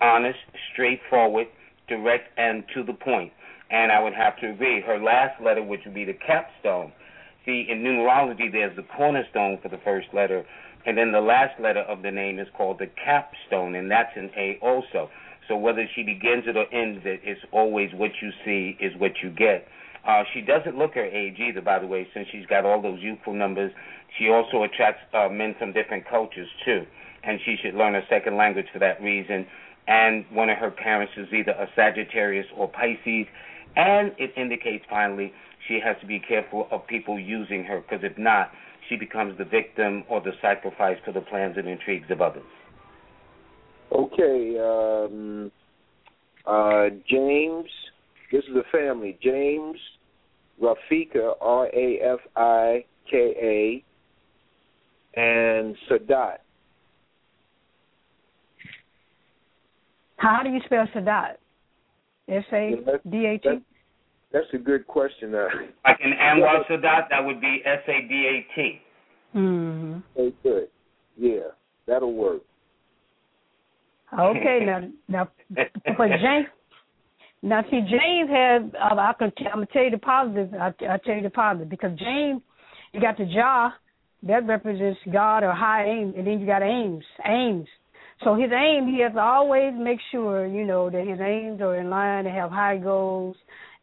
[0.01, 0.39] honest,
[0.73, 1.47] straightforward,
[1.87, 3.31] direct, and to the point.
[3.69, 4.81] And I would have to agree.
[4.81, 6.91] Her last letter, which would be the capstone.
[7.47, 10.43] See, in numerology, there's the cornerstone for the first letter,
[10.85, 14.29] and then the last letter of the name is called the capstone, and that's an
[14.35, 15.09] A also.
[15.47, 19.13] So whether she begins it or ends it, it's always what you see is what
[19.23, 19.65] you get.
[20.05, 22.99] Uh, she doesn't look her age either, by the way, since she's got all those
[22.99, 23.71] youthful numbers.
[24.19, 26.83] She also attracts uh, men from different cultures too,
[27.23, 29.47] and she should learn a second language for that reason.
[29.87, 33.27] And one of her parents is either a Sagittarius or Pisces,
[33.77, 35.31] and it indicates finally
[35.67, 38.51] she has to be careful of people using her, because if not,
[38.89, 42.43] she becomes the victim or the sacrifice to the plans and intrigues of others.
[43.91, 45.51] Okay, um,
[46.45, 47.69] uh, James.
[48.31, 49.17] This is the family.
[49.21, 49.77] James,
[50.61, 53.83] Rafika, R A F I K
[55.15, 56.37] A, and Sadat.
[60.17, 61.35] How do you spell Sadat?
[62.27, 62.75] S A
[63.09, 63.49] D A T.
[64.31, 65.33] That's a good question.
[65.33, 65.47] Uh,
[65.85, 68.81] like in Anwar Sadat, that would be S A D A T.
[69.35, 69.99] Mm-hmm.
[70.19, 70.67] Okay, good.
[71.17, 71.51] Yeah,
[71.87, 72.41] that'll work.
[74.13, 75.67] Okay, now now, but
[75.97, 76.47] James,
[77.41, 78.61] now see James has.
[78.73, 79.31] Uh, I can.
[79.47, 80.53] I'm gonna tell you the positive.
[80.53, 82.41] I I tell you the positive because James,
[82.93, 83.71] you got the jaw
[84.23, 87.67] that represents God or high aim, and then you got aims, aims.
[88.23, 91.75] So his aim, he has to always make sure, you know, that his aims are
[91.75, 93.35] in line and have high goals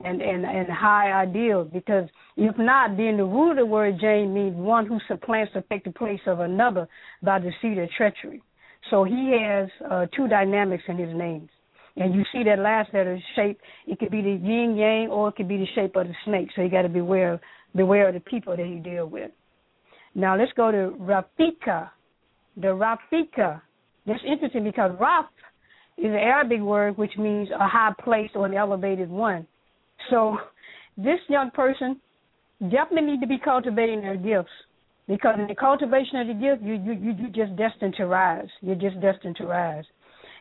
[0.03, 1.69] and and and high ideals.
[1.73, 5.62] Because if not, then the root of the word James means one who supplants to
[5.71, 6.89] take the place of another
[7.23, 8.43] by deceit or treachery.
[8.91, 11.49] So he has uh, two dynamics in his names.
[11.97, 15.37] And you see that last letter shape, it could be the yin yang or it
[15.37, 16.49] could be the shape of the snake.
[16.55, 17.41] So you got to beware
[17.75, 19.31] beware of the people that you deal with.
[20.15, 21.91] Now let's go to Rafika.
[22.57, 23.61] The Rafika.
[24.07, 25.27] That's interesting because Raf
[25.97, 29.47] is an Arabic word which means a high place or an elevated one.
[30.10, 30.39] So
[30.97, 32.01] this young person
[32.60, 34.52] definitely need to be cultivating their gifts.
[35.06, 38.48] Because in the cultivation of the gift, you you you you're just destined to rise.
[38.62, 39.85] You're just destined to rise.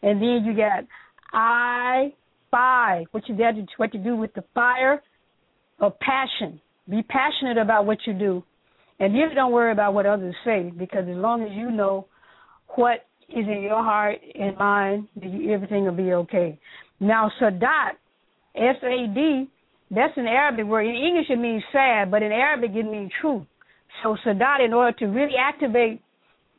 [0.01, 0.85] And then you got
[1.33, 2.13] I
[2.49, 5.01] five, what you got to what to do with the fire
[5.79, 6.61] of passion.
[6.89, 8.43] Be passionate about what you do,
[8.99, 10.71] and then don't worry about what others say.
[10.77, 12.07] Because as long as you know
[12.75, 16.59] what is in your heart and mind, everything will be okay.
[16.99, 17.93] Now, Sadat,
[18.55, 19.49] S A D,
[19.91, 20.85] that's an Arabic word.
[20.85, 23.45] In English, it means sad, but in Arabic, it means truth.
[24.01, 26.01] So Sadat, in order to really activate,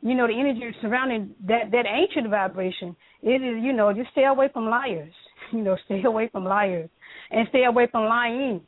[0.02, 4.24] you know, the energy surrounding that that ancient vibration, it is, you know, just stay
[4.24, 5.12] away from liars.
[5.52, 6.88] You know, stay away from liars
[7.30, 8.60] and stay away from lying.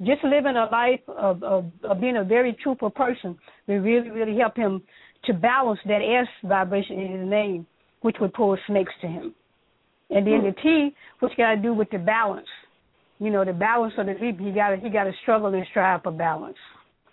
[0.00, 3.38] Just living a life of, of, of being a very truthful person
[3.68, 4.82] will really, really help him
[5.24, 7.66] to balance that S vibration in his name,
[8.00, 9.34] which would pull snakes to him.
[10.10, 10.46] And then hmm.
[10.46, 12.48] the T, which got to do with the balance.
[13.22, 15.64] You know, the balance of the leap, he got to he got to struggle and
[15.70, 16.56] strive for balance.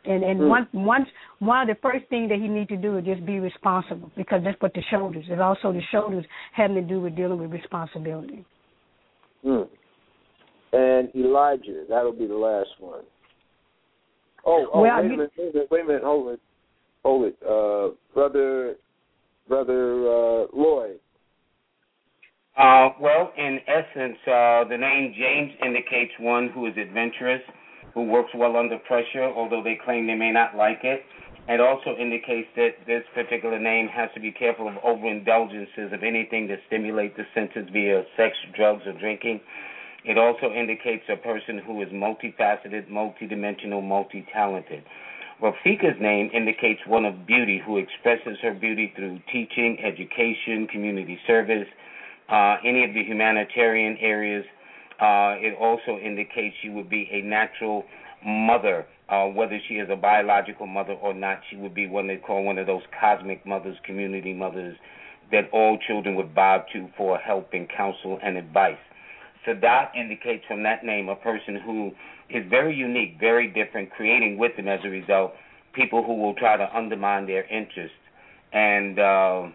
[0.06, 0.48] And and mm.
[0.48, 1.06] one one
[1.38, 4.42] one of the first things that he need to do is just be responsible because
[4.44, 5.26] that's what the shoulders.
[5.30, 8.44] And also the shoulders having to do with dealing with responsibility.
[9.46, 9.68] Mm.
[10.72, 13.04] And Elijah, that'll be the last one.
[14.46, 16.40] Oh, oh well, wait, a minute, wait a minute, wait a minute, hold it,
[17.04, 18.76] hold it, uh, brother,
[19.48, 21.00] brother uh, Lloyd.
[22.60, 27.40] Uh, well, in essence, uh, the name James indicates one who is adventurous,
[27.94, 31.00] who works well under pressure, although they claim they may not like it.
[31.48, 36.50] It also indicates that this particular name has to be careful of overindulgences of anything
[36.50, 39.40] that stimulates the senses via sex, drugs, or drinking.
[40.04, 44.84] It also indicates a person who is multifaceted, multidimensional, multi-talented.
[45.42, 51.68] Rafika's name indicates one of beauty who expresses her beauty through teaching, education, community service,
[52.32, 54.46] uh, any of the humanitarian areas.
[55.00, 57.86] Uh, it also indicates she would be a natural
[58.26, 61.40] mother, uh, whether she is a biological mother or not.
[61.50, 64.78] She would be what they call one of those cosmic mothers, community mothers
[65.32, 68.78] that all children would bow to for help and counsel and advice.
[69.48, 71.92] Sadat indicates from that name a person who
[72.30, 75.34] is very unique, very different, creating with them as a result
[75.74, 77.96] people who will try to undermine their interests.
[78.52, 79.48] And uh,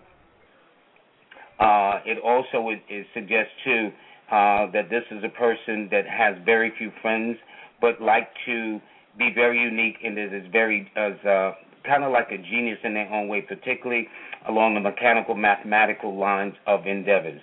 [1.60, 3.90] uh, it also it, it suggests too
[4.30, 7.36] uh, that this is a person that has very few friends,
[7.80, 8.80] but like to
[9.18, 11.52] be very unique and is very as uh,
[11.86, 14.08] kind of like a genius in their own way, particularly
[14.48, 17.40] along the mechanical mathematical lines of endeavors.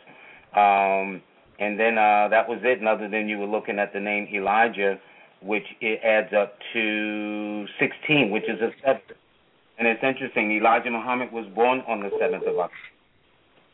[0.56, 1.22] Um,
[1.60, 2.80] and then uh, that was it.
[2.80, 5.00] And other than you were looking at the name Elijah,
[5.42, 9.02] which it adds up to 16, which is a seven.
[9.78, 10.52] And it's interesting.
[10.52, 12.91] Elijah Muhammad was born on the seventh of October.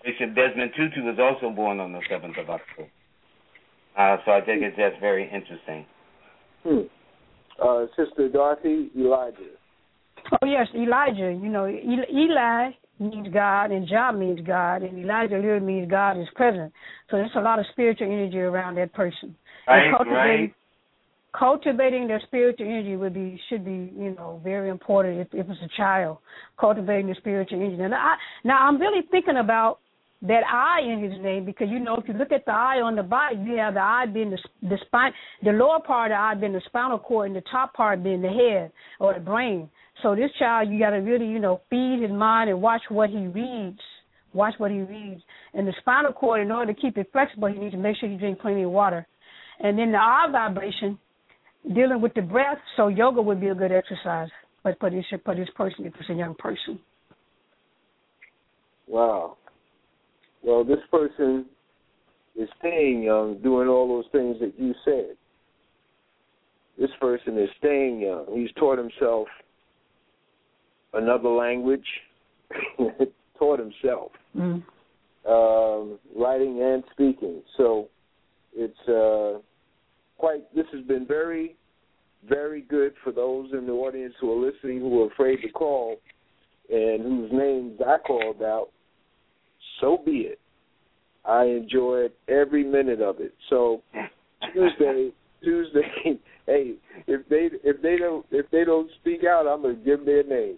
[0.07, 2.89] Bishop Desmond Tutu was also born on the 7th of October.
[3.97, 5.85] Uh, so I think it's just very interesting.
[6.63, 6.87] Hmm.
[7.61, 9.57] Uh, Sister Dorothy, Elijah.
[10.31, 11.37] Oh yes, Elijah.
[11.41, 12.69] You know, Eli
[12.99, 16.71] means God, and Jah means God, and Elijah literally means God is present.
[17.09, 19.35] So there's a lot of spiritual energy around that person.
[19.67, 20.53] Right, right.
[21.37, 25.61] Cultivating their spiritual energy would be should be you know very important if, if it's
[25.61, 26.19] a child
[26.59, 27.77] cultivating the spiritual energy.
[27.77, 28.15] Now, I,
[28.45, 29.79] now I'm really thinking about
[30.23, 32.95] that eye in his name because you know if you look at the eye on
[32.95, 35.11] the body, you have the eye being the the spine,
[35.43, 38.21] the lower part of the eye being the spinal cord, and the top part being
[38.21, 39.69] the head or the brain.
[40.01, 43.09] So this child, you got to really you know feed his mind and watch what
[43.09, 43.79] he reads.
[44.33, 45.21] Watch what he reads.
[45.53, 48.09] And the spinal cord, in order to keep it flexible, he needs to make sure
[48.09, 49.07] he drink plenty of water.
[49.59, 50.99] And then the eye vibration,
[51.73, 52.57] dealing with the breath.
[52.75, 54.29] So yoga would be a good exercise,
[54.63, 56.79] but for this for this person, if it's a young person.
[58.87, 59.37] Wow.
[60.43, 61.45] Well, this person
[62.37, 65.15] is staying young, doing all those things that you said.
[66.79, 68.25] This person is staying young.
[68.35, 69.27] He's taught himself
[70.93, 71.85] another language,
[73.39, 74.63] taught himself mm.
[75.27, 77.41] um, writing and speaking.
[77.57, 77.89] So
[78.55, 79.39] it's uh,
[80.19, 80.53] quite.
[80.55, 81.55] This has been very,
[82.29, 85.97] very good for those in the audience who are listening who are afraid to call
[86.69, 88.69] and whose names I called out
[89.79, 90.39] so be it.
[91.25, 93.33] I enjoyed every minute of it.
[93.49, 93.81] So
[94.53, 95.11] Tuesday,
[95.43, 95.81] Tuesday,
[96.45, 96.75] hey,
[97.07, 100.57] if they if they don't if they don't speak out, I'm gonna give their name,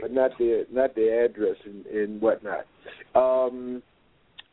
[0.00, 2.66] but not their not their address and, and whatnot.
[3.14, 3.82] Um,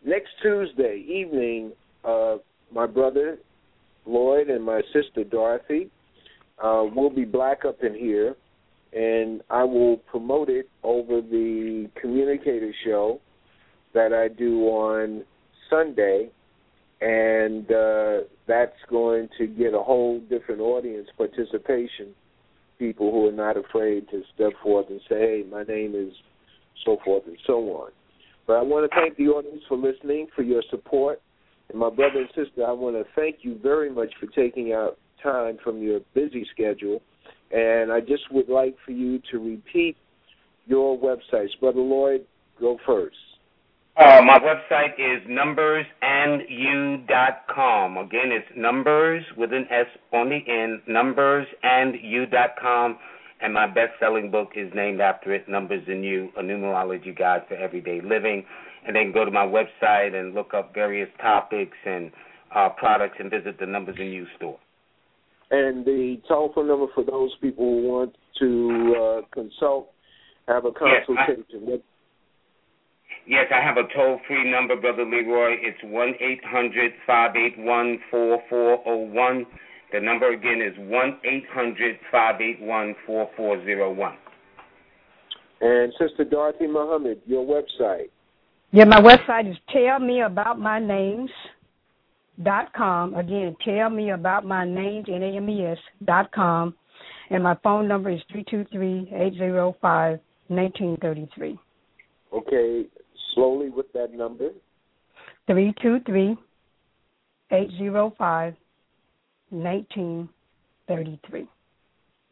[0.05, 1.71] next Tuesday evening,
[2.03, 2.37] uh,
[2.73, 3.37] my brother
[4.05, 5.89] Lloyd and my sister Dorothy
[6.61, 8.35] uh, will be black up in here,
[8.91, 13.21] and I will promote it over the communicator show
[13.93, 15.23] that I do on
[15.69, 16.29] Sunday,
[17.01, 22.13] and uh, that's going to get a whole different audience participation.
[22.79, 26.13] People who are not afraid to step forth and say, "Hey, my name is,"
[26.85, 27.91] so forth and so on.
[28.45, 31.21] But I want to thank the audience for listening, for your support,
[31.69, 32.65] and my brother and sister.
[32.65, 37.01] I want to thank you very much for taking out time from your busy schedule.
[37.51, 39.95] And I just would like for you to repeat
[40.65, 41.57] your websites.
[41.59, 42.25] Brother Lloyd,
[42.59, 43.15] go first.
[43.95, 47.97] Uh, my website is numbersandyou.com.
[47.97, 52.97] Again, it's numbers with an S on the end, numbersandyou.com.
[53.41, 57.43] And my best selling book is named after it, Numbers and You, a numerology guide
[57.47, 58.43] for everyday living.
[58.87, 62.11] And then go to my website and look up various topics and
[62.55, 64.57] uh, products and visit the Numbers and You store.
[65.51, 69.91] And the telephone number for those people who want to uh, consult,
[70.47, 71.45] have a consultation.
[71.67, 71.83] Yes, I-
[73.25, 75.55] Yes, I have a toll free number, Brother Leroy.
[75.61, 79.45] It's one eight hundred five eight one four four zero one.
[79.93, 84.17] The number again is one eight hundred five eight one four four zero one.
[85.61, 88.09] And Sister Dorothy Muhammad, your website.
[88.71, 91.29] Yeah, my website is tell me about my names
[92.41, 93.13] dot com.
[93.13, 96.75] Again, tell me about my names N A M E S dot com.
[97.29, 100.19] And my phone number is three two three eight zero five
[100.49, 101.57] nineteen thirty three.
[102.33, 102.87] Okay,
[103.33, 104.49] slowly with that number.
[105.47, 106.37] Three two three
[107.51, 108.55] eight zero five
[109.51, 110.29] nineteen
[110.87, 111.47] thirty three.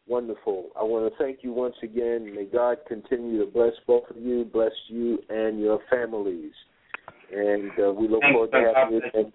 [0.08, 0.70] Wonderful.
[0.80, 2.34] I want to thank you once again.
[2.36, 6.52] May God continue to bless both of you, bless you and your families.
[7.32, 9.32] And uh, we look Thanks, forward to having you.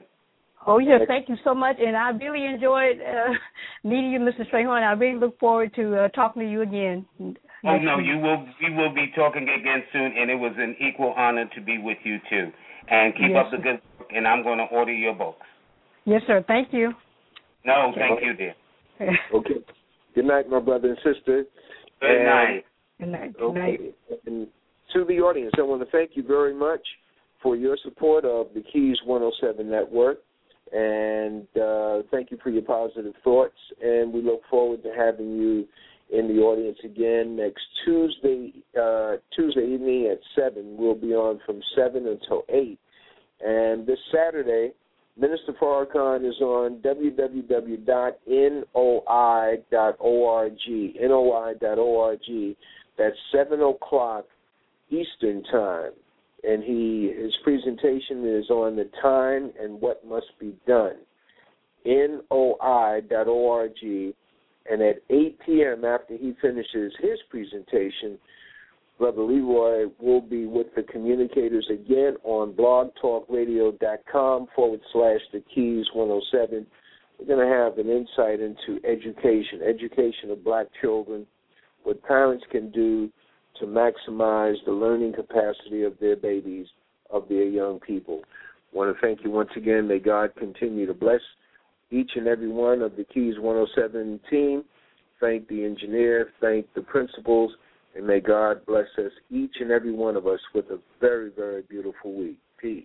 [0.69, 3.33] Oh yes, thank you so much, and I really enjoyed uh,
[3.85, 4.49] meeting you, Mr.
[4.51, 4.83] Strayhorn.
[4.83, 7.07] I really look forward to uh, talking to you again.
[7.21, 8.45] Oh no, you will.
[8.61, 11.99] We will be talking again soon, and it was an equal honor to be with
[12.05, 12.51] you too.
[12.89, 14.09] And keep Yes, up the good work.
[14.15, 15.45] And I'm going to order your books.
[16.05, 16.45] Yes, sir.
[16.47, 16.93] Thank you.
[17.65, 18.55] No, thank you, dear.
[19.35, 19.55] Okay.
[20.15, 21.45] Good night, my brother and sister.
[22.01, 22.65] Good And- night.
[22.99, 23.37] Good night.
[23.37, 23.81] Good night.
[24.11, 24.19] Okay.
[24.27, 24.47] And
[24.95, 26.81] to the audience, I want to thank you very much
[27.43, 30.19] for your support of the Keys 107 Network.
[30.73, 33.57] And uh, thank you for your positive thoughts.
[33.83, 35.67] And we look forward to having you
[36.11, 40.77] in the audience again next Tuesday, uh, Tuesday evening at 7.
[40.77, 42.79] We'll be on from 7 until 8.
[43.45, 44.73] And this Saturday,
[45.19, 47.87] Minister Farrakhan is on www.noi.org,
[51.01, 52.57] noi.org.
[52.99, 54.25] That's 7 o'clock
[54.91, 55.93] Eastern Time.
[56.45, 60.97] And he his presentation is on the time and what must be done.
[61.85, 63.73] NOI.org.
[64.69, 68.19] And at 8 p.m., after he finishes his presentation,
[68.99, 76.67] Brother Leroy will be with the communicators again on blogtalkradio.com forward slash the keys 107.
[77.19, 81.27] We're going to have an insight into education, education of black children,
[81.85, 83.11] what parents can do
[83.61, 86.67] to maximize the learning capacity of their babies,
[87.11, 88.23] of their young people.
[88.73, 89.89] I want to thank you once again.
[89.89, 91.21] May God continue to bless
[91.91, 94.65] each and every one of the Keys 107 team.
[95.21, 97.53] Thank the engineer, thank the principals,
[97.95, 101.63] and may God bless us, each and every one of us, with a very, very
[101.63, 102.39] beautiful week.
[102.61, 102.85] Peace.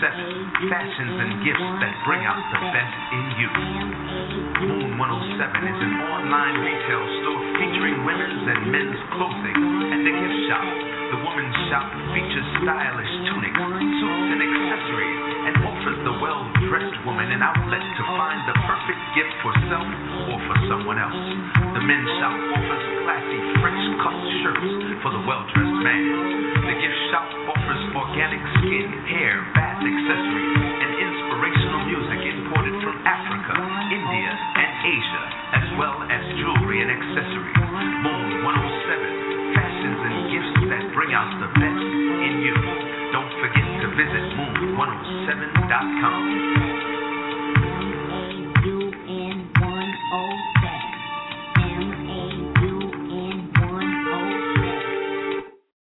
[0.00, 3.50] 107, fashions and gifts that bring out the best in you.
[4.64, 10.38] Moon 107 is an online retail store featuring women's and men's clothing and a gift
[10.48, 10.64] shop.
[11.12, 11.84] The women's shop
[12.16, 15.39] features stylish tunics, suits, and accessories the
[16.20, 19.88] well dressed woman an outlet to find the perfect gift for self
[20.28, 21.16] or for someone else.
[21.72, 24.70] The men's shop offers classy French cut shirts
[25.00, 26.04] for the well dressed man.
[26.60, 33.56] The gift shop offers organic skin, hair, bath accessories, and inspirational music imported from Africa,
[33.88, 34.30] India,
[34.60, 35.24] and Asia,
[35.56, 37.64] as well as jewelry and accessories.
[38.04, 41.88] Moon 107, fashions and gifts that bring out the best
[42.28, 42.56] in you.
[43.08, 46.59] Don't forget to visit Moon 107 107.com